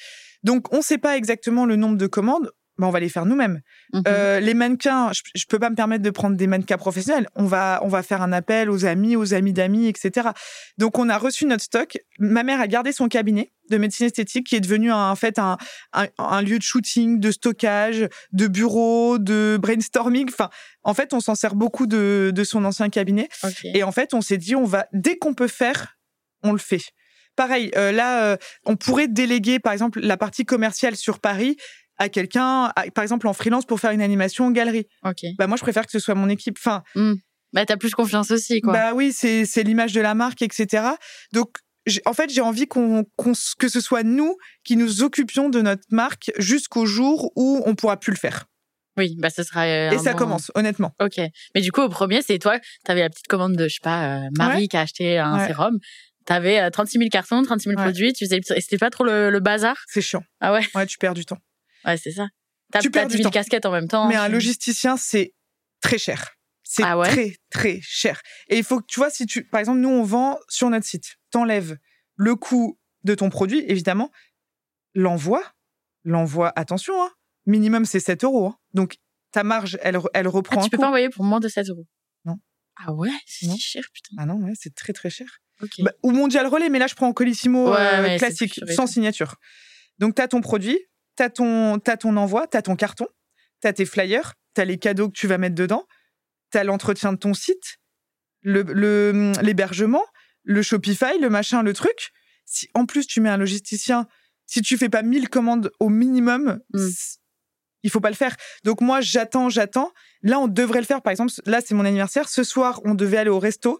Donc, 0.43 0.71
on 0.73 0.77
ne 0.77 0.81
sait 0.83 0.99
pas 0.99 1.17
exactement 1.17 1.65
le 1.65 1.75
nombre 1.75 1.97
de 1.97 2.05
commandes. 2.07 2.51
Ben, 2.77 2.87
on 2.87 2.91
va 2.91 2.99
les 2.99 3.09
faire 3.09 3.25
nous-mêmes. 3.25 3.61
Mhm. 3.93 4.03
Euh, 4.07 4.39
les 4.39 4.53
mannequins, 4.53 5.11
je, 5.13 5.21
je 5.33 5.45
peux 5.45 5.59
pas 5.59 5.69
me 5.69 5.75
permettre 5.75 6.03
de 6.03 6.09
prendre 6.09 6.35
des 6.35 6.47
mannequins 6.47 6.77
professionnels. 6.77 7.27
On 7.35 7.45
va, 7.45 7.79
on 7.83 7.87
va 7.87 8.03
faire 8.03 8.21
un 8.21 8.31
appel 8.31 8.69
aux 8.69 8.85
amis, 8.85 9.15
aux 9.15 9.33
amis 9.33 9.53
d'amis, 9.53 9.87
etc. 9.87 10.29
Donc, 10.77 10.99
on 10.99 11.09
a 11.09 11.17
reçu 11.17 11.45
notre 11.45 11.63
stock. 11.63 11.97
Ma 12.19 12.43
mère 12.43 12.61
a 12.61 12.67
gardé 12.67 12.91
son 12.91 13.07
cabinet 13.07 13.51
de 13.69 13.77
médecine 13.77 14.05
esthétique 14.05 14.47
qui 14.47 14.55
est 14.55 14.61
devenu 14.61 14.91
en 14.91 15.15
fait 15.15 15.39
un, 15.39 15.57
un, 15.93 16.07
un 16.17 16.41
lieu 16.41 16.57
de 16.57 16.63
shooting, 16.63 17.19
de 17.19 17.31
stockage, 17.31 18.07
de 18.31 18.47
bureau, 18.47 19.17
de 19.17 19.57
brainstorming. 19.59 20.29
Enfin, 20.29 20.49
en 20.83 20.93
fait, 20.93 21.13
on 21.13 21.19
s'en 21.19 21.35
sert 21.35 21.55
beaucoup 21.55 21.87
de, 21.87 22.31
de 22.33 22.43
son 22.43 22.63
ancien 22.65 22.89
cabinet. 22.89 23.27
Et 23.73 23.83
en 23.83 23.91
fait, 23.91 24.13
on 24.13 24.21
s'est 24.21 24.37
dit, 24.37 24.55
on 24.55 24.65
va 24.65 24.87
dès 24.93 25.17
qu'on 25.17 25.33
peut 25.33 25.47
faire, 25.47 25.97
on 26.43 26.51
le 26.51 26.59
fait. 26.59 26.83
Pareil, 27.35 27.71
euh, 27.75 27.91
là, 27.91 28.23
euh, 28.23 28.37
on 28.65 28.75
pourrait 28.75 29.07
déléguer, 29.07 29.59
par 29.59 29.71
exemple, 29.71 29.99
la 29.99 30.17
partie 30.17 30.43
commerciale 30.43 30.95
sur 30.95 31.19
Paris 31.19 31.55
à 31.97 32.09
quelqu'un, 32.09 32.71
par 32.93 33.03
exemple 33.03 33.27
en 33.27 33.33
freelance, 33.33 33.65
pour 33.65 33.79
faire 33.79 33.91
une 33.91 34.01
animation 34.01 34.45
en 34.45 34.51
galerie. 34.51 34.85
Ok. 35.03 35.21
Bah 35.37 35.47
moi, 35.47 35.57
je 35.57 35.61
préfère 35.63 35.85
que 35.85 35.91
ce 35.91 35.99
soit 35.99 36.15
mon 36.15 36.29
équipe. 36.29 36.57
Enfin, 36.59 36.83
Bah 37.53 37.65
t'as 37.65 37.77
plus 37.77 37.91
confiance 37.93 38.31
aussi, 38.31 38.61
quoi. 38.61 38.73
bah 38.73 38.93
oui, 38.93 39.11
c'est 39.13 39.45
c'est 39.45 39.63
l'image 39.63 39.93
de 39.93 40.01
la 40.01 40.13
marque, 40.15 40.41
etc. 40.41 40.83
Donc, 41.33 41.57
en 42.05 42.13
fait, 42.13 42.29
j'ai 42.29 42.41
envie 42.41 42.67
qu'on 42.67 43.05
que 43.57 43.67
ce 43.69 43.79
soit 43.81 44.03
nous 44.03 44.35
qui 44.65 44.75
nous 44.75 45.01
occupions 45.03 45.49
de 45.49 45.61
notre 45.61 45.83
marque 45.89 46.31
jusqu'au 46.37 46.85
jour 46.85 47.31
où 47.35 47.63
on 47.65 47.75
pourra 47.75 47.97
plus 47.97 48.11
le 48.11 48.17
faire. 48.17 48.45
Oui, 48.97 49.15
bah 49.19 49.29
ce 49.29 49.43
sera. 49.43 49.63
euh, 49.65 49.91
Et 49.91 49.97
ça 49.99 50.13
bon- 50.13 50.17
commence, 50.19 50.51
honnêtement. 50.55 50.91
Ok. 50.99 51.21
Mais 51.55 51.61
du 51.61 51.71
coup, 51.71 51.81
au 51.81 51.89
premier, 51.89 52.21
c'est 52.23 52.39
toi, 52.39 52.59
t'avais 52.83 53.01
la 53.01 53.09
petite 53.09 53.27
commande 53.27 53.55
de, 53.55 53.67
je 53.67 53.75
sais 53.75 53.79
pas, 53.83 54.17
euh, 54.25 54.29
Marie 54.37 54.67
qui 54.67 54.75
a 54.75 54.81
acheté 54.81 55.17
un 55.19 55.37
Ouais. 55.37 55.47
sérum. 55.47 55.77
T'avais 56.25 56.59
euh, 56.59 56.69
36 56.71 56.97
000 56.97 57.09
cartons, 57.09 57.41
36 57.43 57.69
000 57.69 57.77
Ouais. 57.79 57.83
produits. 57.85 58.11
Tu 58.13 58.25
faisais, 58.25 58.41
et 58.55 58.59
c'était 58.61 58.77
pas 58.79 58.89
trop 58.89 59.05
le, 59.05 59.29
le 59.29 59.39
bazar? 59.39 59.77
C'est 59.87 60.01
chiant. 60.01 60.23
Ah 60.41 60.51
ouais? 60.51 60.61
Ouais, 60.75 60.85
tu 60.87 60.97
perds 60.97 61.13
du 61.13 61.23
temps. 61.25 61.37
Ouais, 61.87 61.97
c'est 61.97 62.11
ça. 62.11 62.27
T'as 62.71 62.79
Tu 62.81 62.91
perds 62.91 63.07
10 63.07 63.11
du 63.15 63.17
000 63.23 63.29
temps. 63.29 63.33
casquettes 63.33 63.65
en 63.65 63.71
même 63.71 63.87
temps. 63.87 64.07
Mais 64.07 64.15
un 64.15 64.27
logisticien, 64.27 64.97
c'est 64.97 65.33
très 65.81 65.97
cher. 65.97 66.33
C'est 66.63 66.83
Ah 66.83 66.97
ouais? 66.97 67.07
très, 67.09 67.35
très 67.49 67.79
cher. 67.81 68.21
Et 68.49 68.57
il 68.57 68.63
faut 68.65 68.81
que, 68.81 68.85
tu 68.87 68.99
vois, 68.99 69.09
si 69.09 69.25
tu, 69.25 69.45
par 69.47 69.59
exemple, 69.61 69.79
nous, 69.79 69.87
on 69.89 70.03
vend 70.03 70.37
sur 70.49 70.69
notre 70.69 70.85
site, 70.85 71.15
t'enlèves 71.31 71.77
le 72.17 72.35
coût 72.35 72.77
de 73.05 73.15
ton 73.15 73.29
produit, 73.29 73.59
évidemment, 73.67 74.11
l'envoi, 74.93 75.41
l'envoi, 76.03 76.51
attention, 76.55 77.01
hein, 77.01 77.09
minimum, 77.45 77.85
c'est 77.85 77.99
7 78.01 78.23
euros. 78.23 78.47
hein. 78.47 78.57
Donc, 78.73 78.97
ta 79.31 79.43
marge, 79.43 79.77
elle, 79.81 79.97
elle 80.13 80.27
reprend 80.27 80.59
Ah, 80.59 80.63
tu 80.63 80.69
peux 80.69 80.77
pas 80.77 80.87
envoyer 80.87 81.09
pour 81.09 81.23
moins 81.23 81.39
de 81.39 81.47
7 81.47 81.69
euros? 81.69 81.85
Non. 82.25 82.35
Ah 82.75 82.91
ouais? 82.93 83.09
C'est 83.25 83.45
si 83.45 83.59
cher, 83.59 83.83
putain. 83.93 84.15
Ah 84.17 84.25
non, 84.25 84.35
ouais, 84.43 84.53
c'est 84.59 84.73
très, 84.75 84.93
très 84.93 85.09
cher. 85.09 85.27
Ok. 85.61 85.71
Bah, 85.79 85.91
ou 86.03 86.11
Mondial 86.11 86.47
Relais, 86.47 86.69
mais 86.69 86.79
là, 86.79 86.87
je 86.87 86.95
prends 86.95 87.07
en 87.07 87.13
Colissimo 87.13 87.71
Ouais, 87.71 87.77
euh, 87.79 88.17
classique, 88.17 88.59
sans 88.75 88.87
signature. 88.87 89.35
Donc, 89.99 90.15
tu 90.15 90.21
as 90.21 90.27
ton 90.27 90.41
produit, 90.41 90.77
tu 91.17 91.23
as 91.23 91.29
ton, 91.29 91.79
t'as 91.79 91.97
ton 91.97 92.15
envoi, 92.17 92.47
tu 92.47 92.55
as 92.57 92.61
ton 92.61 92.75
carton, 92.75 93.07
tu 93.61 93.67
as 93.67 93.73
tes 93.73 93.85
flyers, 93.85 94.33
tu 94.55 94.61
as 94.61 94.65
les 94.65 94.77
cadeaux 94.77 95.09
que 95.09 95.17
tu 95.17 95.27
vas 95.27 95.37
mettre 95.37 95.55
dedans, 95.55 95.85
tu 96.51 96.57
as 96.57 96.63
l'entretien 96.63 97.11
de 97.13 97.17
ton 97.17 97.33
site, 97.33 97.77
le- 98.41 98.61
le- 98.63 99.33
l'hébergement, 99.41 100.03
le, 100.43 100.61
Shopify, 100.61 101.17
le 101.19 101.29
machin, 101.29 101.63
le 101.63 101.73
truc. 101.73 102.11
Si 102.45 102.69
en 102.73 102.85
plus 102.85 103.05
tu 103.07 103.19
mets 103.19 103.29
un 103.29 103.37
logisticien, 103.37 104.07
si 104.45 104.61
tu 104.61 104.77
fais 104.77 104.87
pas 104.89 105.01
1000 105.01 105.27
commandes 105.29 105.71
au 105.81 105.89
minimum, 105.89 106.59
Mm. 106.73 106.87
il 107.83 107.89
faut 107.89 107.99
pas 107.99 108.09
le 108.09 108.15
faire. 108.15 108.35
Donc 108.63 108.79
moi, 108.81 109.01
j'attends, 109.01 109.49
j'attends. 109.49 109.91
Là, 110.21 110.39
on 110.39 110.47
devrait 110.47 110.79
le 110.79 110.85
faire. 110.85 111.01
Par 111.01 111.11
exemple, 111.11 111.33
là, 111.45 111.59
c'est 111.65 111.73
mon 111.75 111.83
anniversaire. 111.85 112.29
Ce 112.29 112.43
soir, 112.43 112.79
on 112.85 112.93
devait 112.95 113.17
aller 113.17 113.29
au 113.29 113.39
resto 113.39 113.79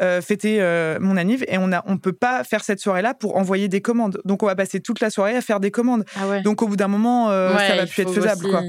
euh, 0.00 0.20
fêter 0.20 0.60
euh, 0.60 0.98
mon 1.00 1.16
anniv 1.16 1.44
et 1.48 1.56
on 1.58 1.72
a, 1.72 1.82
on 1.86 1.98
peut 1.98 2.12
pas 2.12 2.42
faire 2.44 2.64
cette 2.64 2.80
soirée-là 2.80 3.14
pour 3.14 3.36
envoyer 3.36 3.68
des 3.68 3.80
commandes. 3.80 4.20
Donc, 4.24 4.42
on 4.42 4.46
va 4.46 4.56
passer 4.56 4.80
toute 4.80 5.00
la 5.00 5.10
soirée 5.10 5.36
à 5.36 5.40
faire 5.40 5.60
des 5.60 5.70
commandes. 5.70 6.04
Ah 6.16 6.28
ouais. 6.28 6.42
Donc, 6.42 6.62
au 6.62 6.68
bout 6.68 6.76
d'un 6.76 6.88
moment, 6.88 7.30
euh, 7.30 7.54
Ouais, 7.56 7.68
ça 7.68 7.76
va 7.76 7.86
plus 7.86 8.02
être 8.02 8.12
faisable, 8.12 8.44
aussi- 8.46 8.50
quoi. 8.50 8.62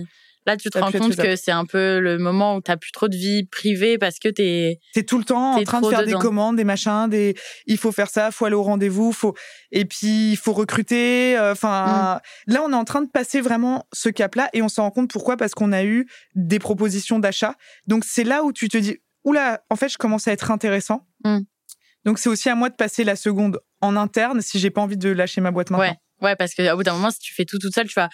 Là, 0.48 0.58
tu 0.58 0.70
te 0.70 0.78
rends 0.78 0.92
compte 0.92 1.16
que 1.16 1.36
c'est 1.36 1.50
un 1.52 1.66
peu 1.66 1.98
le 1.98 2.20
moment 2.20 2.56
où 2.56 2.62
t'as 2.62 2.78
plus 2.78 2.92
trop 2.92 3.08
de 3.08 3.16
vie 3.16 3.48
privée 3.48 3.98
parce 3.98 4.20
que 4.20 4.30
t'es. 4.30 4.78
T'es 4.94 5.02
tout 5.02 5.18
le 5.18 5.24
temps 5.24 5.54
en 5.56 5.64
train 5.64 5.82
de 5.82 5.90
faire 5.90 6.02
dedans. 6.06 6.20
des 6.20 6.22
commandes, 6.24 6.56
des 6.56 6.64
machins, 6.64 7.08
des. 7.10 7.34
Il 7.66 7.80
faut 7.80 7.92
faire 7.92 8.10
ça, 8.12 8.30
faut 8.30 8.46
aller 8.46 8.54
au 8.54 8.62
rendez-vous, 8.62 9.12
faut. 9.12 9.34
Et 9.72 9.86
puis 9.86 10.34
il 10.34 10.36
faut 10.38 10.54
recruter. 10.54 11.36
Enfin, 11.40 12.20
Mm. 12.48 12.54
là, 12.54 12.62
on 12.64 12.72
est 12.72 12.76
en 12.76 12.86
train 12.86 13.02
de 13.02 13.10
passer 13.10 13.42
vraiment 13.42 13.88
ce 13.92 14.10
cap-là 14.10 14.50
et 14.54 14.62
on 14.62 14.70
s'en 14.70 14.84
rend 14.84 14.92
compte 14.92 15.10
pourquoi? 15.12 15.36
Parce 15.36 15.54
qu'on 15.56 15.72
a 15.72 15.84
eu 15.84 16.06
des 16.36 16.60
propositions 16.60 17.18
d'achat. 17.18 17.56
Donc 17.88 18.04
c'est 18.06 18.24
là 18.24 18.44
où 18.44 18.54
tu 18.54 18.70
te 18.70 18.78
dis, 18.78 18.98
oula, 19.24 19.62
en 19.72 19.76
fait, 19.76 19.90
je 19.90 19.98
commence 19.98 20.28
à 20.28 20.32
être 20.32 20.52
intéressant. 20.52 21.08
Mm. 21.26 21.40
Donc 22.06 22.20
c'est 22.20 22.30
aussi 22.30 22.50
à 22.50 22.56
moi 22.56 22.70
de 22.70 22.76
passer 22.76 23.04
la 23.04 23.16
seconde 23.16 23.60
en 23.82 23.96
interne 23.96 24.42
si 24.42 24.60
j'ai 24.60 24.70
pas 24.70 24.82
envie 24.82 24.98
de 24.98 25.10
lâcher 25.10 25.42
ma 25.42 25.52
boîte 25.52 25.70
maintenant. 25.72 25.86
Ouais. 25.86 25.96
Ouais, 26.22 26.36
parce 26.36 26.54
qu'au 26.54 26.76
bout 26.78 26.84
d'un 26.84 26.94
moment, 26.94 27.12
si 27.12 27.20
tu 27.20 27.34
fais 27.34 27.44
tout 27.46 27.58
toute 27.60 27.74
seule, 27.74 27.88
tu 27.88 27.94
vas, 27.96 28.10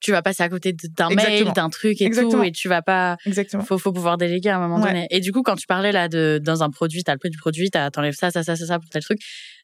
tu 0.00 0.10
vas 0.10 0.20
passer 0.22 0.42
à 0.42 0.48
côté 0.48 0.72
d'un 0.72 1.10
mail, 1.10 1.52
d'un 1.52 1.70
truc 1.70 2.00
et 2.00 2.04
Exactement. 2.04 2.38
tout, 2.42 2.48
et 2.48 2.50
tu 2.50 2.68
vas 2.68 2.82
pas. 2.82 3.16
Exactement. 3.24 3.62
Faut, 3.62 3.78
faut 3.78 3.92
pouvoir 3.92 4.16
déléguer 4.16 4.48
à 4.48 4.56
un 4.56 4.58
moment 4.60 4.76
Ouais. 4.82 4.92
donné. 4.92 5.06
Et 5.10 5.20
du 5.20 5.32
coup, 5.32 5.42
quand 5.42 5.54
tu 5.56 5.66
parlais 5.66 5.92
là 5.92 6.08
de 6.08 6.40
dans 6.42 6.62
un 6.64 6.70
produit, 6.70 7.04
t'as 7.04 7.12
le 7.12 7.18
prix 7.18 7.30
du 7.30 7.38
produit, 7.38 7.70
t'enlèves 7.70 8.14
ça, 8.14 8.30
ça, 8.30 8.42
ça, 8.42 8.56
ça, 8.56 8.66
ça 8.66 8.78
pour 8.80 8.88
tel 8.90 9.02
truc. 9.04 9.18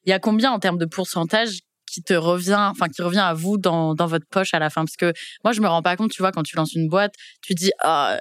Il 0.05 0.11
y 0.11 0.13
a 0.13 0.19
combien 0.21 0.53
en 0.53 0.59
termes 0.61 0.79
de 0.79 0.85
pourcentage 0.87 1.59
qui 1.91 2.03
te 2.03 2.15
revient, 2.15 2.69
enfin 2.71 2.89
qui 2.89 3.03
revient 3.03 3.19
à 3.19 3.35
vous 3.35 3.59
dans 3.59 3.95
dans 3.95 4.07
votre 4.07 4.27
poche 4.31 4.55
à 4.55 4.59
la 4.61 4.71
fin? 4.71 4.85
Parce 4.85 4.97
que 4.97 5.13
moi, 5.45 5.53
je 5.53 5.61
me 5.61 5.67
rends 5.67 5.83
pas 5.83 5.97
compte. 5.97 6.13
Tu 6.13 6.23
vois, 6.23 6.31
quand 6.31 6.43
tu 6.45 6.57
lances 6.57 6.75
une 6.75 6.89
boîte, 6.89 7.15
tu 7.43 7.55
dis 7.55 7.71
ah 7.81 8.21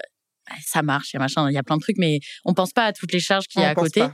ça 0.66 0.82
marche, 0.82 1.14
il 1.14 1.16
y 1.16 1.18
a 1.18 1.20
machin, 1.20 1.50
il 1.50 1.54
y 1.54 1.58
a 1.58 1.64
plein 1.64 1.78
de 1.78 1.82
trucs, 1.82 1.98
mais 2.00 2.20
on 2.46 2.54
pense 2.54 2.72
pas 2.74 2.86
à 2.86 2.94
toutes 2.94 3.14
les 3.14 3.20
charges 3.20 3.46
qu'il 3.48 3.62
y 3.62 3.64
On 3.64 3.68
a 3.68 3.72
à 3.72 3.76
côté. 3.76 4.00
pas. 4.02 4.12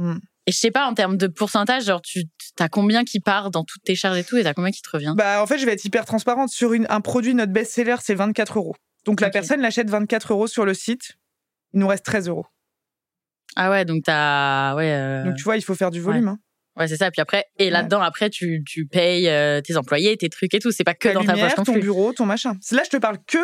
Mm. 0.00 0.18
Et 0.46 0.52
je 0.52 0.56
sais 0.56 0.70
pas 0.70 0.86
en 0.86 0.94
termes 0.94 1.16
de 1.16 1.26
pourcentage, 1.26 1.84
genre 1.84 2.00
tu 2.02 2.24
t'as 2.56 2.68
combien 2.68 3.04
qui 3.04 3.20
part 3.20 3.50
dans 3.50 3.62
toutes 3.64 3.82
tes 3.82 3.94
charges 3.94 4.18
et 4.18 4.24
tout, 4.24 4.36
et 4.36 4.42
t'as 4.42 4.54
combien 4.54 4.70
qui 4.70 4.80
te 4.82 4.88
revient? 4.90 5.12
Bah, 5.16 5.42
en 5.42 5.46
fait, 5.46 5.58
je 5.58 5.66
vais 5.66 5.72
être 5.72 5.84
hyper 5.84 6.04
transparente. 6.06 6.48
Sur 6.48 6.72
une, 6.72 6.86
un 6.88 7.00
produit, 7.00 7.34
notre 7.34 7.52
best-seller, 7.52 7.96
c'est 8.00 8.14
24 8.14 8.56
euros. 8.58 8.74
Donc, 9.04 9.20
la 9.20 9.30
personne 9.30 9.60
l'achète 9.60 9.88
24 9.90 10.32
euros 10.32 10.46
sur 10.46 10.64
le 10.64 10.74
site. 10.74 11.18
Il 11.74 11.80
nous 11.80 11.86
reste 11.86 12.04
13 12.04 12.28
euros. 12.28 12.46
Ah 13.56 13.70
ouais, 13.70 13.84
donc 13.84 14.02
t'as 14.04 14.74
ouais. 14.76 14.90
euh, 14.92 15.24
Donc, 15.24 15.36
tu 15.36 15.42
vois, 15.44 15.56
il 15.56 15.62
faut 15.62 15.74
faire 15.74 15.90
du 15.90 16.00
volume. 16.00 16.28
hein. 16.28 16.38
Ouais, 16.76 16.88
c'est 16.88 16.96
ça. 16.96 17.10
Puis 17.10 17.20
après, 17.20 17.44
et 17.58 17.68
là-dedans, 17.68 18.00
après, 18.00 18.30
tu, 18.30 18.62
tu 18.66 18.86
payes 18.86 19.28
euh, 19.28 19.60
tes 19.60 19.76
employés, 19.76 20.16
tes 20.16 20.28
trucs 20.28 20.54
et 20.54 20.58
tout. 20.60 20.70
C'est 20.72 20.84
pas 20.84 20.94
que 20.94 21.08
ta 21.08 21.14
dans 21.14 21.24
ta 21.24 21.34
poche 21.36 21.56
non 21.58 21.64
ton 21.64 21.72
plus. 21.72 21.80
bureau, 21.82 22.12
ton 22.12 22.26
machin. 22.26 22.54
Là, 22.72 22.82
je 22.84 22.90
te 22.90 22.96
parle 22.96 23.18
que 23.26 23.38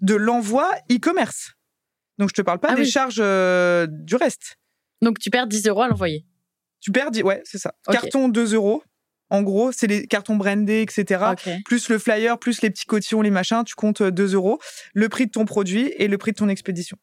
de 0.00 0.14
l'envoi 0.14 0.70
e-commerce. 0.92 1.52
Donc, 2.18 2.28
je 2.30 2.34
te 2.34 2.42
parle 2.42 2.60
pas 2.60 2.68
Ah 2.72 2.74
des 2.74 2.82
oui. 2.82 2.90
charges 2.90 3.16
euh, 3.18 3.86
du 3.90 4.14
reste. 4.16 4.56
Donc, 5.02 5.18
tu 5.18 5.30
perds 5.30 5.46
10 5.46 5.66
euros 5.68 5.82
à 5.82 5.88
l'envoyer. 5.88 6.24
Tu 6.80 6.92
perds, 6.92 7.10
dix- 7.10 7.22
ouais, 7.22 7.42
c'est 7.44 7.58
ça. 7.58 7.74
Carton 7.90 8.28
2 8.28 8.54
euros. 8.54 8.82
En 9.28 9.42
gros, 9.42 9.72
c'est 9.72 9.88
les 9.88 10.06
cartons 10.06 10.36
brandés, 10.36 10.82
etc. 10.82 11.24
Plus 11.64 11.88
le 11.88 11.98
flyer, 11.98 12.38
plus 12.38 12.62
les 12.62 12.70
petits 12.70 12.84
cotillons, 12.86 13.22
les 13.22 13.30
machins, 13.32 13.64
tu 13.64 13.74
comptes 13.74 14.00
euh, 14.02 14.10
2 14.12 14.34
euros. 14.34 14.60
Le 14.94 15.08
prix 15.08 15.26
de 15.26 15.32
ton 15.32 15.44
produit 15.46 15.92
et 15.98 16.06
le 16.06 16.16
prix 16.16 16.30
de 16.30 16.36
ton 16.36 16.48
expédition. 16.48 16.96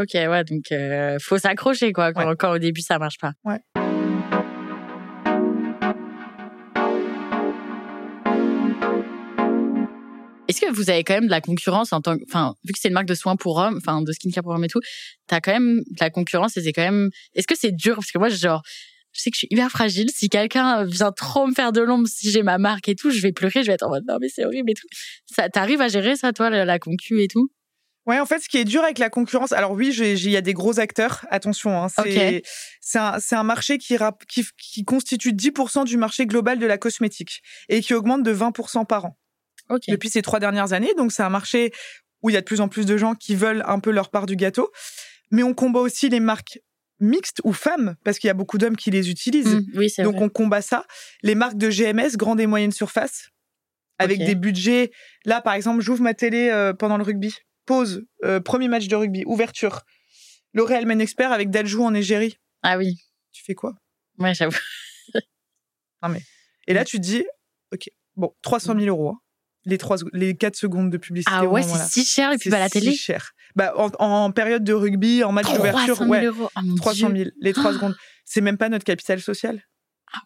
Ok, 0.00 0.12
ouais. 0.14 0.44
Donc, 0.44 0.72
euh, 0.72 1.18
faut 1.20 1.36
s'accrocher, 1.36 1.92
quoi, 1.92 2.14
quand, 2.14 2.26
Ouais. 2.26 2.34
quand 2.38 2.52
au 2.52 2.58
début, 2.58 2.80
ça 2.80 2.98
marche 2.98 3.18
pas. 3.18 3.32
Ouais. 3.44 3.58
Est-ce 10.52 10.60
que 10.60 10.70
vous 10.70 10.90
avez 10.90 11.02
quand 11.02 11.14
même 11.14 11.26
de 11.26 11.30
la 11.30 11.40
concurrence 11.40 11.94
en 11.94 12.02
tant 12.02 12.18
que, 12.18 12.22
enfin, 12.28 12.54
vu 12.64 12.74
que 12.74 12.78
c'est 12.78 12.88
une 12.88 12.94
marque 12.94 13.06
de 13.06 13.14
soins 13.14 13.36
pour 13.36 13.56
hommes, 13.56 13.78
enfin, 13.78 14.02
de 14.02 14.12
skincare 14.12 14.42
pour 14.44 14.52
hommes 14.52 14.64
et 14.64 14.68
tout, 14.68 14.80
t'as 15.26 15.40
quand 15.40 15.52
même 15.52 15.78
de 15.78 15.96
la 15.98 16.10
concurrence 16.10 16.56
et 16.58 16.62
c'est 16.62 16.74
quand 16.74 16.82
même, 16.82 17.08
est-ce 17.34 17.46
que 17.46 17.56
c'est 17.58 17.72
dur? 17.72 17.94
Parce 17.94 18.10
que 18.12 18.18
moi, 18.18 18.28
genre, 18.28 18.60
je 19.12 19.20
sais 19.22 19.30
que 19.30 19.34
je 19.36 19.38
suis 19.38 19.48
hyper 19.50 19.70
fragile. 19.70 20.10
Si 20.14 20.28
quelqu'un 20.28 20.84
vient 20.84 21.10
trop 21.10 21.46
me 21.46 21.54
faire 21.54 21.72
de 21.72 21.80
l'ombre, 21.80 22.06
si 22.06 22.30
j'ai 22.30 22.42
ma 22.42 22.58
marque 22.58 22.88
et 22.90 22.94
tout, 22.94 23.10
je 23.10 23.20
vais 23.22 23.32
pleurer, 23.32 23.62
je 23.62 23.68
vais 23.68 23.72
être 23.72 23.82
en 23.84 23.88
mode, 23.88 24.04
non, 24.06 24.18
mais 24.20 24.28
c'est 24.28 24.44
horrible 24.44 24.70
et 24.70 24.74
tout. 24.74 24.86
Ça, 25.34 25.48
t'arrives 25.48 25.80
à 25.80 25.88
gérer 25.88 26.16
ça, 26.16 26.34
toi, 26.34 26.50
la, 26.50 26.66
la 26.66 26.78
concu 26.78 27.22
et 27.22 27.28
tout? 27.28 27.48
Ouais, 28.04 28.18
en 28.18 28.26
fait, 28.26 28.40
ce 28.40 28.48
qui 28.48 28.58
est 28.58 28.64
dur 28.64 28.82
avec 28.82 28.98
la 28.98 29.10
concurrence, 29.10 29.52
alors 29.52 29.70
oui, 29.72 29.94
il 29.96 30.28
y 30.30 30.36
a 30.36 30.40
des 30.40 30.54
gros 30.54 30.80
acteurs, 30.80 31.24
attention, 31.30 31.84
hein, 31.84 31.88
c'est 31.88 32.38
Ok. 32.38 32.44
c'est 32.80 32.98
un, 32.98 33.18
un 33.30 33.42
marché 33.44 33.78
qui, 33.78 33.96
rap- 33.96 34.24
qui, 34.26 34.44
qui 34.58 34.84
constitue 34.84 35.32
10% 35.32 35.84
du 35.84 35.96
marché 35.96 36.26
global 36.26 36.58
de 36.58 36.66
la 36.66 36.78
cosmétique 36.78 37.42
et 37.68 37.80
qui 37.80 37.94
augmente 37.94 38.24
de 38.24 38.32
20% 38.32 38.84
par 38.86 39.04
an. 39.04 39.16
Depuis 39.88 40.08
ces 40.10 40.22
trois 40.22 40.40
dernières 40.40 40.72
années. 40.72 40.92
Donc, 40.96 41.12
c'est 41.12 41.22
un 41.22 41.28
marché 41.30 41.72
où 42.22 42.30
il 42.30 42.34
y 42.34 42.36
a 42.36 42.40
de 42.40 42.44
plus 42.46 42.60
en 42.60 42.68
plus 42.68 42.86
de 42.86 42.96
gens 42.96 43.14
qui 43.14 43.34
veulent 43.34 43.62
un 43.66 43.80
peu 43.80 43.90
leur 43.90 44.10
part 44.10 44.26
du 44.26 44.36
gâteau. 44.36 44.70
Mais 45.30 45.42
on 45.42 45.54
combat 45.54 45.80
aussi 45.80 46.08
les 46.08 46.20
marques 46.20 46.58
mixtes 47.00 47.40
ou 47.42 47.52
femmes, 47.52 47.96
parce 48.04 48.18
qu'il 48.18 48.28
y 48.28 48.30
a 48.30 48.34
beaucoup 48.34 48.58
d'hommes 48.58 48.76
qui 48.76 48.90
les 48.92 49.10
utilisent. 49.10 49.56
Mm, 49.56 49.62
oui, 49.74 49.88
Donc, 49.98 50.14
vrai. 50.16 50.24
on 50.24 50.28
combat 50.28 50.62
ça. 50.62 50.84
Les 51.22 51.34
marques 51.34 51.56
de 51.56 51.68
GMS, 51.68 52.16
grande 52.16 52.38
et 52.40 52.46
moyenne 52.46 52.70
surface, 52.70 53.30
avec 53.98 54.18
des 54.26 54.34
budgets. 54.36 54.92
Là, 55.24 55.40
par 55.40 55.54
exemple, 55.54 55.80
j'ouvre 55.82 56.02
ma 56.02 56.14
télé 56.14 56.48
euh, 56.50 56.72
pendant 56.74 56.96
le 56.96 57.02
rugby. 57.02 57.34
Pause. 57.66 58.04
euh, 58.24 58.40
premier 58.40 58.68
match 58.68 58.86
de 58.88 58.94
rugby. 58.96 59.22
Ouverture. 59.26 59.82
L'Oréal 60.54 60.86
Men 60.86 61.00
Expert 61.00 61.32
avec 61.32 61.50
Daljou 61.50 61.82
en 61.84 61.94
égérie. 61.94 62.36
Ah 62.62 62.76
oui. 62.78 62.96
Tu 63.32 63.42
fais 63.42 63.54
quoi? 63.54 63.72
Ouais, 64.18 64.34
j'avoue. 64.34 64.56
Et 66.66 66.72
Mm. 66.72 66.74
là, 66.76 66.84
tu 66.84 66.98
te 66.98 67.02
dis, 67.02 67.24
OK, 67.72 67.88
bon, 68.16 68.32
300 68.42 68.74
000 68.78 68.86
euros. 68.86 69.10
hein. 69.10 69.18
Les, 69.64 69.78
trois, 69.78 69.96
les 70.12 70.36
4 70.36 70.56
secondes 70.56 70.90
de 70.90 70.96
publicité. 70.98 71.32
Ah 71.34 71.44
ouais, 71.46 71.62
c'est 71.62 71.78
si 71.88 72.04
cher 72.04 72.32
et 72.32 72.36
puis 72.36 72.44
C'est 72.44 72.50
bah 72.50 72.58
la 72.58 72.66
si 72.68 72.80
télé. 72.80 72.94
cher. 72.94 73.32
Bah, 73.54 73.72
en, 73.76 73.90
en 73.98 74.30
période 74.32 74.64
de 74.64 74.72
rugby, 74.72 75.22
en 75.22 75.30
match 75.32 75.44
300 75.44 75.56
d'ouverture, 75.58 75.96
000 75.98 76.10
ouais, 76.10 76.24
euros. 76.24 76.50
Ah 76.54 76.62
mon 76.62 76.74
300 76.74 77.10
Dieu. 77.10 77.24
000. 77.24 77.30
Les 77.40 77.52
3 77.52 77.70
Ah. 77.70 77.74
secondes. 77.74 77.96
C'est 78.24 78.40
même 78.40 78.56
pas 78.58 78.68
notre 78.68 78.84
capital 78.84 79.20
social. 79.20 79.62
Ah 80.12 80.18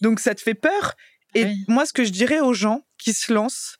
Donc 0.00 0.18
ça 0.20 0.34
te 0.34 0.40
fait 0.40 0.54
peur. 0.54 0.94
Et 1.34 1.44
Ouais. 1.44 1.54
moi, 1.68 1.86
ce 1.86 1.92
que 1.92 2.02
je 2.04 2.10
dirais 2.10 2.40
aux 2.40 2.52
gens 2.54 2.82
qui 2.98 3.12
se 3.12 3.32
lancent 3.32 3.76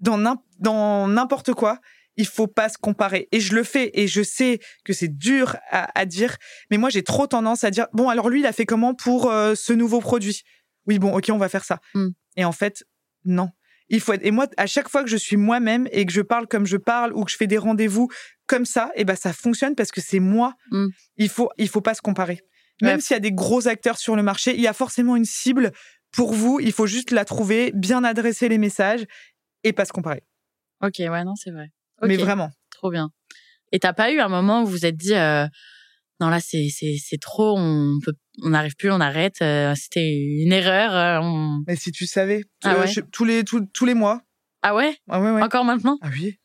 dans 0.00 0.16
n'im- 0.16 0.42
dans 0.60 1.08
n'importe 1.08 1.52
quoi, 1.52 1.80
il 2.16 2.26
faut 2.26 2.46
pas 2.46 2.68
se 2.70 2.78
comparer. 2.78 3.28
Et 3.32 3.40
je 3.40 3.54
le 3.54 3.64
fais. 3.64 3.90
Et 3.92 4.06
je 4.06 4.22
sais 4.22 4.60
que 4.84 4.92
c'est 4.94 5.08
dur 5.14 5.56
à, 5.70 5.98
à 5.98 6.06
dire. 6.06 6.36
Mais 6.70 6.78
moi, 6.78 6.88
j'ai 6.88 7.02
trop 7.02 7.26
tendance 7.26 7.64
à 7.64 7.70
dire, 7.70 7.88
bon, 7.92 8.08
alors 8.08 8.30
lui, 8.30 8.40
il 8.40 8.46
a 8.46 8.52
fait 8.52 8.64
comment 8.66 8.94
pour 8.94 9.30
euh, 9.30 9.54
ce 9.54 9.72
nouveau 9.74 10.00
produit? 10.00 10.42
Oui, 10.86 10.98
bon, 10.98 11.14
ok, 11.14 11.26
on 11.30 11.38
va 11.38 11.48
faire 11.50 11.64
ça. 11.64 11.80
Hmm. 11.94 12.10
Et 12.36 12.44
en 12.46 12.52
fait, 12.52 12.84
non. 13.26 13.50
Il 13.88 14.00
faut 14.00 14.12
être... 14.12 14.24
Et 14.24 14.30
moi, 14.30 14.46
à 14.56 14.66
chaque 14.66 14.88
fois 14.88 15.02
que 15.02 15.10
je 15.10 15.16
suis 15.16 15.36
moi-même 15.36 15.88
et 15.92 16.06
que 16.06 16.12
je 16.12 16.22
parle 16.22 16.46
comme 16.46 16.66
je 16.66 16.76
parle 16.76 17.12
ou 17.12 17.24
que 17.24 17.30
je 17.30 17.36
fais 17.36 17.46
des 17.46 17.58
rendez-vous 17.58 18.08
comme 18.46 18.64
ça, 18.64 18.90
et 18.94 19.04
ben 19.04 19.16
ça 19.16 19.32
fonctionne 19.32 19.74
parce 19.74 19.90
que 19.90 20.00
c'est 20.00 20.20
moi. 20.20 20.54
Mm. 20.70 20.86
Il 21.16 21.28
faut, 21.28 21.50
il 21.58 21.68
faut 21.68 21.80
pas 21.80 21.94
se 21.94 22.02
comparer. 22.02 22.40
Même 22.82 23.00
s'il 23.00 23.14
y 23.14 23.16
a 23.16 23.20
des 23.20 23.32
gros 23.32 23.68
acteurs 23.68 23.98
sur 23.98 24.16
le 24.16 24.22
marché, 24.22 24.54
il 24.54 24.60
y 24.60 24.66
a 24.66 24.72
forcément 24.72 25.16
une 25.16 25.24
cible 25.24 25.72
pour 26.10 26.32
vous. 26.32 26.58
Il 26.60 26.72
faut 26.72 26.86
juste 26.86 27.12
la 27.12 27.24
trouver, 27.24 27.70
bien 27.74 28.04
adresser 28.04 28.48
les 28.48 28.58
messages 28.58 29.04
et 29.62 29.72
pas 29.72 29.84
se 29.84 29.92
comparer. 29.92 30.24
Ok, 30.82 30.96
ouais, 30.98 31.24
non, 31.24 31.34
c'est 31.36 31.50
vrai. 31.50 31.70
Mais 32.02 32.16
vraiment. 32.16 32.50
Trop 32.70 32.90
bien. 32.90 33.10
Et 33.72 33.78
t'as 33.78 33.92
pas 33.92 34.12
eu 34.12 34.20
un 34.20 34.28
moment 34.28 34.62
où 34.62 34.66
vous 34.66 34.72
vous 34.72 34.86
êtes 34.86 34.96
dit, 34.96 35.14
euh, 35.14 35.46
non 36.20 36.28
là 36.28 36.40
c'est 36.40 36.68
c'est 36.70 36.96
c'est 37.02 37.18
trop, 37.20 37.56
on 37.58 37.98
peut, 38.04 38.14
on 38.42 38.50
n'arrive 38.50 38.76
plus, 38.76 38.90
on 38.90 39.00
arrête. 39.00 39.42
euh, 39.42 39.74
C'était 39.74 40.08
une 40.42 40.52
erreur. 40.52 40.94
euh, 40.94 41.18
on- 41.26 41.62
Mais 41.66 41.76
si 41.76 41.90
tu 41.92 42.06
savais, 42.06 42.44
Ah 42.62 42.74
euh, 42.76 42.80
ouais 42.80 42.86
je- 42.86 43.00
tous 43.00 43.24
les 43.24 43.44
tous, 43.44 43.60
tous 43.72 43.84
les 43.86 43.94
mois. 43.94 44.22
Ah 44.62 44.74
ouais, 44.74 44.96
Ah 45.08 45.20
ouais, 45.20 45.30
ouais. 45.30 45.42
Encore 45.42 45.64
maintenant? 45.64 45.98
Ah 46.02 46.08
oui. 46.12 46.38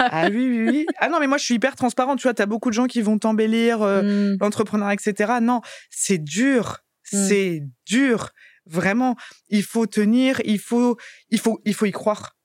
ah 0.00 0.28
oui, 0.30 0.48
oui, 0.48 0.68
oui. 0.68 0.86
Ah 0.98 1.08
non, 1.08 1.18
mais 1.20 1.26
moi 1.26 1.38
je 1.38 1.44
suis 1.44 1.54
hyper 1.54 1.74
transparente. 1.76 2.18
Tu 2.18 2.24
vois, 2.24 2.34
t'as 2.34 2.46
beaucoup 2.46 2.68
de 2.70 2.74
gens 2.74 2.86
qui 2.86 3.00
vont 3.02 3.18
t'embellir. 3.18 3.82
euh, 3.82 4.02
Hmm. 4.02 4.36
l'entrepreneuriat, 4.40 4.94
etc. 4.94 5.34
Non, 5.42 5.60
c'est 5.90 6.18
dur. 6.18 6.78
Mm. 7.12 7.26
C'est 7.26 7.62
dur. 7.86 8.30
Vraiment. 8.66 9.16
Il 9.48 9.62
faut 9.62 9.86
tenir, 9.86 10.40
il 10.44 10.58
faut, 10.58 10.96
il 11.30 11.38
faut, 11.40 11.60
il 11.64 11.72
faut 11.74 11.86
y 11.86 11.90
croire. 11.92 12.36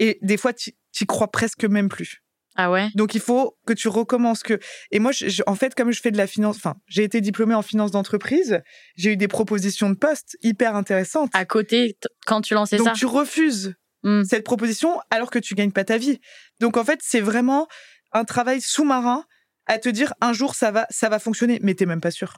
Et 0.00 0.18
des 0.22 0.36
fois, 0.36 0.52
tu 0.52 0.72
y 1.00 1.06
crois 1.06 1.30
presque 1.30 1.64
même 1.64 1.88
plus. 1.88 2.22
Ah 2.60 2.70
ouais? 2.72 2.88
Donc 2.96 3.14
il 3.14 3.20
faut 3.20 3.56
que 3.66 3.72
tu 3.72 3.86
recommences 3.88 4.42
que. 4.42 4.58
Et 4.90 4.98
moi, 4.98 5.12
je- 5.12 5.28
je- 5.28 5.42
en 5.46 5.54
fait, 5.54 5.74
comme 5.76 5.92
je 5.92 6.00
fais 6.02 6.10
de 6.10 6.16
la 6.18 6.26
finance, 6.26 6.56
enfin, 6.56 6.74
j'ai 6.88 7.04
été 7.04 7.20
diplômée 7.20 7.54
en 7.54 7.62
finance 7.62 7.92
d'entreprise, 7.92 8.60
j'ai 8.96 9.12
eu 9.12 9.16
des 9.16 9.28
propositions 9.28 9.88
de 9.90 9.94
poste 9.94 10.36
hyper 10.42 10.74
intéressantes. 10.74 11.30
À 11.34 11.44
côté, 11.44 11.96
quand 12.26 12.40
tu 12.42 12.54
lançais 12.54 12.76
Donc 12.76 12.88
ça? 12.88 12.92
tu 12.94 13.06
refuses 13.06 13.74
Hmm. 14.04 14.22
cette 14.24 14.44
proposition 14.44 15.00
alors 15.10 15.28
que 15.30 15.38
tu 15.40 15.54
gagnes 15.54 15.72
pas 15.72 15.84
ta 15.84 15.98
vie. 15.98 16.20
Donc 16.60 16.76
en 16.76 16.84
fait, 16.84 17.00
c'est 17.02 17.20
vraiment 17.20 17.66
un 18.12 18.24
travail 18.24 18.60
sous-marin 18.60 19.24
à 19.66 19.78
te 19.78 19.88
dire 19.88 20.14
un 20.20 20.32
jour 20.32 20.54
ça 20.54 20.70
va, 20.70 20.86
ça 20.90 21.08
va 21.08 21.18
fonctionner, 21.18 21.58
mais 21.62 21.74
t'es 21.74 21.84
même 21.86 22.00
pas 22.00 22.10
sûr. 22.12 22.34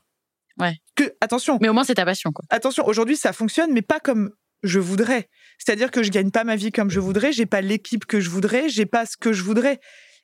Ouais. 0.58 0.76
Que 0.96 1.12
attention, 1.20 1.58
Mais 1.60 1.68
au 1.68 1.72
moins, 1.74 1.84
c'est 1.84 1.94
ta 1.94 2.04
passion, 2.06 2.32
quoi. 2.32 2.44
attention, 2.50 2.86
aujourd'hui 2.86 3.16
ça 3.16 3.32
fonctionne, 3.32 3.72
mais 3.72 3.82
pas 3.82 4.00
comme 4.00 4.30
je 4.62 4.78
voudrais. 4.80 5.28
C'est-à-dire 5.58 5.90
que 5.90 6.02
je 6.02 6.10
gagne 6.10 6.30
pas 6.30 6.44
ma 6.44 6.56
vie 6.56 6.72
comme 6.72 6.90
je 6.90 6.98
voudrais, 7.00 7.30
j'ai 7.32 7.46
pas 7.46 7.60
l'équipe 7.60 8.04
que 8.06 8.20
je 8.20 8.30
voudrais, 8.30 8.68
j'ai 8.70 8.86
pas 8.86 9.04
ce 9.06 9.16
que 9.18 9.32
je 9.32 9.42
voudrais. 9.42 9.80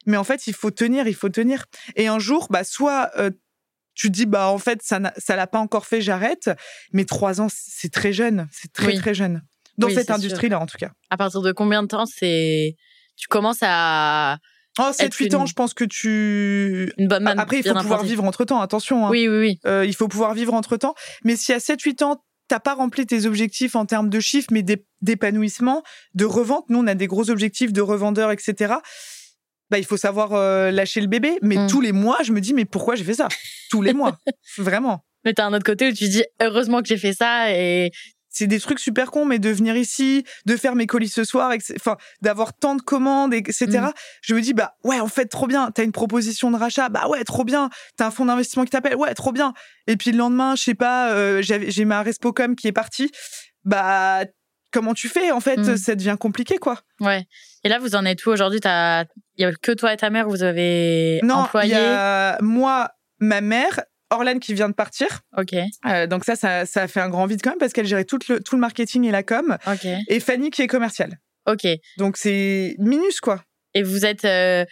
Mais 0.06 0.16
en 0.16 0.24
fait, 0.24 0.46
il 0.46 0.54
faut 0.54 0.70
tenir, 0.70 1.06
il 1.08 1.14
faut 1.14 1.28
tenir. 1.28 1.66
Et 1.96 2.06
un 2.06 2.18
jour, 2.18 2.46
bah 2.50 2.64
soit 2.64 3.10
euh, 3.18 3.30
tu 3.94 4.10
dis 4.10 4.26
bah 4.26 4.48
en 4.48 4.58
fait 4.58 4.82
ça 4.82 5.00
ça 5.16 5.36
l'a 5.36 5.46
pas 5.46 5.58
encore 5.58 5.86
fait, 5.86 6.00
j'arrête. 6.00 6.50
Mais 6.92 7.04
trois 7.04 7.40
ans, 7.40 7.48
c'est 7.50 7.92
très 7.92 8.12
jeune, 8.12 8.48
c'est 8.52 8.72
très 8.72 8.86
Oui. 8.88 8.98
très 8.98 9.14
jeune 9.14 9.42
dans 9.78 9.88
Oui, 9.88 9.94
cette 9.94 10.10
industrie-là 10.10 10.58
en 10.60 10.66
tout 10.66 10.78
cas. 10.78 10.90
À 11.10 11.16
partir 11.16 11.42
de 11.42 11.52
combien 11.52 11.82
de 11.82 11.88
temps 11.88 12.06
c'est. 12.06 12.76
Tu 13.16 13.28
commences 13.28 13.58
à. 13.62 14.38
Oh, 14.78 14.90
Être 14.98 15.14
7-8 15.16 15.34
ans, 15.36 15.40
une- 15.40 15.46
je 15.46 15.54
pense 15.54 15.72
que 15.72 15.84
tu. 15.84 16.92
Une 16.98 17.08
bonne. 17.08 17.26
Après, 17.26 17.60
il 17.60 17.66
faut 17.66 17.74
pouvoir 17.74 18.02
vivre 18.04 18.24
entre 18.24 18.44
temps, 18.44 18.60
attention. 18.60 19.06
hein. 19.06 19.10
Oui, 19.10 19.26
oui, 19.26 19.38
oui. 19.38 19.60
Euh, 19.66 19.86
il 19.86 19.94
faut 19.94 20.06
pouvoir 20.08 20.34
vivre 20.34 20.52
entre 20.52 20.76
temps. 20.76 20.94
Mais 21.24 21.34
si 21.34 21.54
à 21.54 21.58
7-8 21.58 22.02
ans, 22.04 22.22
t'as 22.48 22.60
pas 22.60 22.74
rempli 22.74 23.06
tes 23.06 23.24
objectifs 23.24 23.74
en 23.74 23.86
termes 23.86 24.10
de 24.10 24.20
chiffres, 24.20 24.48
mais 24.52 24.62
d'é- 24.62 24.84
d'épanouissement, 25.00 25.82
de 26.14 26.26
revente, 26.26 26.66
nous, 26.68 26.78
on 26.80 26.86
a 26.86 26.94
des 26.94 27.06
gros 27.06 27.30
objectifs 27.30 27.72
de 27.72 27.80
revendeurs, 27.80 28.30
etc. 28.30 28.74
Bah, 29.70 29.79
il 29.79 29.85
faut 29.85 29.96
savoir 29.96 30.33
euh, 30.35 30.70
lâcher 30.70 31.00
le 31.00 31.07
bébé. 31.09 31.38
Mais 31.42 31.57
Mm. 31.57 31.66
tous 31.68 31.81
les 31.81 31.92
mois, 31.92 32.18
je 32.22 32.33
me 32.33 32.40
dis, 32.40 32.55
mais 32.55 32.64
pourquoi 32.64 32.94
j'ai 32.94 33.05
fait 33.05 33.14
ça? 33.14 33.29
Tous 33.70 33.83
les 33.83 33.92
mois. 33.94 34.16
Vraiment. 34.59 35.05
Mais 35.24 35.33
t'as 35.35 35.44
un 35.46 35.52
autre 35.52 35.64
côté 35.64 35.88
où 35.88 35.92
tu 35.92 36.09
dis 36.09 36.22
heureusement 36.40 36.83
que 36.83 36.88
j'ai 36.88 36.98
fait 36.98 37.12
ça 37.12 37.50
et 37.52 37.90
C'est 38.29 38.46
des 38.46 38.61
trucs 38.61 38.79
super 38.81 39.11
cons, 39.11 39.24
mais 39.24 39.38
de 39.38 39.48
venir 39.48 39.76
ici, 39.79 40.22
de 40.44 40.57
faire 40.59 40.74
mes 40.74 40.87
colis 40.87 41.09
ce 41.09 41.24
soir, 41.24 41.52
enfin, 41.76 41.96
d'avoir 42.20 42.52
tant 42.52 42.74
de 42.76 42.83
commandes, 42.83 43.33
etc. 43.33 43.66
Mm. 43.66 43.92
Je 44.20 44.35
me 44.35 44.42
dis, 44.42 44.52
bah 44.52 44.74
ouais, 44.85 45.00
en 45.00 45.09
fait, 45.09 45.24
trop 45.24 45.46
bien. 45.46 45.70
T'as 45.70 45.83
une 45.85 45.90
proposition 45.92 46.50
de 46.50 46.57
rachat, 46.59 46.90
bah 46.90 47.09
ouais, 47.09 47.24
trop 47.24 47.44
bien. 47.44 47.70
T'as 47.96 48.07
un 48.09 48.11
fonds 48.11 48.26
d'investissement 48.26 48.64
qui 48.64 48.70
t'appelle, 48.70 48.94
ouais, 48.96 49.14
trop 49.14 49.33
bien. 49.33 49.55
Et 49.87 49.96
puis 49.96 50.12
le 50.12 50.18
lendemain, 50.18 50.55
je 50.55 50.62
sais 50.64 50.74
pas, 50.74 51.12
euh, 51.12 51.40
j'ai 51.42 51.85
ma 51.87 52.02
Respocom 52.02 52.55
qui 52.57 52.68
est 52.68 52.72
partie. 52.72 53.11
Bah, 53.64 54.24
comment 54.70 54.92
tu 54.94 55.09
fais 55.09 55.31
En 55.31 55.40
fait, 55.40 55.57
Mm. 55.57 55.76
ça 55.79 55.94
devient 55.94 56.16
compliqué, 56.20 56.59
quoi. 56.59 56.83
ouais. 57.00 57.24
Et 57.64 57.68
là, 57.70 57.79
vous 57.79 57.94
en 57.96 58.05
êtes 58.05 58.24
où 58.26 58.31
aujourd'hui? 58.31 58.61
T'as- 58.61 59.07
Il 59.37 59.42
y 59.42 59.44
a 59.44 59.53
que 59.53 59.72
toi 59.72 59.92
et 59.92 59.96
ta 59.96 60.11
mère, 60.11 60.29
vous 60.29 60.42
avez 60.42 61.20
Non, 61.22 61.35
il 61.37 61.40
employé. 61.44 61.72
y 61.72 61.75
a 61.77 62.38
moi, 62.40 62.90
ma 63.20 63.40
mère, 63.40 63.83
Orlane 64.11 64.40
qui 64.40 64.55
vient 64.55 64.68
de 64.68 64.75
partir. 64.75 65.20
Ok, 65.37 65.55
Euh, 65.87 66.07
donc 66.07 66.25
ça, 66.25 66.37
ça, 66.37 66.64
ça 66.66 66.83
a 66.83 66.88
fait 66.88 67.01
un 67.01 67.09
grand 67.11 67.27
vide 67.27 67.40
quand 67.42 67.51
même 67.51 67.59
parce 67.59 67.72
qu'elle 67.72 67.87
gérait 67.87 68.05
tout 68.05 68.18
le, 68.29 68.40
tout 68.40 68.55
le 68.55 68.61
marketing 68.61 69.05
et 69.05 69.11
la 69.11 69.22
com. 69.22 69.57
ok, 69.66 69.87
Et 70.09 70.20
Fanny 70.20 70.51
qui 70.51 70.62
est 70.62 70.66
commerciale. 70.68 71.18
ok. 71.46 71.66
Donc 71.99 72.16
c'est 72.16 72.77
minus, 72.79 73.20
quoi. 73.20 73.42
Et 73.75 73.83
vous 73.83 74.07
êtes, 74.07 74.25
euh, 74.25 74.64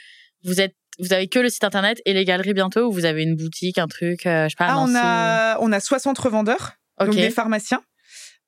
vous 0.44 0.61
êtes, 0.61 0.74
vous 1.00 1.12
avez 1.12 1.27
que 1.29 1.40
le 1.40 1.48
site 1.50 1.64
internet 1.64 2.00
et 2.07 2.12
les 2.14 2.24
galeries 2.24 2.55
bientôt 2.55 2.87
ou 2.88 2.92
vous 2.92 3.05
avez 3.05 3.22
une 3.24 3.35
boutique, 3.37 3.79
un 3.79 3.88
truc, 3.88 4.24
euh, 4.27 4.44
je 4.44 4.50
sais 4.50 4.55
pas. 4.57 4.66
Ah, 4.68 4.79
on 4.79 4.94
a, 4.94 5.59
on 5.61 5.72
a 5.72 5.81
60 5.81 6.16
revendeurs, 6.18 6.72
ou- 7.00 7.05
Ok. 7.05 7.11
donc 7.11 7.16
des 7.16 7.31
pharmaciens. 7.31 7.83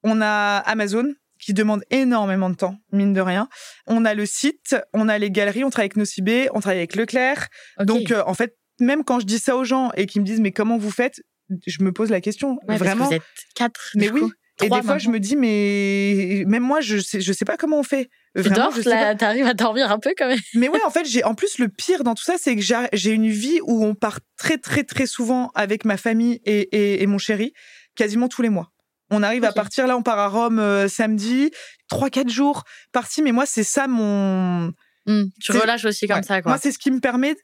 On 0.05 0.21
a 0.23 0.59
Amazon 0.59 1.05
qui 1.38 1.55
demande 1.55 1.83
énormément 1.90 2.51
de 2.51 2.57
temps, 2.57 2.77
mine 2.92 3.12
de 3.12 3.20
rien. 3.20 3.49
On 3.87 4.05
a 4.05 4.14
le 4.14 4.27
site, 4.27 4.77
on 4.92 5.09
a 5.09 5.18
les 5.18 5.31
galeries, 5.31 5.64
on 5.64 5.70
travaille 5.70 5.87
avec 5.87 5.96
Nocibé, 5.96 6.49
on 6.55 6.61
travaille 6.61 6.79
avec 6.79 6.96
Leclerc. 6.96 7.49
Donc 7.81 8.11
euh, 8.11 8.22
en 8.27 8.35
fait, 8.35 8.57
même 8.81 9.05
quand 9.05 9.20
je 9.20 9.27
dis 9.27 9.38
ça 9.38 9.57
aux 9.57 9.64
gens 9.64 9.90
et 9.96 10.07
qu'ils 10.07 10.22
me 10.22 10.27
disent 10.27 10.40
mais 10.40 10.53
comment 10.53 10.79
vous 10.79 10.90
faites, 10.90 11.20
je 11.66 11.83
me 11.83 11.92
pose 11.92 12.11
la 12.11 12.20
question. 12.20 12.53
Ouais, 12.53 12.59
parce 12.66 12.81
que 12.81 12.85
vraiment. 12.85 13.07
vous 13.07 13.14
êtes 13.14 13.22
quatre. 13.55 13.90
Mais 13.94 14.11
oui. 14.11 14.20
coup. 14.20 14.33
Et 14.62 14.68
Trois 14.68 14.81
des 14.81 14.87
fois, 14.87 14.96
je 14.96 15.11
me 15.11 15.20
dis 15.20 15.37
mais 15.37 16.44
même 16.46 16.62
moi, 16.62 16.81
je 16.81 16.96
sais, 16.96 17.20
je 17.20 17.31
sais 17.31 17.44
pas 17.44 17.59
comment 17.59 17.79
on 17.79 17.83
fait. 17.83 18.09
Tu 18.35 18.42
Vraiment, 18.42 18.57
dors 18.57 18.75
sais 18.75 18.85
pas. 18.85 18.90
là, 18.94 19.14
t'arrives 19.14 19.46
à 19.46 19.53
dormir 19.53 19.90
un 19.90 19.99
peu 19.99 20.14
quand 20.16 20.29
même. 20.29 20.38
Mais 20.55 20.70
ouais, 20.70 20.83
en 20.87 20.90
fait, 20.90 21.05
j'ai 21.05 21.22
en 21.25 21.35
plus 21.35 21.59
le 21.59 21.68
pire 21.68 22.05
dans 22.05 22.14
tout 22.14 22.25
ça, 22.25 22.37
c'est 22.38 22.57
que 22.57 22.62
j'ai 22.62 22.75
j'ai 22.94 23.11
une 23.11 23.29
vie 23.29 23.59
où 23.64 23.85
on 23.85 23.94
part 23.94 24.20
très 24.38 24.57
très 24.57 24.83
très 24.83 25.05
souvent 25.07 25.51
avec 25.55 25.85
ma 25.85 25.99
famille 25.99 26.40
et, 26.46 26.61
et, 26.75 27.03
et 27.03 27.07
mon 27.07 27.18
chéri, 27.18 27.53
quasiment 27.96 28.29
tous 28.29 28.40
les 28.40 28.49
mois. 28.49 28.72
On 29.11 29.23
arrive 29.23 29.45
à 29.45 29.53
partir 29.53 29.87
là, 29.87 29.97
on 29.97 30.03
part 30.03 30.19
à 30.19 30.29
Rome 30.29 30.59
euh, 30.59 30.88
samedi, 30.88 31.51
trois 31.88 32.11
quatre 32.11 32.29
jours 32.31 32.64
parti. 32.92 33.23
Mais 33.23 33.33
moi, 33.33 33.45
c'est 33.47 33.62
ça 33.64 33.87
mon. 33.87 34.73
Hmm, 35.07 35.23
Tu 35.40 35.53
relâches 35.53 35.85
aussi 35.85 36.09
comme 36.09 36.16
Ouais. 36.19 36.23
ça, 36.25 36.42
quoi. 36.42 36.51
Moi, 36.53 36.59
c'est 36.61 36.73
ce 36.73 36.79
qui 36.79 36.90
me 36.90 36.99
permet 37.01 37.37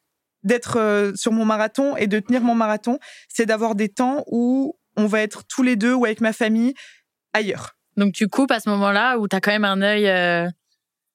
d'être 0.42 0.76
euh, 0.78 1.12
sur 1.14 1.30
mon 1.30 1.44
marathon 1.44 1.96
et 1.96 2.08
de 2.08 2.18
tenir 2.18 2.40
mon 2.42 2.56
marathon, 2.56 2.98
c'est 3.28 3.46
d'avoir 3.46 3.76
des 3.76 3.88
temps 3.88 4.24
où 4.26 4.76
on 4.96 5.06
va 5.06 5.20
être 5.20 5.42
tous 5.46 5.62
les 5.62 5.76
deux 5.76 5.94
ou 5.94 6.04
avec 6.04 6.20
ma 6.20 6.32
famille 6.32 6.74
ailleurs. 7.32 7.76
Donc 7.96 8.12
tu 8.12 8.26
coupes 8.26 8.50
à 8.50 8.58
ce 8.58 8.68
moment-là 8.70 9.18
où 9.18 9.28
t'as 9.28 9.38
quand 9.40 9.52
même 9.52 9.64
un 9.64 9.80
œil. 9.82 10.08
euh, 10.08 10.48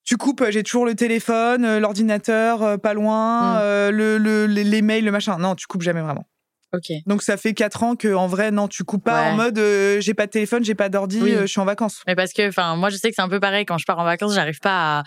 Tu 0.05 0.15
coupes, 0.15 0.45
j'ai 0.49 0.63
toujours 0.63 0.85
le 0.85 0.95
téléphone, 0.95 1.79
l'ordinateur, 1.79 2.79
pas 2.79 2.93
loin, 2.93 3.55
Mm. 3.55 3.57
euh, 3.61 3.91
le, 3.91 4.17
le- 4.17 4.45
les 4.45 4.81
mails, 4.81 5.03
le 5.03 5.11
machin. 5.11 5.37
Non, 5.37 5.55
tu 5.55 5.67
coupes 5.67 5.81
jamais 5.81 6.01
vraiment. 6.01 6.25
Ok. 6.73 6.91
Donc 7.05 7.23
ça 7.23 7.37
fait 7.37 7.53
quatre 7.53 7.83
ans 7.83 7.95
que 7.95 8.13
en 8.13 8.27
vrai, 8.27 8.51
non, 8.51 8.67
tu 8.67 8.83
coupes 8.83 9.03
pas 9.03 9.21
Ouais. 9.23 9.29
en 9.29 9.35
mode 9.35 9.57
euh, 9.57 10.01
j'ai 10.01 10.13
pas 10.13 10.25
de 10.25 10.31
téléphone, 10.31 10.63
j'ai 10.65 10.75
pas 10.75 10.89
d'ordi, 10.89 11.21
Oui. 11.21 11.33
euh, 11.33 11.41
je 11.41 11.45
suis 11.47 11.61
en 11.61 11.65
vacances. 11.65 12.01
Mais 12.07 12.15
parce 12.15 12.33
que, 12.33 12.47
enfin, 12.49 12.75
moi, 12.75 12.89
je 12.89 12.97
sais 12.97 13.09
que 13.09 13.15
c'est 13.15 13.21
un 13.21 13.29
peu 13.29 13.39
pareil. 13.39 13.65
Quand 13.65 13.77
je 13.77 13.85
pars 13.85 13.97
en 13.99 14.03
vacances, 14.03 14.33
j'arrive 14.35 14.59
pas 14.59 14.99
à, 14.99 15.03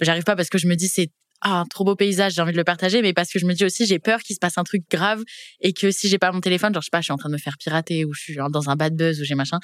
j'arrive 0.00 0.24
pas 0.24 0.34
parce 0.34 0.48
que 0.48 0.58
je 0.58 0.66
me 0.66 0.74
dis 0.74 0.88
c'est 0.88 1.10
ah, 1.40 1.60
un 1.60 1.64
trop 1.66 1.84
beau 1.84 1.94
paysage, 1.94 2.32
j'ai 2.34 2.42
envie 2.42 2.52
de 2.52 2.56
le 2.56 2.64
partager, 2.64 3.02
mais 3.02 3.12
parce 3.12 3.30
que 3.30 3.38
je 3.38 3.44
me 3.44 3.52
dis 3.52 3.64
aussi 3.64 3.84
j'ai 3.86 3.98
peur 3.98 4.20
qu'il 4.20 4.34
se 4.34 4.40
passe 4.40 4.56
un 4.56 4.64
truc 4.64 4.82
grave 4.90 5.22
et 5.60 5.72
que 5.74 5.90
si 5.90 6.08
j'ai 6.08 6.18
pas 6.18 6.32
mon 6.32 6.40
téléphone, 6.40 6.72
genre 6.72 6.80
je 6.80 6.86
sais 6.86 6.90
pas, 6.90 7.00
je 7.00 7.04
suis 7.04 7.12
en 7.12 7.16
train 7.18 7.28
de 7.28 7.34
me 7.34 7.38
faire 7.38 7.56
pirater 7.58 8.04
ou 8.06 8.14
je 8.14 8.20
suis 8.20 8.36
dans 8.50 8.70
un 8.70 8.76
bad 8.76 8.96
buzz 8.96 9.20
ou 9.20 9.24
j'ai 9.24 9.34
machin, 9.34 9.58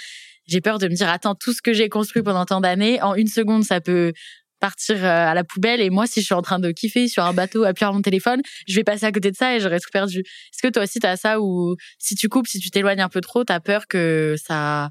j'ai 0.47 0.61
peur 0.61 0.79
de 0.79 0.89
me 0.89 0.95
dire 0.95 1.09
attends 1.09 1.35
tout 1.35 1.53
ce 1.55 1.63
que 1.63 1.73
j'ai 1.73 1.89
construit 1.89 2.23
pendant 2.23 2.45
tant 2.45 2.61
d'années 2.61 3.01
en 3.03 3.15
une 3.15 3.29
seconde 3.29 3.65
ça 3.65 3.81
peut 3.81 4.13
partir 4.61 4.97
euh, 5.05 5.09
à 5.09 5.35
la 5.35 5.43
poubelle 5.45 5.81
et 5.81 5.91
moi 5.91 6.07
si 6.07 6.21
je 6.21 6.27
suis 6.27 6.35
en 6.35 6.43
train 6.43 6.59
de 6.59 6.71
kiffer 6.71 7.09
sur 7.09 7.25
un 7.25 7.33
bateau 7.33 7.65
appuyer 7.65 7.87
sur 7.87 7.95
mon 7.95 8.03
téléphone 8.03 8.41
je 8.69 8.77
vais 8.77 8.85
passer 8.85 9.07
à 9.07 9.13
côté 9.13 9.31
de 9.31 9.37
ça 9.37 9.57
et 9.57 9.61
j'aurais 9.61 9.81
tout 9.81 9.91
perdu 9.93 10.21
est-ce 10.21 10.63
que 10.63 10.69
toi 10.73 10.83
aussi 10.85 10.99
t'as 11.01 11.17
ça 11.17 11.41
ou 11.41 11.77
si 11.99 12.15
tu 12.15 12.29
coupes 12.29 12.47
si 12.47 12.59
tu 12.61 12.71
t'éloignes 12.71 13.01
un 13.01 13.09
peu 13.09 13.21
trop 13.21 13.43
t'as 13.45 13.59
peur 13.61 13.87
que 13.89 14.37
ça 14.43 14.91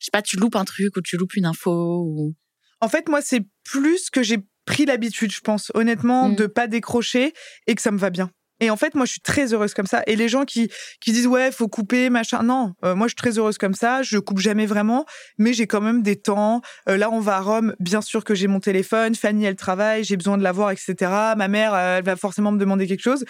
je 0.00 0.06
sais 0.06 0.10
pas 0.12 0.22
tu 0.22 0.36
loupes 0.36 0.56
un 0.56 0.64
truc 0.64 0.96
ou 0.96 1.00
tu 1.00 1.16
loupes 1.16 1.34
une 1.36 1.46
info 1.46 2.02
ou 2.04 2.34
En 2.80 2.88
fait, 2.88 3.08
moi, 3.08 3.22
c'est 3.22 3.42
plus 3.64 4.10
que 4.10 4.22
j'ai 4.22 4.38
pris 4.66 4.84
l'habitude, 4.84 5.32
je 5.32 5.40
pense, 5.40 5.70
honnêtement, 5.74 6.28
Mm. 6.28 6.36
de 6.36 6.46
pas 6.46 6.66
décrocher 6.66 7.32
et 7.66 7.74
que 7.74 7.80
ça 7.80 7.90
me 7.90 7.98
va 7.98 8.10
bien. 8.10 8.30
Et 8.60 8.70
en 8.70 8.76
fait, 8.76 8.94
moi, 8.94 9.04
je 9.04 9.12
suis 9.12 9.20
très 9.20 9.52
heureuse 9.52 9.74
comme 9.74 9.86
ça. 9.86 10.02
Et 10.06 10.16
les 10.16 10.28
gens 10.28 10.44
qui, 10.44 10.70
qui 11.00 11.12
disent, 11.12 11.26
ouais, 11.26 11.50
faut 11.50 11.68
couper, 11.68 12.08
machin. 12.08 12.42
Non, 12.42 12.74
euh, 12.84 12.94
moi, 12.94 13.08
je 13.08 13.10
suis 13.10 13.16
très 13.16 13.38
heureuse 13.38 13.58
comme 13.58 13.74
ça. 13.74 14.02
Je 14.02 14.18
coupe 14.18 14.38
jamais 14.38 14.66
vraiment, 14.66 15.04
mais 15.38 15.52
j'ai 15.52 15.66
quand 15.66 15.80
même 15.80 16.02
des 16.02 16.16
temps. 16.16 16.60
Euh, 16.88 16.96
là, 16.96 17.10
on 17.10 17.20
va 17.20 17.36
à 17.36 17.40
Rome. 17.40 17.74
Bien 17.80 18.00
sûr 18.00 18.24
que 18.24 18.34
j'ai 18.34 18.46
mon 18.46 18.60
téléphone. 18.60 19.14
Fanny, 19.14 19.44
elle 19.44 19.56
travaille. 19.56 20.04
J'ai 20.04 20.16
besoin 20.16 20.38
de 20.38 20.42
la 20.42 20.52
voir, 20.52 20.70
etc. 20.70 20.94
Ma 21.36 21.48
mère, 21.48 21.74
euh, 21.74 21.98
elle 21.98 22.04
va 22.04 22.16
forcément 22.16 22.52
me 22.52 22.58
demander 22.58 22.86
quelque 22.86 23.02
chose. 23.02 23.24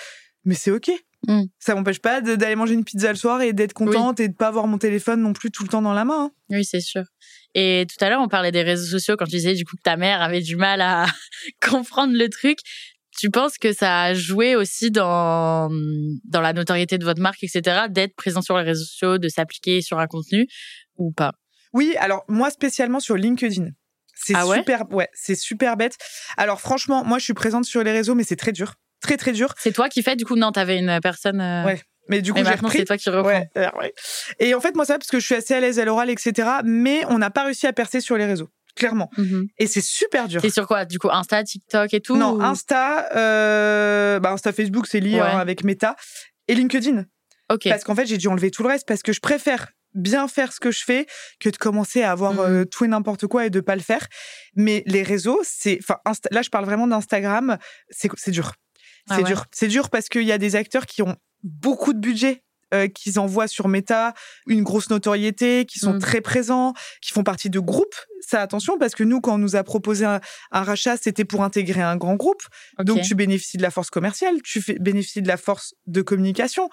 Mais 0.44 0.54
c'est 0.54 0.70
OK. 0.70 0.90
Mm. 1.26 1.44
Ça 1.58 1.74
m'empêche 1.74 2.00
pas 2.00 2.20
d'aller 2.20 2.54
manger 2.54 2.74
une 2.74 2.84
pizza 2.84 3.08
le 3.08 3.16
soir 3.16 3.40
et 3.40 3.54
d'être 3.54 3.72
contente 3.72 4.20
et 4.20 4.28
de 4.28 4.34
pas 4.34 4.48
avoir 4.48 4.66
mon 4.66 4.76
téléphone 4.76 5.22
non 5.22 5.32
plus 5.32 5.50
tout 5.50 5.62
le 5.62 5.70
temps 5.70 5.80
dans 5.80 5.94
la 5.94 6.04
main. 6.04 6.24
hein. 6.26 6.30
Oui, 6.50 6.66
c'est 6.66 6.80
sûr. 6.80 7.04
Et 7.54 7.86
tout 7.88 8.04
à 8.04 8.10
l'heure, 8.10 8.20
on 8.20 8.28
parlait 8.28 8.52
des 8.52 8.62
réseaux 8.62 8.90
sociaux 8.98 9.16
quand 9.16 9.24
tu 9.24 9.36
disais 9.36 9.54
du 9.54 9.64
coup 9.64 9.76
que 9.76 9.82
ta 9.82 9.96
mère 9.96 10.20
avait 10.20 10.42
du 10.42 10.56
mal 10.56 10.80
à 10.82 11.06
comprendre 11.66 12.12
le 12.14 12.28
truc. 12.28 12.58
Tu 13.18 13.30
penses 13.30 13.58
que 13.58 13.72
ça 13.72 14.02
a 14.02 14.14
joué 14.14 14.56
aussi 14.56 14.90
dans, 14.90 15.68
dans 16.24 16.40
la 16.40 16.52
notoriété 16.52 16.98
de 16.98 17.04
votre 17.04 17.20
marque, 17.20 17.42
etc., 17.44 17.82
d'être 17.88 18.14
présent 18.16 18.42
sur 18.42 18.56
les 18.58 18.64
réseaux 18.64 18.84
sociaux, 18.84 19.18
de 19.18 19.28
s'appliquer 19.28 19.82
sur 19.82 19.98
un 19.98 20.06
contenu 20.06 20.46
ou 20.96 21.12
pas? 21.12 21.32
Oui, 21.72 21.94
alors 21.98 22.24
moi 22.28 22.50
spécialement 22.50 23.00
sur 23.00 23.16
LinkedIn. 23.16 23.66
C'est 24.16 24.34
Ah 24.36 24.46
ouais? 24.46 24.58
super, 24.58 24.84
ouais, 24.92 25.08
c'est 25.12 25.34
super 25.34 25.76
bête. 25.76 25.96
Alors 26.36 26.60
franchement, 26.60 27.04
moi 27.04 27.18
je 27.18 27.24
suis 27.24 27.34
présente 27.34 27.64
sur 27.64 27.82
les 27.82 27.92
réseaux, 27.92 28.14
mais 28.14 28.24
c'est 28.24 28.36
très 28.36 28.52
dur, 28.52 28.74
très 29.00 29.16
très 29.16 29.32
dur. 29.32 29.54
C'est 29.58 29.72
toi 29.72 29.88
qui 29.88 30.02
fais 30.02 30.16
du 30.16 30.24
coup? 30.24 30.36
Non, 30.36 30.52
t'avais 30.52 30.78
une 30.78 30.98
personne. 31.02 31.40
euh, 31.40 31.64
Ouais, 31.64 31.80
Mais 32.08 32.20
du 32.22 32.32
coup, 32.32 32.38
j'ai 32.44 32.50
repris. 32.54 32.78
c'est 32.78 32.84
toi 32.84 32.96
qui 32.96 33.10
reprends. 33.10 33.28
Ouais, 33.28 33.48
euh, 33.56 33.68
ouais. 33.80 33.92
Et 34.38 34.54
en 34.54 34.60
fait, 34.60 34.74
moi 34.76 34.84
ça, 34.84 34.98
parce 34.98 35.10
que 35.10 35.18
je 35.18 35.24
suis 35.26 35.34
assez 35.34 35.52
à 35.54 35.60
l'aise 35.60 35.78
à 35.80 35.84
l'oral, 35.84 36.10
etc. 36.10 36.48
Mais 36.64 37.02
on 37.08 37.18
n'a 37.18 37.30
pas 37.30 37.44
réussi 37.44 37.66
à 37.66 37.72
percer 37.72 38.00
sur 38.00 38.16
les 38.16 38.26
réseaux, 38.26 38.48
clairement. 38.74 39.10
Mhm. 39.16 39.46
Et 39.58 39.66
c'est 39.66 39.80
super 39.80 40.28
dur. 40.28 40.40
T'es 40.42 40.50
sur 40.50 40.66
quoi? 40.66 40.84
Du 40.84 40.98
coup, 40.98 41.08
Insta, 41.10 41.42
TikTok 41.44 41.92
et 41.94 42.00
tout 42.00 42.16
Non, 42.16 42.36
ou- 42.36 42.42
Insta, 42.42 43.08
euh, 43.16 44.20
bah 44.20 44.32
Insta, 44.32 44.52
Facebook, 44.52 44.86
c'est 44.86 45.00
lié 45.00 45.14
Ouais. 45.14 45.20
hein, 45.20 45.38
avec 45.38 45.64
Meta 45.64 45.96
et 46.48 46.54
LinkedIn. 46.54 47.04
Ok. 47.50 47.68
Parce 47.68 47.84
qu'en 47.84 47.94
fait, 47.94 48.06
j'ai 48.06 48.16
dû 48.18 48.28
enlever 48.28 48.50
tout 48.50 48.62
le 48.62 48.68
reste 48.68 48.86
parce 48.86 49.02
que 49.02 49.12
je 49.12 49.20
préfère 49.20 49.68
bien 49.94 50.26
faire 50.26 50.52
ce 50.52 50.58
que 50.58 50.70
je 50.72 50.82
fais 50.84 51.06
que 51.38 51.48
de 51.48 51.56
commencer 51.56 52.02
à 52.02 52.10
avoir 52.10 52.32
Mhm. 52.32 52.40
euh, 52.40 52.64
tout 52.64 52.84
et 52.84 52.88
n'importe 52.88 53.26
quoi 53.28 53.46
et 53.46 53.50
de 53.50 53.60
pas 53.60 53.76
le 53.76 53.82
faire. 53.82 54.06
Mais 54.56 54.82
les 54.86 55.02
réseaux, 55.02 55.40
c'est, 55.44 55.78
enfin, 55.80 55.98
là, 56.32 56.42
je 56.42 56.50
parle 56.50 56.64
vraiment 56.64 56.86
d'Instagram. 56.88 57.58
C'est, 57.90 58.10
c'est 58.16 58.30
dur. 58.32 58.54
Ah 59.08 59.16
C'est 59.16 59.22
ouais. 59.22 59.28
dur. 59.28 59.44
C'est 59.52 59.68
dur 59.68 59.90
parce 59.90 60.08
qu'il 60.08 60.22
y 60.24 60.32
a 60.32 60.38
des 60.38 60.56
acteurs 60.56 60.86
qui 60.86 61.02
ont 61.02 61.16
beaucoup 61.44 61.92
de 61.92 61.98
budget 62.00 62.42
euh, 62.72 62.86
qu'ils 62.88 63.18
envoient 63.18 63.48
sur 63.48 63.68
Meta 63.68 64.14
une 64.46 64.62
grosse 64.62 64.90
notoriété, 64.90 65.66
qui 65.66 65.78
sont 65.78 65.94
Mm. 65.94 65.98
très 65.98 66.20
présents, 66.20 66.72
qui 67.02 67.12
font 67.12 67.22
partie 67.24 67.50
de 67.50 67.58
groupes. 67.60 67.94
Ça, 68.26 68.40
attention, 68.40 68.78
parce 68.78 68.94
que 68.94 69.04
nous, 69.04 69.20
quand 69.20 69.34
on 69.34 69.38
nous 69.38 69.54
a 69.56 69.62
proposé 69.64 70.04
un, 70.06 70.20
un 70.50 70.62
rachat, 70.62 70.96
c'était 70.96 71.24
pour 71.26 71.42
intégrer 71.44 71.82
un 71.82 71.96
grand 71.96 72.14
groupe. 72.14 72.42
Donc, 72.78 72.96
tu 73.02 73.14
bénéficies 73.14 73.58
de 73.58 73.62
la 73.62 73.70
force 73.70 73.90
commerciale, 73.90 74.40
tu 74.42 74.62
fais, 74.62 74.78
bénéficies 74.78 75.20
de 75.22 75.28
la 75.28 75.36
force 75.36 75.74
de 75.86 76.00
communication. 76.00 76.70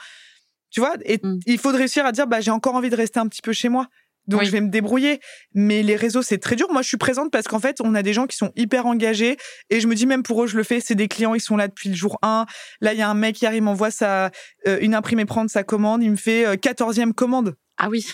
Tu 0.69 0.79
vois, 0.79 0.95
et 1.03 1.19
Mm. 1.21 1.39
il 1.45 1.57
faut 1.57 1.71
réussir 1.71 2.05
à 2.05 2.11
dire, 2.13 2.27
bah, 2.27 2.39
j'ai 2.39 2.51
encore 2.51 2.75
envie 2.75 2.89
de 2.89 2.95
rester 2.95 3.19
un 3.19 3.27
petit 3.27 3.41
peu 3.41 3.51
chez 3.51 3.67
moi. 3.67 3.87
Donc, 4.27 4.41
Oui. 4.41 4.45
je 4.45 4.51
vais 4.51 4.61
me 4.61 4.69
débrouiller. 4.69 5.19
Mais 5.53 5.83
les 5.83 5.95
réseaux, 5.95 6.21
c'est 6.21 6.37
très 6.37 6.55
dur. 6.55 6.67
Moi, 6.71 6.81
je 6.81 6.87
suis 6.87 6.97
présente 6.97 7.31
parce 7.31 7.47
qu'en 7.47 7.59
fait, 7.59 7.77
on 7.81 7.95
a 7.95 8.03
des 8.03 8.13
gens 8.13 8.27
qui 8.27 8.37
sont 8.37 8.51
hyper 8.55 8.85
engagés. 8.85 9.37
Et 9.69 9.79
je 9.79 9.87
me 9.87 9.95
dis, 9.95 10.05
même 10.05 10.23
pour 10.23 10.43
eux, 10.43 10.47
je 10.47 10.57
le 10.57 10.63
fais. 10.63 10.79
C'est 10.79 10.95
des 10.95 11.07
clients, 11.07 11.33
ils 11.33 11.41
sont 11.41 11.57
là 11.57 11.67
depuis 11.67 11.89
le 11.89 11.95
jour 11.95 12.17
1. 12.21 12.45
Là, 12.81 12.93
il 12.93 12.99
y 12.99 13.01
a 13.01 13.09
un 13.09 13.13
mec 13.13 13.35
qui 13.35 13.45
arrive, 13.45 13.57
il 13.57 13.63
m'envoie 13.63 13.91
sa, 13.91 14.31
euh, 14.67 14.77
une 14.81 14.93
imprimée 14.95 15.25
prendre 15.25 15.49
sa 15.49 15.63
commande. 15.63 16.03
Il 16.03 16.11
me 16.11 16.15
fait 16.15 16.45
euh, 16.45 16.55
14e 16.55 17.13
commande. 17.13 17.55
Ah 17.77 17.89
oui, 17.89 18.05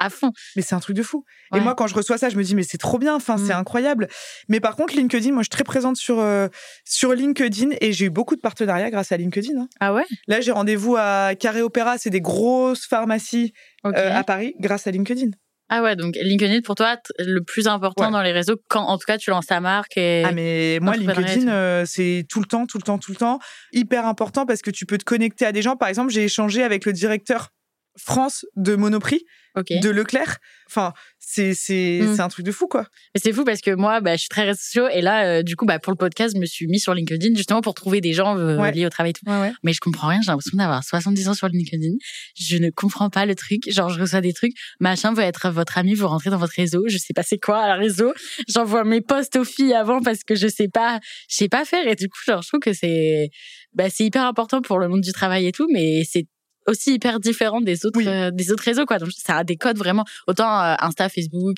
à 0.00 0.10
fond. 0.10 0.32
Mais 0.56 0.62
c'est 0.62 0.74
un 0.74 0.80
truc 0.80 0.96
de 0.96 1.02
fou. 1.04 1.24
Ouais. 1.52 1.58
Et 1.58 1.62
moi, 1.62 1.74
quand 1.76 1.86
je 1.86 1.94
reçois 1.94 2.18
ça, 2.18 2.28
je 2.28 2.36
me 2.36 2.42
dis, 2.42 2.54
mais 2.56 2.64
c'est 2.64 2.78
trop 2.78 2.98
bien. 2.98 3.14
Enfin, 3.14 3.36
Mm. 3.36 3.46
c'est 3.46 3.52
incroyable. 3.52 4.08
Mais 4.48 4.58
par 4.58 4.74
contre, 4.74 4.94
LinkedIn, 4.96 5.30
moi, 5.32 5.42
je 5.42 5.44
suis 5.44 5.50
très 5.50 5.62
présente 5.64 5.96
sur, 5.96 6.18
euh, 6.18 6.48
sur 6.84 7.12
LinkedIn 7.12 7.76
et 7.80 7.92
j'ai 7.92 8.06
eu 8.06 8.10
beaucoup 8.10 8.34
de 8.34 8.40
partenariats 8.40 8.90
grâce 8.90 9.12
à 9.12 9.16
LinkedIn. 9.16 9.60
hein. 9.60 9.68
Ah 9.78 9.94
ouais? 9.94 10.04
Là, 10.26 10.40
j'ai 10.40 10.50
rendez-vous 10.52 10.96
à 10.98 11.34
Carré 11.38 11.62
Opéra. 11.62 11.98
C'est 11.98 12.10
des 12.10 12.20
grosses 12.20 12.86
pharmacies 12.86 13.52
euh, 13.86 13.92
à 14.16 14.24
Paris 14.24 14.54
grâce 14.58 14.86
à 14.86 14.90
LinkedIn. 14.90 15.30
Ah 15.72 15.84
ouais, 15.84 15.94
donc 15.94 16.16
LinkedIn 16.20 16.62
pour 16.62 16.74
toi, 16.74 16.96
le 17.20 17.42
plus 17.44 17.68
important 17.68 18.06
Ouais. 18.06 18.10
dans 18.10 18.22
les 18.22 18.32
réseaux, 18.32 18.56
quand 18.68 18.82
en 18.82 18.98
tout 18.98 19.04
cas 19.06 19.18
tu 19.18 19.30
lances 19.30 19.46
ta 19.46 19.60
marque 19.60 19.96
et. 19.96 20.24
Ah 20.26 20.32
mais 20.32 20.80
moi 20.82 20.96
LinkedIn 20.96 21.46
euh, 21.46 21.84
c'est 21.86 22.26
tout 22.28 22.40
le 22.40 22.46
temps 22.46 22.66
tout 22.66 22.76
le 22.78 22.82
temps 22.82 22.98
tout 22.98 23.12
le 23.12 23.16
temps 23.16 23.38
hyper 23.72 24.04
important 24.06 24.46
parce 24.46 24.62
que 24.62 24.72
tu 24.72 24.84
peux 24.84 24.98
te 24.98 25.04
connecter 25.04 25.46
à 25.46 25.52
des 25.52 25.62
gens 25.62 25.76
par 25.76 25.88
exemple 25.88 26.10
j'ai 26.10 26.24
échangé 26.24 26.64
avec 26.64 26.84
le 26.86 26.92
directeur 26.92 27.50
France 27.96 28.44
de 28.56 28.76
Monoprix 28.76 29.20
de 29.56 29.90
Leclerc 29.90 30.36
enfin 30.68 30.92
c'est 31.18 31.54
c'est 31.54 32.00
Mm. 32.02 32.14
c'est 32.14 32.20
un 32.22 32.28
truc 32.28 32.46
de 32.46 32.52
fou 32.52 32.68
quoi 32.68 32.86
Mais 33.14 33.20
c'est 33.22 33.32
fou 33.32 33.42
parce 33.44 33.60
que 33.60 33.72
moi, 33.74 34.00
bah, 34.00 34.14
je 34.14 34.20
suis 34.20 34.28
très 34.28 34.44
réseaux 34.44 34.58
sociaux 34.60 34.88
et 34.92 35.00
là, 35.00 35.26
euh, 35.26 35.42
du 35.42 35.56
coup, 35.56 35.66
bah, 35.66 35.78
pour 35.80 35.92
le 35.92 35.96
podcast, 35.96 36.34
je 36.36 36.40
me 36.40 36.46
suis 36.46 36.66
mis 36.68 36.78
sur 36.78 36.94
LinkedIn 36.94 37.34
justement 37.34 37.60
pour 37.60 37.74
trouver 37.74 38.00
des 38.00 38.12
gens 38.12 38.38
euh, 38.38 38.58
Ouais. 38.58 38.70
liés 38.72 38.86
au 38.86 38.90
travail 38.90 39.10
et 39.10 39.12
tout. 39.12 39.28
ouais 39.28 39.40
ouais 39.40 39.52
Mais 39.64 39.72
je 39.72 39.80
comprends 39.80 40.06
rien, 40.08 40.20
j'ai 40.24 40.30
l'impression 40.30 40.56
d'avoir 40.56 40.82
70 40.84 41.28
ans 41.28 41.34
sur 41.34 41.48
LinkedIn. 41.48 41.94
Je 42.38 42.56
ne 42.58 42.70
comprends 42.70 43.10
pas 43.10 43.26
le 43.26 43.34
truc. 43.34 43.68
Genre, 43.70 43.90
je 43.90 44.00
reçois 44.00 44.20
des 44.20 44.32
trucs, 44.32 44.52
machin 44.78 45.12
veut 45.12 45.22
être 45.24 45.50
votre 45.50 45.78
ami, 45.78 45.94
vous 45.94 46.06
rentrez 46.08 46.30
dans 46.30 46.38
votre 46.38 46.54
réseau. 46.54 46.84
Je 46.88 46.96
sais 46.96 47.12
pas 47.12 47.24
c'est 47.24 47.38
quoi 47.38 47.64
un 47.64 47.74
réseau. 47.74 48.12
J'envoie 48.48 48.84
mes 48.84 49.00
posts 49.00 49.34
aux 49.36 49.44
filles 49.44 49.74
avant 49.74 50.00
parce 50.00 50.22
que 50.22 50.36
je 50.36 50.46
sais 50.46 50.68
pas, 50.68 51.00
je 51.28 51.34
sais 51.36 51.48
pas 51.48 51.64
faire. 51.64 51.86
Et 51.88 51.96
du 51.96 52.08
coup, 52.08 52.18
genre, 52.24 52.42
je 52.42 52.48
trouve 52.48 52.60
que 52.60 52.72
c'est, 52.72 53.30
bah, 53.74 53.90
c'est 53.90 54.04
hyper 54.04 54.24
important 54.24 54.62
pour 54.62 54.78
le 54.78 54.88
monde 54.88 55.00
du 55.00 55.12
travail 55.12 55.46
et 55.48 55.52
tout, 55.52 55.66
mais 55.72 56.02
c'est 56.04 56.26
aussi 56.66 56.94
hyper 56.94 57.20
différent 57.20 57.60
des 57.60 57.86
autres, 57.86 57.98
Oui. 57.98 58.06
euh, 58.08 58.30
des 58.30 58.52
autres 58.52 58.64
réseaux, 58.64 58.86
quoi. 58.86 58.98
Donc, 58.98 59.10
ça 59.16 59.38
a 59.38 59.44
des 59.44 59.56
codes 59.56 59.78
vraiment. 59.78 60.04
Autant 60.26 60.62
euh, 60.62 60.74
Insta, 60.80 61.08
Facebook, 61.08 61.56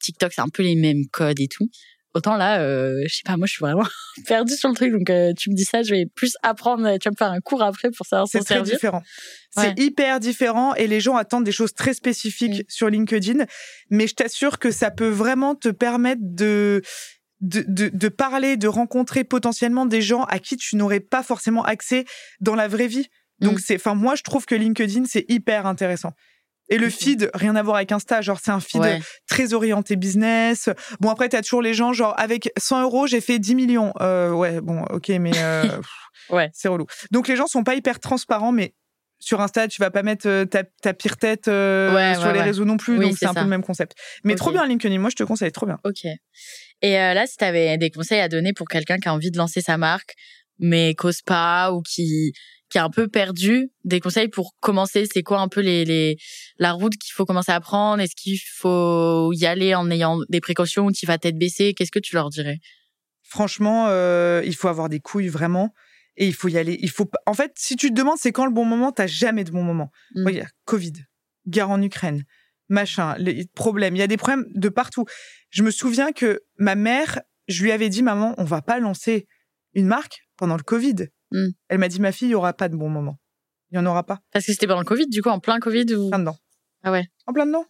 TikTok, 0.00 0.32
c'est 0.32 0.40
un 0.40 0.48
peu 0.48 0.62
les 0.62 0.74
mêmes 0.76 1.06
codes 1.12 1.40
et 1.40 1.48
tout. 1.48 1.68
Autant 2.14 2.36
là, 2.36 2.60
euh, 2.62 3.02
je 3.06 3.16
sais 3.16 3.22
pas, 3.24 3.36
moi, 3.36 3.46
je 3.46 3.52
suis 3.52 3.60
vraiment 3.60 3.86
perdue 4.26 4.54
sur 4.56 4.70
le 4.70 4.74
truc. 4.74 4.92
Donc, 4.92 5.10
euh, 5.10 5.32
tu 5.38 5.50
me 5.50 5.54
dis 5.54 5.64
ça, 5.64 5.82
je 5.82 5.90
vais 5.94 6.06
plus 6.06 6.36
apprendre. 6.42 6.82
Tu 6.98 7.08
vas 7.08 7.10
me 7.10 7.16
faire 7.16 7.30
un 7.30 7.40
cours 7.40 7.62
après 7.62 7.90
pour 7.90 8.06
savoir 8.06 8.26
c'est 8.26 8.40
très 8.40 8.62
différent 8.62 9.02
Ouais. 9.56 9.72
c'est 9.76 9.82
hyper 9.82 10.20
différent 10.20 10.74
et 10.74 10.86
les 10.86 11.00
gens 11.00 11.16
attendent 11.16 11.44
des 11.44 11.52
choses 11.52 11.72
très 11.74 11.94
spécifiques 11.94 12.60
Mm. 12.60 12.64
sur 12.68 12.90
LinkedIn 12.90 13.46
mais 13.90 14.06
je 14.06 14.14
t'assure 14.14 14.58
que 14.58 14.70
ça 14.70 14.90
peut 14.90 15.08
vraiment 15.08 15.54
te 15.54 15.70
permettre 15.70 16.20
de 16.22 16.82
de, 17.40 17.64
de, 17.66 17.88
de 17.92 18.08
parler, 18.08 18.56
de 18.58 18.68
rencontrer 18.68 19.24
potentiellement 19.24 19.86
des 19.86 20.02
gens 20.02 20.24
à 20.24 20.38
qui 20.38 20.56
tu 20.58 20.76
n'aurais 20.76 21.00
pas 21.00 21.22
forcément 21.22 21.64
accès 21.64 22.04
dans 22.40 22.54
la 22.56 22.68
vraie 22.68 22.88
vie. 22.88 23.06
Donc 23.40 23.58
Mm. 23.58 23.62
c'est, 23.64 23.74
enfin 23.76 23.94
moi 23.94 24.14
je 24.14 24.22
trouve 24.22 24.46
que 24.46 24.54
LinkedIn 24.54 25.04
c'est 25.06 25.24
hyper 25.28 25.66
intéressant. 25.66 26.12
Et 26.70 26.76
le 26.76 26.90
feed, 26.90 27.30
rien 27.32 27.56
à 27.56 27.62
voir 27.62 27.76
avec 27.76 27.92
Insta, 27.92 28.20
genre 28.20 28.40
c'est 28.44 28.50
un 28.50 28.60
feed 28.60 28.82
Ouais. 28.82 29.00
très 29.26 29.54
orienté 29.54 29.96
business. 29.96 30.68
Bon 31.00 31.08
après 31.08 31.28
t'as 31.30 31.40
toujours 31.40 31.62
les 31.62 31.72
gens 31.72 31.92
genre 31.94 32.14
avec 32.18 32.50
100 32.58 32.82
euros 32.82 33.06
j'ai 33.06 33.20
fait 33.22 33.38
10 33.38 33.54
millions. 33.54 33.92
Euh, 34.00 34.32
ouais 34.32 34.60
bon 34.60 34.82
ok 34.90 35.08
mais 35.20 35.32
euh, 35.36 35.64
Ouais. 36.30 36.50
c'est 36.52 36.68
relou. 36.68 36.84
Donc 37.10 37.26
les 37.28 37.36
gens 37.36 37.46
sont 37.46 37.64
pas 37.64 37.74
hyper 37.74 38.00
transparents 38.00 38.52
mais 38.52 38.74
sur 39.20 39.40
Insta, 39.40 39.66
tu 39.66 39.80
vas 39.80 39.90
pas 39.90 40.04
mettre 40.04 40.28
euh, 40.28 40.44
ta, 40.44 40.62
ta 40.62 40.94
pire 40.94 41.16
tête 41.16 41.48
euh, 41.48 41.92
Ouais, 41.92 42.14
sur 42.14 42.24
ouais, 42.28 42.34
les 42.34 42.40
réseaux 42.42 42.64
non 42.64 42.76
plus, 42.76 42.98
Oui, 42.98 43.06
donc 43.06 43.16
c'est 43.18 43.26
un 43.26 43.30
ça. 43.32 43.40
peu 43.40 43.44
le 43.44 43.50
même 43.50 43.64
concept. 43.64 43.94
Mais 44.22 44.36
trop 44.36 44.52
bien 44.52 44.64
LinkedIn, 44.64 44.96
moi 45.00 45.10
je 45.10 45.16
te 45.16 45.24
conseille, 45.24 45.50
trop 45.50 45.66
bien. 45.66 45.78
Ok. 45.84 46.04
Et 46.82 46.98
euh, 47.00 47.14
là, 47.14 47.26
si 47.26 47.36
tu 47.36 47.44
avais 47.44 47.76
des 47.78 47.90
conseils 47.90 48.20
à 48.20 48.28
donner 48.28 48.52
pour 48.52 48.68
quelqu'un 48.68 48.98
qui 48.98 49.08
a 49.08 49.14
envie 49.14 49.32
de 49.32 49.36
lancer 49.38 49.60
sa 49.60 49.76
marque, 49.76 50.14
mais 50.60 50.94
qu'ose 50.94 51.20
pas 51.22 51.72
ou 51.72 51.82
qui 51.82 52.32
qui 52.70 52.78
est 52.78 52.82
un 52.82 52.90
peu 52.90 53.08
perdu, 53.08 53.70
des 53.84 54.00
conseils 54.00 54.28
pour 54.28 54.54
commencer, 54.60 55.06
c'est 55.12 55.22
quoi 55.22 55.40
un 55.40 55.48
peu 55.48 55.60
les, 55.60 55.84
les 55.84 56.16
la 56.58 56.72
route 56.72 56.96
qu'il 56.96 57.12
faut 57.12 57.24
commencer 57.24 57.52
à 57.52 57.60
prendre? 57.60 58.02
Est-ce 58.02 58.14
qu'il 58.14 58.38
faut 58.38 59.32
y 59.32 59.46
aller 59.46 59.74
en 59.74 59.90
ayant 59.90 60.18
des 60.28 60.40
précautions 60.40 60.86
ou 60.86 60.92
tu 60.92 61.06
vas 61.06 61.18
tête 61.18 61.38
baissée? 61.38 61.74
Qu'est-ce 61.74 61.90
que 61.90 61.98
tu 61.98 62.14
leur 62.14 62.28
dirais? 62.28 62.58
Franchement, 63.22 63.86
euh, 63.88 64.42
il 64.44 64.54
faut 64.54 64.68
avoir 64.68 64.88
des 64.88 65.00
couilles 65.00 65.28
vraiment. 65.28 65.72
Et 66.18 66.26
il 66.26 66.34
faut 66.34 66.48
y 66.48 66.58
aller. 66.58 66.76
Il 66.80 66.90
faut 66.90 67.08
En 67.26 67.34
fait, 67.34 67.52
si 67.56 67.76
tu 67.76 67.90
te 67.90 67.94
demandes 67.94 68.18
c'est 68.18 68.32
quand 68.32 68.44
le 68.44 68.52
bon 68.52 68.64
moment, 68.64 68.90
t'as 68.90 69.06
jamais 69.06 69.44
de 69.44 69.52
bon 69.52 69.62
moment. 69.62 69.90
Mm. 70.14 70.26
Regarde, 70.26 70.50
Covid, 70.64 70.92
guerre 71.46 71.70
en 71.70 71.80
Ukraine, 71.80 72.24
machin, 72.68 73.14
les 73.18 73.46
problèmes. 73.54 73.94
Il 73.94 74.00
y 74.00 74.02
a 74.02 74.08
des 74.08 74.16
problèmes 74.16 74.46
de 74.54 74.68
partout. 74.68 75.04
Je 75.50 75.62
me 75.62 75.70
souviens 75.70 76.12
que 76.12 76.40
ma 76.58 76.74
mère, 76.74 77.20
je 77.46 77.62
lui 77.62 77.70
avais 77.70 77.88
dit, 77.88 78.02
maman, 78.02 78.34
on 78.36 78.44
va 78.44 78.62
pas 78.62 78.80
lancer 78.80 79.28
une 79.74 79.86
marque 79.86 80.22
pendant 80.36 80.56
le 80.56 80.62
Covid. 80.62 81.06
Mm. 81.30 81.48
Elle 81.68 81.78
m'a 81.78 81.88
dit, 81.88 82.00
ma 82.00 82.12
fille, 82.12 82.28
il 82.28 82.32
y 82.32 82.34
aura 82.34 82.52
pas 82.52 82.68
de 82.68 82.76
bon 82.76 82.88
moment. 82.88 83.18
Il 83.70 83.76
y 83.76 83.78
en 83.78 83.86
aura 83.86 84.04
pas. 84.04 84.20
Parce 84.32 84.46
que 84.46 84.52
c'était 84.52 84.66
pendant 84.66 84.80
le 84.80 84.86
Covid, 84.86 85.06
du 85.08 85.22
coup, 85.22 85.28
en 85.28 85.40
plein 85.40 85.58
Covid 85.58 85.94
ou? 85.94 86.08
Plein 86.08 86.18
dedans. 86.20 86.38
Ah 86.82 86.92
ouais. 86.92 87.06
En 87.26 87.32
plein 87.32 87.46
dedans. 87.46 87.66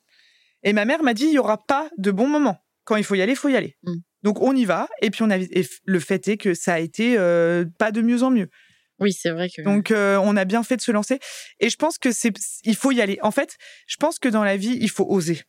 Et 0.62 0.72
ma 0.72 0.84
mère 0.84 1.02
m'a 1.02 1.14
dit, 1.14 1.24
il 1.24 1.32
y 1.32 1.38
aura 1.38 1.64
pas 1.64 1.90
de 1.98 2.11
bon 2.11 2.28
moment. 2.28 2.59
Quand 2.84 2.96
il 2.96 3.04
faut 3.04 3.14
y 3.14 3.22
aller, 3.22 3.32
il 3.32 3.36
faut 3.36 3.48
y 3.48 3.56
aller. 3.56 3.76
Mm. 3.82 3.96
Donc 4.22 4.40
on 4.40 4.54
y 4.54 4.64
va. 4.64 4.88
Et 5.02 5.11
puis 5.11 5.22
on 5.22 5.30
a, 5.30 5.38
et 5.38 5.66
le 5.84 6.00
fait 6.00 6.26
est 6.28 6.36
que 6.36 6.54
ça 6.54 6.74
a 6.74 6.78
été 6.78 7.16
euh, 7.18 7.64
pas 7.78 7.92
de 7.92 8.02
mieux 8.02 8.22
en 8.22 8.30
mieux. 8.30 8.48
Oui, 9.00 9.12
c'est 9.12 9.30
vrai 9.30 9.48
que. 9.48 9.62
Donc 9.62 9.90
euh, 9.90 10.18
on 10.22 10.36
a 10.36 10.44
bien 10.44 10.62
fait 10.62 10.76
de 10.76 10.82
se 10.82 10.90
lancer. 10.90 11.20
Et 11.61 11.70
je 11.70 11.76
pense 11.76 11.98
que 11.98 12.11
c'est, 12.11 12.32
il 12.64 12.76
faut 12.76 12.90
y 12.90 13.00
aller. 13.00 13.18
En 13.22 13.30
fait, 13.30 13.56
je 13.86 13.96
pense 13.96 14.18
que 14.18 14.28
dans 14.28 14.44
la 14.44 14.56
vie, 14.56 14.76
il 14.80 14.90
faut 14.90 15.06
oser. 15.09 15.42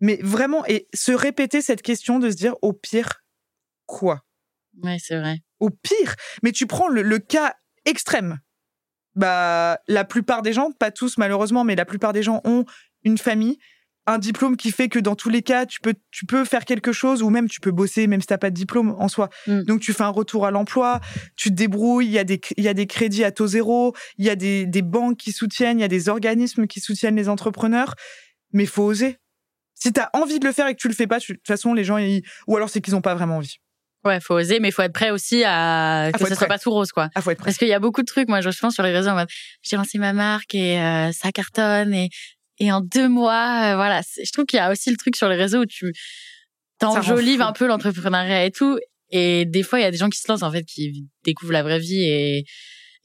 Mais 0.00 0.18
vraiment, 0.22 0.64
et 0.66 0.88
se 0.94 1.12
répéter 1.12 1.62
cette 1.62 1.82
question 1.82 2.18
de 2.18 2.30
se 2.30 2.36
dire, 2.36 2.54
au 2.62 2.72
pire, 2.72 3.22
quoi? 3.86 4.24
Ouais, 4.82 4.96
c'est 4.98 5.18
vrai. 5.18 5.38
Au 5.60 5.70
pire. 5.70 6.14
Mais 6.42 6.52
tu 6.52 6.66
prends 6.66 6.88
le, 6.88 7.02
le 7.02 7.18
cas 7.18 7.54
extrême. 7.84 8.38
Bah, 9.14 9.78
la 9.88 10.04
plupart 10.04 10.42
des 10.42 10.52
gens, 10.52 10.70
pas 10.72 10.90
tous 10.90 11.18
malheureusement, 11.18 11.64
mais 11.64 11.74
la 11.76 11.84
plupart 11.84 12.12
des 12.12 12.22
gens 12.22 12.40
ont 12.44 12.64
une 13.02 13.18
famille, 13.18 13.58
un 14.06 14.18
diplôme 14.18 14.56
qui 14.56 14.70
fait 14.70 14.88
que 14.88 14.98
dans 14.98 15.16
tous 15.16 15.28
les 15.28 15.42
cas, 15.42 15.66
tu 15.66 15.80
peux, 15.80 15.94
tu 16.10 16.26
peux 16.26 16.44
faire 16.44 16.64
quelque 16.64 16.92
chose 16.92 17.22
ou 17.22 17.28
même 17.30 17.48
tu 17.48 17.60
peux 17.60 17.72
bosser, 17.72 18.06
même 18.06 18.20
si 18.20 18.26
t'as 18.28 18.38
pas 18.38 18.50
de 18.50 18.54
diplôme 18.54 18.94
en 18.98 19.08
soi. 19.08 19.28
Mm. 19.46 19.62
Donc 19.62 19.80
tu 19.80 19.92
fais 19.92 20.04
un 20.04 20.08
retour 20.10 20.46
à 20.46 20.50
l'emploi, 20.50 21.00
tu 21.36 21.50
te 21.50 21.54
débrouilles, 21.54 22.06
il 22.06 22.12
y 22.12 22.18
a 22.18 22.24
des, 22.24 22.40
y 22.56 22.68
a 22.68 22.74
des 22.74 22.86
crédits 22.86 23.24
à 23.24 23.30
taux 23.32 23.46
zéro, 23.48 23.94
il 24.16 24.24
y 24.24 24.30
a 24.30 24.36
des, 24.36 24.64
des 24.66 24.82
banques 24.82 25.16
qui 25.18 25.32
soutiennent, 25.32 25.78
il 25.78 25.82
y 25.82 25.84
a 25.84 25.88
des 25.88 26.08
organismes 26.08 26.66
qui 26.66 26.80
soutiennent 26.80 27.16
les 27.16 27.28
entrepreneurs, 27.28 27.94
mais 28.52 28.66
faut 28.66 28.84
oser. 28.84 29.18
Si 29.74 29.92
t'as 29.92 30.08
envie 30.12 30.38
de 30.38 30.46
le 30.46 30.52
faire 30.52 30.66
et 30.66 30.74
que 30.74 30.80
tu 30.80 30.88
le 30.88 30.94
fais 30.94 31.06
pas, 31.06 31.18
de 31.18 31.24
toute 31.24 31.46
façon, 31.46 31.74
les 31.74 31.84
gens, 31.84 31.96
ils- 31.98 32.22
ou 32.46 32.56
alors 32.56 32.68
c'est 32.70 32.80
qu'ils 32.80 32.94
ont 32.96 33.00
pas 33.00 33.14
vraiment 33.14 33.38
envie. 33.38 33.56
Ouais, 34.04 34.18
faut 34.20 34.34
oser, 34.34 34.60
mais 34.60 34.70
faut 34.70 34.82
être 34.82 34.92
prêt 34.94 35.10
aussi 35.10 35.42
à 35.44 36.10
que 36.12 36.18
faut 36.18 36.24
ça 36.24 36.32
être 36.32 36.38
soit 36.38 36.46
pas 36.48 36.58
tout 36.58 36.70
rose, 36.70 36.90
quoi. 36.90 37.10
Ah, 37.14 37.20
faut 37.20 37.30
être 37.30 37.38
prêt. 37.38 37.46
Parce 37.46 37.58
qu'il 37.58 37.68
y 37.68 37.74
a 37.74 37.78
beaucoup 37.78 38.00
de 38.00 38.06
trucs, 38.06 38.28
moi, 38.28 38.40
je 38.40 38.48
pense 38.58 38.74
sur 38.74 38.82
les 38.82 38.92
réseaux 38.92 39.10
en 39.10 39.14
mode, 39.14 39.28
j'ai 39.62 39.76
lancé 39.76 39.98
ma 39.98 40.12
marque 40.14 40.54
et 40.54 40.80
euh, 40.80 41.12
ça 41.12 41.32
cartonne 41.32 41.92
et, 41.92 42.08
et 42.58 42.72
en 42.72 42.80
deux 42.80 43.08
mois, 43.08 43.72
euh, 43.72 43.74
voilà. 43.76 44.00
Je 44.02 44.30
trouve 44.32 44.46
qu'il 44.46 44.56
y 44.56 44.60
a 44.60 44.70
aussi 44.70 44.90
le 44.90 44.96
truc 44.96 45.16
sur 45.16 45.28
les 45.28 45.36
réseaux 45.36 45.60
où 45.60 45.66
tu 45.66 45.92
t'enjolives 46.78 47.42
un 47.42 47.52
peu 47.52 47.66
l'entrepreneuriat 47.66 48.46
et 48.46 48.50
tout. 48.50 48.78
Et 49.10 49.44
des 49.44 49.62
fois, 49.62 49.80
il 49.80 49.82
y 49.82 49.86
a 49.86 49.90
des 49.90 49.96
gens 49.98 50.08
qui 50.08 50.18
se 50.18 50.30
lancent, 50.30 50.42
en 50.42 50.52
fait, 50.52 50.64
qui 50.64 51.06
découvrent 51.24 51.52
la 51.52 51.62
vraie 51.62 51.78
vie 51.80 52.02
et, 52.04 52.44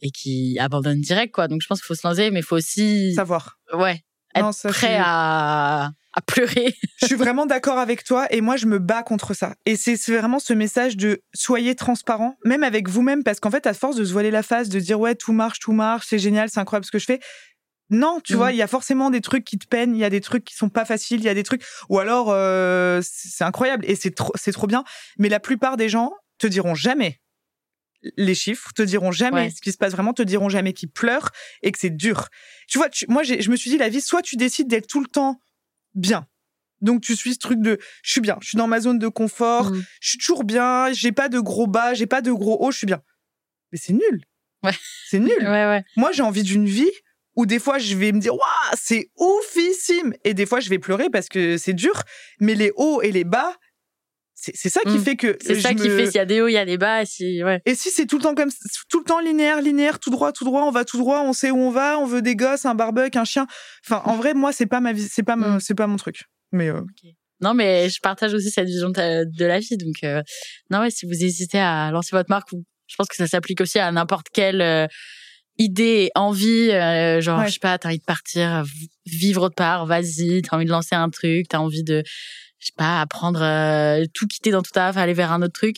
et 0.01 0.11
qui 0.11 0.57
abandonnent 0.59 1.01
direct, 1.01 1.33
quoi. 1.33 1.47
Donc, 1.47 1.61
je 1.61 1.67
pense 1.67 1.79
qu'il 1.79 1.87
faut 1.87 1.95
se 1.95 2.07
lancer, 2.07 2.31
mais 2.31 2.41
faut 2.41 2.55
aussi, 2.55 3.13
Savoir. 3.15 3.57
ouais, 3.73 4.01
être 4.36 4.45
Non, 4.45 4.51
ça, 4.51 4.69
prêt 4.69 4.97
à, 4.99 5.91
à 6.13 6.21
pleurer. 6.25 6.75
Je 6.99 7.05
suis 7.07 7.15
vraiment 7.15 7.45
d'accord 7.45 7.77
avec 7.79 8.03
toi 8.03 8.27
et 8.31 8.41
moi 8.41 8.55
je 8.57 8.65
me 8.67 8.79
bats 8.79 9.03
contre 9.03 9.33
ça. 9.33 9.55
Et 9.65 9.75
c'est 9.75 9.95
vraiment 10.15 10.39
ce 10.39 10.53
message 10.53 10.97
de 10.97 11.21
soyez 11.33 11.75
transparent, 11.75 12.38
même 12.45 12.63
avec 12.63 12.88
vous-même, 12.89 13.23
parce 13.23 13.39
qu'en 13.39 13.51
fait, 13.51 13.67
à 13.67 13.73
force 13.73 13.95
de 13.95 14.05
se 14.05 14.13
voiler 14.13 14.31
la 14.31 14.43
face, 14.43 14.69
de 14.69 14.79
dire 14.79 14.99
ouais, 14.99 15.15
tout 15.15 15.33
marche, 15.33 15.59
tout 15.59 15.73
marche, 15.73 16.05
c'est 16.09 16.19
génial, 16.19 16.49
c'est 16.49 16.59
incroyable 16.59 16.86
ce 16.86 16.91
que 16.91 16.99
je 16.99 17.05
fais. 17.05 17.19
Non, 17.91 18.19
tu 18.23 18.33
Mhm. 18.33 18.38
vois, 18.39 18.51
il 18.51 18.57
y 18.57 18.61
a 18.63 18.67
forcément 18.67 19.11
des 19.11 19.21
trucs 19.21 19.43
qui 19.45 19.59
te 19.59 19.67
peinent, 19.67 19.95
il 19.95 19.99
y 19.99 20.03
a 20.05 20.09
des 20.09 20.21
trucs 20.21 20.43
qui 20.43 20.55
sont 20.55 20.69
pas 20.69 20.86
faciles, 20.86 21.19
il 21.19 21.25
y 21.25 21.29
a 21.29 21.36
des 21.36 21.43
trucs, 21.43 21.63
ou 21.89 21.99
alors 21.99 22.29
euh, 22.31 22.99
c'est 23.03 23.43
incroyable 23.43 23.86
et 23.88 23.95
c'est 23.95 24.09
trop, 24.15 24.31
c'est 24.36 24.51
trop 24.51 24.65
bien. 24.67 24.83
Mais 25.19 25.29
la 25.29 25.39
plupart 25.39 25.77
des 25.77 25.88
gens 25.89 26.11
te 26.39 26.47
diront 26.47 26.73
jamais 26.75 27.19
les 28.18 28.36
chiffres, 28.36 28.72
te 28.74 28.82
diront 28.82 29.12
jamais 29.12 29.45
Ouais. 29.45 29.49
ce 29.49 29.62
qui 29.62 29.72
se 29.72 29.78
passe 29.78 29.91
vraiment, 29.93 30.14
te 30.14 30.22
diront 30.24 30.49
jamais 30.49 30.74
qu'ils 30.74 30.89
pleurent 30.89 31.32
et 31.64 31.72
que 31.72 31.80
c'est 31.80 31.89
dur. 31.95 32.28
Tu 32.68 32.78
vois, 32.78 32.89
tu- 32.89 33.06
moi 33.10 33.24
je 33.24 33.49
me 33.49 33.56
suis 33.56 33.70
dit 33.70 33.78
la 33.78 33.89
vie, 33.89 34.01
soit 34.01 34.22
tu 34.22 34.36
décides 34.36 34.68
d'être 34.68 34.88
tout 34.88 34.99
le 35.01 35.08
temps 35.08 35.39
bien. 35.93 36.28
Donc 36.82 37.01
tu 37.01 37.16
suis 37.16 37.34
ce 37.34 37.39
truc 37.39 37.60
de 37.62 37.80
je 38.03 38.12
suis 38.12 38.22
bien, 38.22 38.38
je 38.41 38.49
suis 38.49 38.58
dans 38.58 38.68
ma 38.68 38.80
zone 38.82 38.99
de 38.99 39.08
confort, 39.08 39.72
Mm. 39.72 39.84
je 40.01 40.10
suis 40.10 40.18
toujours 40.20 40.43
bien, 40.43 40.91
j'ai 40.93 41.12
pas 41.12 41.30
de 41.30 41.39
gros 41.39 41.68
bas, 41.68 41.93
j'ai 41.93 42.06
pas 42.06 42.22
de 42.22 42.32
gros 42.32 42.58
hauts, 42.64 42.72
je 42.72 42.78
suis 42.80 42.88
bien. 42.88 43.01
Mais 43.72 43.78
c'est 43.78 43.93
nul. 43.93 44.24
Ouais. 44.64 44.74
C'est 45.10 45.20
nul. 45.20 45.38
Ouais, 45.39 45.66
ouais. 45.68 45.84
Moi 45.95 46.12
j'ai 46.12 46.22
envie 46.24 46.43
d'une 46.43 46.66
vie 46.68 46.91
Ou 47.38 47.45
des 47.45 47.60
fois, 47.60 47.80
je 47.80 47.97
vais 47.97 48.14
me 48.14 48.20
dire, 48.22 48.34
waouh, 48.34 48.76
c'est 48.80 49.10
oufissime. 49.18 50.14
Et 50.24 50.34
des 50.34 50.45
fois, 50.45 50.62
je 50.62 50.70
vais 50.70 50.80
pleurer 50.80 51.10
parce 51.10 51.28
que 51.28 51.58
c'est 51.58 51.74
dur. 51.74 52.01
Mais 52.39 52.56
les 52.56 52.72
hauts 52.78 53.01
et 53.01 53.12
les 53.12 53.26
bas, 53.26 53.53
c'est 54.53 54.69
ça 54.69 54.81
qui 54.81 54.97
Mm. 54.97 55.03
fait 55.03 55.15
que. 55.15 55.37
C'est 55.41 55.59
ça 55.59 55.73
qui 55.73 55.87
fait 55.89 56.05
s'il 56.07 56.15
y 56.15 56.19
a 56.19 56.25
des 56.25 56.41
hauts, 56.41 56.47
il 56.47 56.53
y 56.53 56.57
a 56.57 56.65
des 56.65 56.77
bas. 56.77 57.05
Si, 57.05 57.43
ouais. 57.43 57.61
Et 57.65 57.73
si 57.75 57.89
c'est 57.89 58.05
tout 58.05 58.17
le 58.17 58.23
temps 58.23 58.35
comme 58.35 58.49
tout 58.89 58.99
le 58.99 59.05
temps 59.05 59.19
linéaire, 59.19 59.61
linéaire, 59.61 59.99
tout 59.99 60.09
droit, 60.09 60.31
tout 60.31 60.43
droit, 60.45 60.63
on 60.63 60.71
va 60.71 60.85
tout 60.85 60.97
droit, 60.97 61.21
on 61.25 61.33
sait 61.33 61.51
où 61.51 61.57
on 61.57 61.71
va, 61.71 61.97
on 61.99 62.05
veut 62.05 62.21
des 62.21 62.35
gosses, 62.35 62.65
un 62.65 62.75
barbecue, 62.75 63.17
un 63.17 63.25
chien. 63.25 63.47
Enfin, 63.85 64.01
en 64.05 64.15
vrai, 64.17 64.33
moi, 64.33 64.51
c'est 64.51 64.65
pas 64.67 64.79
ma 64.81 64.93
vie, 64.93 65.07
c'est 65.09 65.23
pas 65.23 65.35
mon, 65.35 65.55
Mm. 65.55 65.59
c'est 65.59 65.75
pas 65.75 65.87
mon 65.87 65.97
truc. 65.97 66.23
Mais 66.51 66.69
euh, 66.69 66.81
Non, 67.41 67.53
mais 67.53 67.89
je 67.89 67.99
partage 68.01 68.33
aussi 68.33 68.49
cette 68.49 68.67
vision 68.67 68.89
de, 68.89 69.45
la 69.45 69.59
vie. 69.59 69.77
Donc, 69.77 69.95
euh, 70.03 70.21
non, 70.69 70.79
ouais, 70.79 70.89
si 70.89 71.05
vous 71.05 71.11
hésitez 71.23 71.59
à 71.59 71.91
lancer 71.91 72.15
votre 72.15 72.29
marque, 72.29 72.49
je 72.87 72.95
pense 72.95 73.07
que 73.07 73.15
ça 73.15 73.27
s'applique 73.27 73.59
aussi 73.61 73.77
à 73.79 73.91
n'importe 73.91 74.27
quelle 74.31 74.61
euh, 74.61 74.87
idée, 75.57 76.11
envie. 76.15 76.69
euh, 76.71 77.19
genre, 77.21 77.39
Ouais. 77.39 77.47
je 77.47 77.53
sais 77.53 77.59
pas, 77.59 77.77
t'as 77.77 77.89
envie 77.89 77.99
de 77.99 78.03
partir, 78.05 78.63
vivre 79.05 79.43
autre 79.43 79.55
part, 79.55 79.85
vas-y. 79.85 80.41
T'as 80.43 80.55
envie 80.55 80.65
de 80.65 80.69
lancer 80.71 80.95
un 80.95 81.09
truc, 81.09 81.47
t'as 81.49 81.57
envie 81.59 81.83
de, 81.83 82.03
je 82.66 82.70
sais 82.72 82.74
pas, 82.78 82.99
apprendre, 82.99 83.41
euh, 83.43 84.05
tout 84.16 84.26
quitter 84.28 84.49
dans 84.49 84.63
tout 84.63 84.72
ta 84.72 84.88
aller 84.88 85.13
vers 85.13 85.32
un 85.32 85.41
autre 85.43 85.53
truc. 85.53 85.78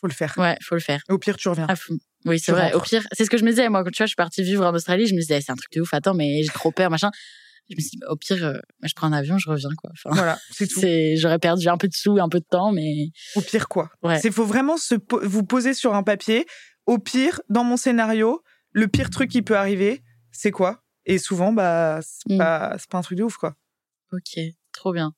faut 0.00 0.06
le 0.06 0.12
faire. 0.12 0.32
Ouais, 0.38 0.56
faut 0.62 0.76
le 0.76 0.80
faire. 0.80 1.02
Au 1.08 1.18
pire, 1.18 1.36
tu 1.36 1.48
reviens. 1.48 1.66
À 1.68 1.74
fond. 1.74 1.98
Oui, 2.26 2.38
c'est 2.38 2.52
vrai. 2.52 2.64
rentres. 2.72 2.76
Au 2.76 2.80
pire, 2.80 3.02
c'est 3.12 3.24
ce 3.24 3.30
que 3.30 3.38
je 3.38 3.44
me 3.44 3.50
disais. 3.50 3.68
Moi, 3.68 3.82
quand 3.82 3.90
tu 3.90 3.98
vois, 3.98 4.06
je 4.06 4.10
suis 4.10 4.16
partie 4.16 4.42
vivre 4.44 4.64
en 4.64 4.72
Australie, 4.72 5.06
je 5.08 5.14
me 5.14 5.20
disais, 5.20 5.40
c'est 5.40 5.50
un 5.50 5.56
truc 5.56 5.72
de 5.72 5.80
ouf. 5.80 5.92
Attends, 5.94 6.14
mais 6.14 6.42
j'ai 6.44 6.48
trop 6.50 6.70
peur, 6.70 6.90
machin. 6.90 7.10
Je 7.70 7.74
me 7.76 7.80
suis 7.80 7.90
dit, 7.90 8.00
au 8.08 8.14
pire, 8.16 8.42
euh, 8.44 8.58
je 8.84 8.92
prends 8.94 9.08
un 9.08 9.12
avion, 9.12 9.36
je 9.36 9.50
reviens, 9.50 9.68
quoi. 9.76 9.90
Enfin, 9.92 10.14
Voilà, 10.14 10.38
c'est 10.52 10.66
tout. 10.70 10.80
j'aurais 11.16 11.38
perdu 11.40 11.68
un 11.68 11.76
peu 11.76 11.88
de 11.88 11.94
sous, 11.94 12.18
un 12.20 12.28
peu 12.28 12.38
de 12.38 12.46
temps, 12.48 12.70
mais 12.72 13.08
Au 13.34 13.40
pire, 13.42 13.68
quoi. 13.68 13.90
Ouais. 14.02 14.18
C'est 14.20 14.30
faut 14.30 14.44
vraiment 14.46 14.76
se 14.78 14.94
po- 14.94 15.20
vous 15.22 15.42
poser 15.44 15.74
sur 15.74 15.94
un 15.94 16.02
papier. 16.04 16.46
Au 16.86 16.98
pire, 16.98 17.40
dans 17.50 17.64
mon 17.64 17.76
scénario, 17.76 18.42
le 18.72 18.86
pire 18.88 19.10
truc 19.10 19.30
qui 19.30 19.42
peut 19.42 19.56
arriver, 19.56 20.02
c'est 20.32 20.50
quoi? 20.52 20.82
Et 21.04 21.18
souvent, 21.18 21.52
bah, 21.52 21.98
c'est 22.02 22.34
Mm. 22.34 22.38
pas, 22.38 22.76
c'est 22.78 22.88
pas 22.88 22.98
un 22.98 23.02
truc 23.02 23.18
de 23.18 23.24
ouf, 23.24 23.36
quoi. 23.36 23.54
Ok, 24.12 24.38
trop 24.72 24.92
bien. 24.92 25.12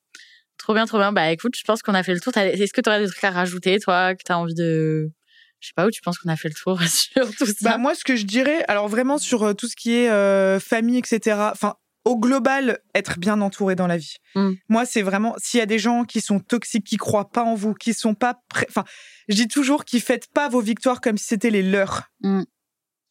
Trop 0.61 0.75
bien, 0.75 0.85
trop 0.85 0.99
bien. 0.99 1.11
Bah 1.11 1.33
écoute, 1.33 1.55
je 1.57 1.65
pense 1.65 1.81
qu'on 1.81 1.95
a 1.95 2.03
fait 2.03 2.13
le 2.13 2.21
tour. 2.21 2.37
Est-ce 2.37 2.75
que 2.75 2.83
tu 2.83 2.91
aurais 2.91 3.01
des 3.01 3.09
trucs 3.09 3.25
à 3.25 3.31
rajouter, 3.31 3.81
toi, 3.81 4.15
que 4.15 4.23
tu 4.23 4.31
as 4.31 4.39
envie 4.39 4.55
de... 4.55 5.11
Je 5.59 5.69
sais 5.69 5.73
pas 5.75 5.87
où 5.87 5.91
tu 5.91 6.03
penses 6.03 6.19
qu'on 6.19 6.29
a 6.29 6.37
fait 6.37 6.49
le 6.49 6.55
tour 6.55 6.79
sur 6.87 7.35
tout 7.35 7.47
ça? 7.47 7.53
Bah, 7.63 7.79
moi, 7.79 7.95
ce 7.95 8.05
que 8.05 8.15
je 8.15 8.27
dirais, 8.27 8.63
alors 8.69 8.87
vraiment 8.87 9.17
sur 9.17 9.43
euh, 9.43 9.55
tout 9.55 9.69
ce 9.69 9.75
qui 9.75 9.93
est 9.93 10.11
euh, 10.11 10.61
famille, 10.61 10.99
etc. 10.99 11.39
Enfin, 11.51 11.77
au 12.05 12.19
global, 12.19 12.79
être 12.95 13.19
bien 13.19 13.41
entouré 13.41 13.75
dans 13.75 13.87
la 13.87 13.97
vie. 13.97 14.17
Mm. 14.35 14.53
Moi, 14.69 14.85
c'est 14.85 15.01
vraiment 15.01 15.35
s'il 15.39 15.61
y 15.61 15.63
a 15.63 15.67
des 15.67 15.79
gens 15.79 16.05
qui 16.05 16.21
sont 16.21 16.41
toxiques, 16.41 16.87
qui 16.87 16.99
croient 16.99 17.31
pas 17.31 17.43
en 17.43 17.55
vous, 17.55 17.73
qui 17.73 17.95
sont 17.95 18.15
pas 18.15 18.37
prêts. 18.51 18.67
Enfin, 18.69 18.85
je 19.29 19.37
dis 19.37 19.49
toujours 19.49 19.87
qu'ils 19.87 20.03
faites 20.03 20.31
pas 20.33 20.51
vos 20.51 20.61
victoires 20.61 21.01
comme 21.01 21.17
si 21.17 21.25
c'était 21.25 21.51
les 21.51 21.63
leurs. 21.63 22.05
Mm. 22.21 22.43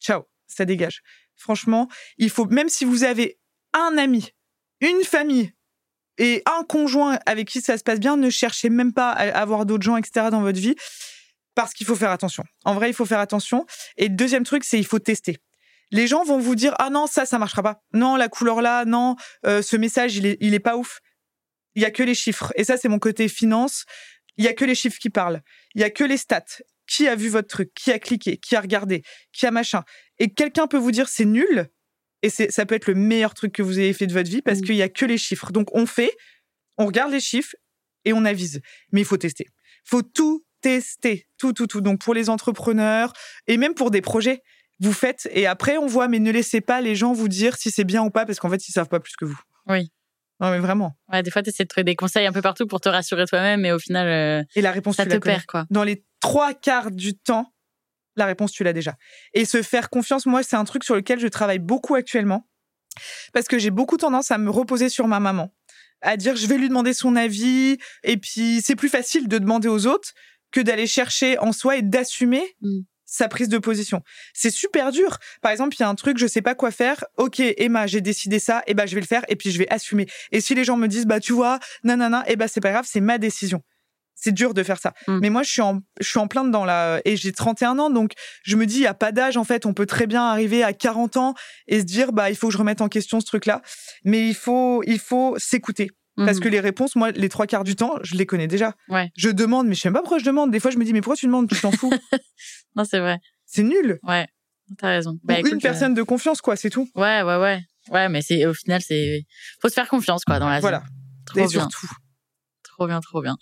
Ciao, 0.00 0.22
ça 0.46 0.64
dégage. 0.64 1.02
Franchement, 1.34 1.88
il 2.16 2.30
faut 2.30 2.46
même 2.46 2.68
si 2.68 2.84
vous 2.84 3.02
avez 3.02 3.40
un 3.72 3.98
ami, 3.98 4.30
une 4.80 5.02
famille 5.02 5.52
et 6.20 6.42
un 6.44 6.64
conjoint 6.64 7.18
avec 7.24 7.48
qui 7.48 7.62
ça 7.62 7.78
se 7.78 7.82
passe 7.82 7.98
bien, 7.98 8.18
ne 8.18 8.28
cherchez 8.28 8.68
même 8.68 8.92
pas 8.92 9.10
à 9.10 9.40
avoir 9.40 9.64
d'autres 9.64 9.82
gens, 9.82 9.96
etc. 9.96 10.26
dans 10.30 10.42
votre 10.42 10.60
vie. 10.60 10.76
Parce 11.54 11.72
qu'il 11.72 11.86
faut 11.86 11.96
faire 11.96 12.10
attention. 12.10 12.44
En 12.66 12.74
vrai, 12.74 12.90
il 12.90 12.92
faut 12.92 13.06
faire 13.06 13.20
attention. 13.20 13.66
Et 13.96 14.10
deuxième 14.10 14.44
truc, 14.44 14.62
c'est 14.64 14.78
il 14.78 14.84
faut 14.84 14.98
tester. 14.98 15.38
Les 15.90 16.06
gens 16.06 16.22
vont 16.22 16.38
vous 16.38 16.54
dire 16.54 16.74
ah 16.78 16.90
non 16.90 17.06
ça 17.06 17.24
ça 17.24 17.38
marchera 17.38 17.62
pas. 17.62 17.82
Non 17.94 18.16
la 18.16 18.28
couleur 18.28 18.60
là, 18.60 18.84
non 18.84 19.16
euh, 19.46 19.60
ce 19.62 19.76
message 19.76 20.14
il 20.16 20.26
est 20.26 20.36
il 20.40 20.54
est 20.54 20.60
pas 20.60 20.76
ouf. 20.76 21.00
Il 21.74 21.82
y 21.82 21.86
a 21.86 21.90
que 21.90 22.02
les 22.02 22.14
chiffres. 22.14 22.52
Et 22.54 22.64
ça 22.64 22.76
c'est 22.76 22.88
mon 22.88 22.98
côté 22.98 23.26
finance. 23.26 23.86
Il 24.36 24.44
y 24.44 24.48
a 24.48 24.52
que 24.52 24.64
les 24.64 24.74
chiffres 24.74 24.98
qui 25.00 25.10
parlent. 25.10 25.40
Il 25.74 25.80
y 25.80 25.84
a 25.84 25.90
que 25.90 26.04
les 26.04 26.18
stats. 26.18 26.44
Qui 26.86 27.08
a 27.08 27.16
vu 27.16 27.28
votre 27.28 27.48
truc? 27.48 27.72
Qui 27.74 27.92
a 27.92 27.98
cliqué? 27.98 28.36
Qui 28.36 28.56
a 28.56 28.60
regardé? 28.60 29.02
Qui 29.32 29.46
a 29.46 29.50
machin? 29.50 29.84
Et 30.18 30.32
quelqu'un 30.32 30.66
peut 30.66 30.76
vous 30.76 30.92
dire 30.92 31.08
c'est 31.08 31.24
nul. 31.24 31.70
Et 32.22 32.30
c'est 32.30 32.50
ça 32.50 32.66
peut 32.66 32.74
être 32.74 32.86
le 32.86 32.94
meilleur 32.94 33.34
truc 33.34 33.52
que 33.52 33.62
vous 33.62 33.78
ayez 33.78 33.92
fait 33.92 34.06
de 34.06 34.12
votre 34.12 34.30
vie 34.30 34.42
parce 34.42 34.60
qu'il 34.60 34.74
y 34.74 34.82
a 34.82 34.88
que 34.88 35.04
les 35.04 35.18
chiffres. 35.18 35.52
Donc 35.52 35.74
on 35.74 35.86
fait, 35.86 36.12
on 36.76 36.86
regarde 36.86 37.12
les 37.12 37.20
chiffres 37.20 37.54
et 38.04 38.12
on 38.12 38.24
avise. 38.24 38.60
Mais 38.92 39.00
il 39.00 39.06
faut 39.06 39.16
tester. 39.16 39.46
faut 39.84 40.02
tout 40.02 40.44
tester, 40.60 41.26
tout, 41.38 41.52
tout, 41.52 41.66
tout. 41.66 41.80
Donc 41.80 42.00
pour 42.00 42.14
les 42.14 42.28
entrepreneurs 42.28 43.12
et 43.46 43.56
même 43.56 43.74
pour 43.74 43.90
des 43.90 44.02
projets, 44.02 44.42
vous 44.78 44.92
faites 44.92 45.28
et 45.32 45.46
après 45.46 45.78
on 45.78 45.86
voit, 45.86 46.08
mais 46.08 46.18
ne 46.18 46.30
laissez 46.30 46.60
pas 46.60 46.80
les 46.80 46.94
gens 46.94 47.12
vous 47.12 47.28
dire 47.28 47.56
si 47.56 47.70
c'est 47.70 47.84
bien 47.84 48.02
ou 48.02 48.10
pas 48.10 48.26
parce 48.26 48.38
qu'en 48.38 48.50
fait 48.50 48.68
ils 48.68 48.72
savent 48.72 48.88
pas 48.88 49.00
plus 49.00 49.16
que 49.16 49.24
vous. 49.24 49.40
Oui. 49.66 49.90
Non 50.40 50.50
mais 50.50 50.58
vraiment. 50.58 50.96
Ouais, 51.12 51.22
des 51.22 51.30
fois, 51.30 51.42
tu 51.42 51.50
essaies 51.50 51.64
de 51.64 51.68
trouver 51.68 51.84
des 51.84 51.94
conseils 51.94 52.26
un 52.26 52.32
peu 52.32 52.40
partout 52.40 52.66
pour 52.66 52.80
te 52.80 52.88
rassurer 52.88 53.26
toi-même, 53.26 53.60
mais 53.60 53.72
au 53.72 53.78
final, 53.78 54.08
euh, 54.08 54.42
Et 54.56 54.62
la 54.62 54.72
réponse 54.72 54.96
ça 54.96 55.04
tu 55.04 55.10
te 55.10 55.14
la 55.14 55.20
perd, 55.20 55.44
quoi. 55.44 55.66
Dans 55.70 55.84
les 55.84 56.02
trois 56.20 56.54
quarts 56.54 56.90
du 56.90 57.14
temps, 57.14 57.52
la 58.20 58.26
réponse 58.26 58.52
tu 58.52 58.62
l'as 58.62 58.72
déjà. 58.72 58.94
Et 59.34 59.44
se 59.44 59.62
faire 59.62 59.90
confiance, 59.90 60.26
moi 60.26 60.42
c'est 60.44 60.56
un 60.56 60.64
truc 60.64 60.84
sur 60.84 60.94
lequel 60.94 61.18
je 61.18 61.26
travaille 61.28 61.58
beaucoup 61.58 61.96
actuellement 61.96 62.46
parce 63.32 63.46
que 63.48 63.58
j'ai 63.58 63.70
beaucoup 63.70 63.96
tendance 63.96 64.30
à 64.30 64.38
me 64.38 64.50
reposer 64.50 64.88
sur 64.88 65.06
ma 65.08 65.20
maman, 65.20 65.52
à 66.02 66.16
dire 66.16 66.36
je 66.36 66.46
vais 66.46 66.56
lui 66.58 66.68
demander 66.68 66.92
son 66.92 67.16
avis 67.16 67.78
et 68.04 68.16
puis 68.16 68.60
c'est 68.64 68.76
plus 68.76 68.88
facile 68.88 69.28
de 69.28 69.38
demander 69.38 69.68
aux 69.68 69.86
autres 69.86 70.12
que 70.52 70.60
d'aller 70.60 70.86
chercher 70.86 71.38
en 71.38 71.52
soi 71.52 71.76
et 71.76 71.82
d'assumer 71.82 72.42
Mm. 72.60 72.80
sa 73.04 73.28
prise 73.28 73.48
de 73.48 73.58
position. 73.58 74.02
C'est 74.34 74.50
super 74.50 74.90
dur. 74.92 75.18
Par 75.42 75.50
exemple, 75.52 75.74
il 75.76 75.80
y 75.80 75.82
a 75.84 75.88
un 75.88 75.94
truc, 75.94 76.18
je 76.18 76.26
sais 76.26 76.42
pas 76.42 76.54
quoi 76.54 76.70
faire. 76.70 77.04
Ok, 77.16 77.40
Emma, 77.40 77.86
j'ai 77.86 78.00
décidé 78.00 78.38
ça, 78.38 78.62
et 78.66 78.74
ben 78.74 78.86
je 78.86 78.94
vais 78.94 79.00
le 79.00 79.06
faire, 79.06 79.24
et 79.28 79.36
puis 79.36 79.50
je 79.50 79.58
vais 79.58 79.68
assumer. 79.68 80.06
Et 80.32 80.40
si 80.40 80.54
les 80.54 80.64
gens 80.64 80.76
me 80.76 80.86
disent, 80.88 81.06
bah 81.06 81.20
tu 81.20 81.32
vois, 81.32 81.58
nanana, 81.84 82.24
et 82.28 82.36
ben 82.36 82.48
c'est 82.48 82.60
pas 82.60 82.70
grave, 82.72 82.86
c'est 82.88 83.00
ma 83.00 83.18
décision. 83.18 83.62
C'est 84.22 84.32
dur 84.32 84.52
de 84.54 84.62
faire 84.62 84.78
ça. 84.78 84.92
Mm. 85.08 85.18
Mais 85.22 85.30
moi, 85.30 85.42
je 85.42 85.50
suis 85.50 85.62
en, 85.62 85.80
je 86.00 86.08
suis 86.08 86.18
en 86.18 86.28
plein 86.28 86.44
dedans 86.44 86.64
là, 86.64 87.00
et 87.04 87.16
j'ai 87.16 87.32
31 87.32 87.78
ans, 87.78 87.88
donc 87.90 88.12
je 88.44 88.56
me 88.56 88.66
dis, 88.66 88.76
il 88.76 88.82
y 88.82 88.86
a 88.86 88.94
pas 88.94 89.12
d'âge 89.12 89.36
en 89.36 89.44
fait. 89.44 89.64
On 89.66 89.72
peut 89.74 89.86
très 89.86 90.06
bien 90.06 90.22
arriver 90.24 90.62
à 90.62 90.72
40 90.72 91.16
ans 91.16 91.34
et 91.68 91.80
se 91.80 91.84
dire, 91.84 92.12
bah 92.12 92.28
il 92.30 92.36
faut 92.36 92.48
que 92.48 92.52
je 92.52 92.58
remette 92.58 92.80
en 92.82 92.88
question 92.88 93.20
ce 93.20 93.26
truc-là. 93.26 93.62
Mais 94.04 94.28
il 94.28 94.34
faut, 94.34 94.82
il 94.86 94.98
faut 94.98 95.34
s'écouter. 95.38 95.90
Parce 96.16 96.36
Mhm. 96.36 96.42
que 96.42 96.48
les 96.50 96.60
réponses, 96.60 96.96
moi, 96.96 97.12
les 97.12 97.28
trois 97.30 97.46
quarts 97.46 97.64
du 97.64 97.76
temps, 97.76 97.94
je 98.02 98.14
les 98.14 98.26
connais 98.26 98.46
déjà. 98.48 98.74
Ouais. 98.88 99.10
Je 99.16 99.30
demande, 99.30 99.66
mais 99.68 99.74
je 99.74 99.80
sais 99.80 99.88
même 99.88 99.94
pas 99.94 100.00
pourquoi 100.00 100.18
je 100.18 100.24
demande. 100.24 100.50
Des 100.50 100.60
fois, 100.60 100.70
je 100.70 100.76
me 100.76 100.84
dis, 100.84 100.92
mais 100.92 101.00
pourquoi 101.00 101.16
tu 101.16 101.24
demandes? 101.26 101.48
Tu 101.48 101.58
t'en 101.58 101.70
fous 101.72 101.90
Non, 102.76 102.84
c'est 102.84 102.98
vrai. 102.98 103.18
C'est 103.46 103.62
nul. 103.62 103.98
Ouais. 104.02 104.26
T'as 104.76 104.88
raison. 104.88 105.18
Bah, 105.24 105.38
écoute, 105.38 105.52
une 105.52 105.60
personne 105.60 105.94
de 105.94 106.02
confiance, 106.02 106.42
quoi, 106.42 106.56
c'est 106.56 106.68
tout. 106.68 106.86
euh, 106.96 107.00
Ouais, 107.00 107.22
ouais, 107.22 107.36
ouais. 107.40 107.60
Ouais, 107.90 108.08
mais 108.10 108.20
c'est, 108.20 108.44
au 108.44 108.52
final, 108.52 108.82
c'est, 108.82 109.24
faut 109.62 109.68
se 109.68 109.74
faire 109.74 109.88
confiance, 109.88 110.24
quoi, 110.24 110.38
dans 110.38 110.48
la 110.48 110.56
vie. 110.56 110.60
Voilà. 110.60 110.82
Trop 111.26 111.38
Et 111.38 111.42
bien. 111.46 111.48
surtout. 111.48 111.88
Trop 112.64 112.86
bien, 112.86 113.00
trop 113.00 113.22
bien. 113.22 113.36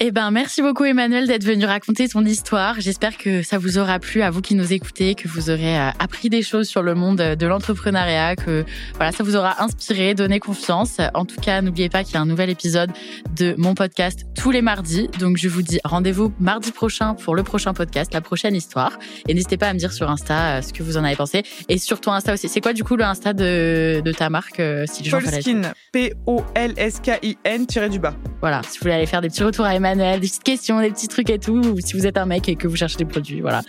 Eh 0.00 0.12
ben, 0.12 0.30
merci 0.30 0.62
beaucoup 0.62 0.84
Emmanuel 0.84 1.26
d'être 1.26 1.42
venu 1.42 1.64
raconter 1.64 2.08
ton 2.08 2.24
histoire. 2.24 2.80
J'espère 2.80 3.18
que 3.18 3.42
ça 3.42 3.58
vous 3.58 3.78
aura 3.78 3.98
plu 3.98 4.22
à 4.22 4.30
vous 4.30 4.40
qui 4.40 4.54
nous 4.54 4.72
écoutez, 4.72 5.16
que 5.16 5.26
vous 5.26 5.50
aurez 5.50 5.76
euh, 5.76 5.90
appris 5.98 6.28
des 6.28 6.42
choses 6.42 6.68
sur 6.68 6.84
le 6.84 6.94
monde 6.94 7.16
de 7.16 7.46
l'entrepreneuriat, 7.48 8.36
que 8.36 8.64
voilà, 8.94 9.10
ça 9.10 9.24
vous 9.24 9.34
aura 9.34 9.60
inspiré, 9.60 10.14
donné 10.14 10.38
confiance. 10.38 10.98
En 11.14 11.24
tout 11.24 11.40
cas, 11.40 11.62
n'oubliez 11.62 11.88
pas 11.88 12.04
qu'il 12.04 12.14
y 12.14 12.16
a 12.16 12.20
un 12.20 12.26
nouvel 12.26 12.48
épisode 12.48 12.92
de 13.34 13.56
mon 13.58 13.74
podcast 13.74 14.24
tous 14.36 14.52
les 14.52 14.62
mardis. 14.62 15.08
Donc, 15.18 15.36
je 15.36 15.48
vous 15.48 15.62
dis 15.62 15.80
rendez-vous 15.82 16.32
mardi 16.38 16.70
prochain 16.70 17.14
pour 17.14 17.34
le 17.34 17.42
prochain 17.42 17.74
podcast, 17.74 18.14
la 18.14 18.20
prochaine 18.20 18.54
histoire. 18.54 19.00
Et 19.26 19.34
n'hésitez 19.34 19.56
pas 19.56 19.66
à 19.66 19.72
me 19.72 19.80
dire 19.80 19.92
sur 19.92 20.08
Insta 20.08 20.58
euh, 20.58 20.62
ce 20.62 20.72
que 20.72 20.84
vous 20.84 20.96
en 20.96 21.02
avez 21.02 21.16
pensé. 21.16 21.42
Et 21.68 21.76
sur 21.78 22.00
ton 22.00 22.12
Insta 22.12 22.34
aussi. 22.34 22.48
C'est 22.48 22.60
quoi 22.60 22.72
du 22.72 22.84
coup 22.84 22.94
le 22.94 23.02
Insta 23.02 23.32
de, 23.32 24.00
de 24.04 24.12
ta 24.12 24.30
marque 24.30 24.60
euh, 24.60 24.84
si 24.86 25.02
les 25.02 25.10
gens 25.10 25.18
Polskin, 25.20 25.62
P-O-L-S-K-I-N, 25.90 27.66
tiré 27.66 27.88
du 27.88 27.98
bas. 27.98 28.14
voilà, 28.40 28.62
si 28.62 28.78
vous 28.78 28.82
voulez 28.82 28.94
aller 28.94 29.06
faire 29.06 29.22
des 29.22 29.28
petits 29.28 29.42
retours 29.42 29.64
à 29.64 29.74
Emmanuel, 29.74 29.87
des 29.94 30.18
petites 30.20 30.42
questions, 30.42 30.80
des 30.80 30.90
petits 30.90 31.08
trucs 31.08 31.30
et 31.30 31.38
tout, 31.38 31.60
ou 31.60 31.80
si 31.80 31.94
vous 31.94 32.06
êtes 32.06 32.18
un 32.18 32.26
mec 32.26 32.48
et 32.48 32.56
que 32.56 32.68
vous 32.68 32.76
cherchez 32.76 32.96
des 32.96 33.04
produits, 33.04 33.40
voilà. 33.40 33.62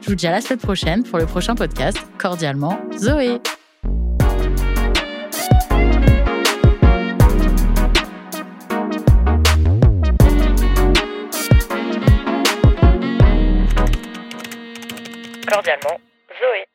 Je 0.00 0.08
vous 0.08 0.14
dis 0.14 0.26
à 0.26 0.32
la 0.32 0.40
semaine 0.40 0.58
prochaine 0.58 1.02
pour 1.02 1.18
le 1.18 1.26
prochain 1.26 1.54
podcast. 1.54 1.98
Cordialement, 2.18 2.78
Zoé. 2.98 3.40
Cordialement, 15.46 16.00
Zoé. 16.38 16.69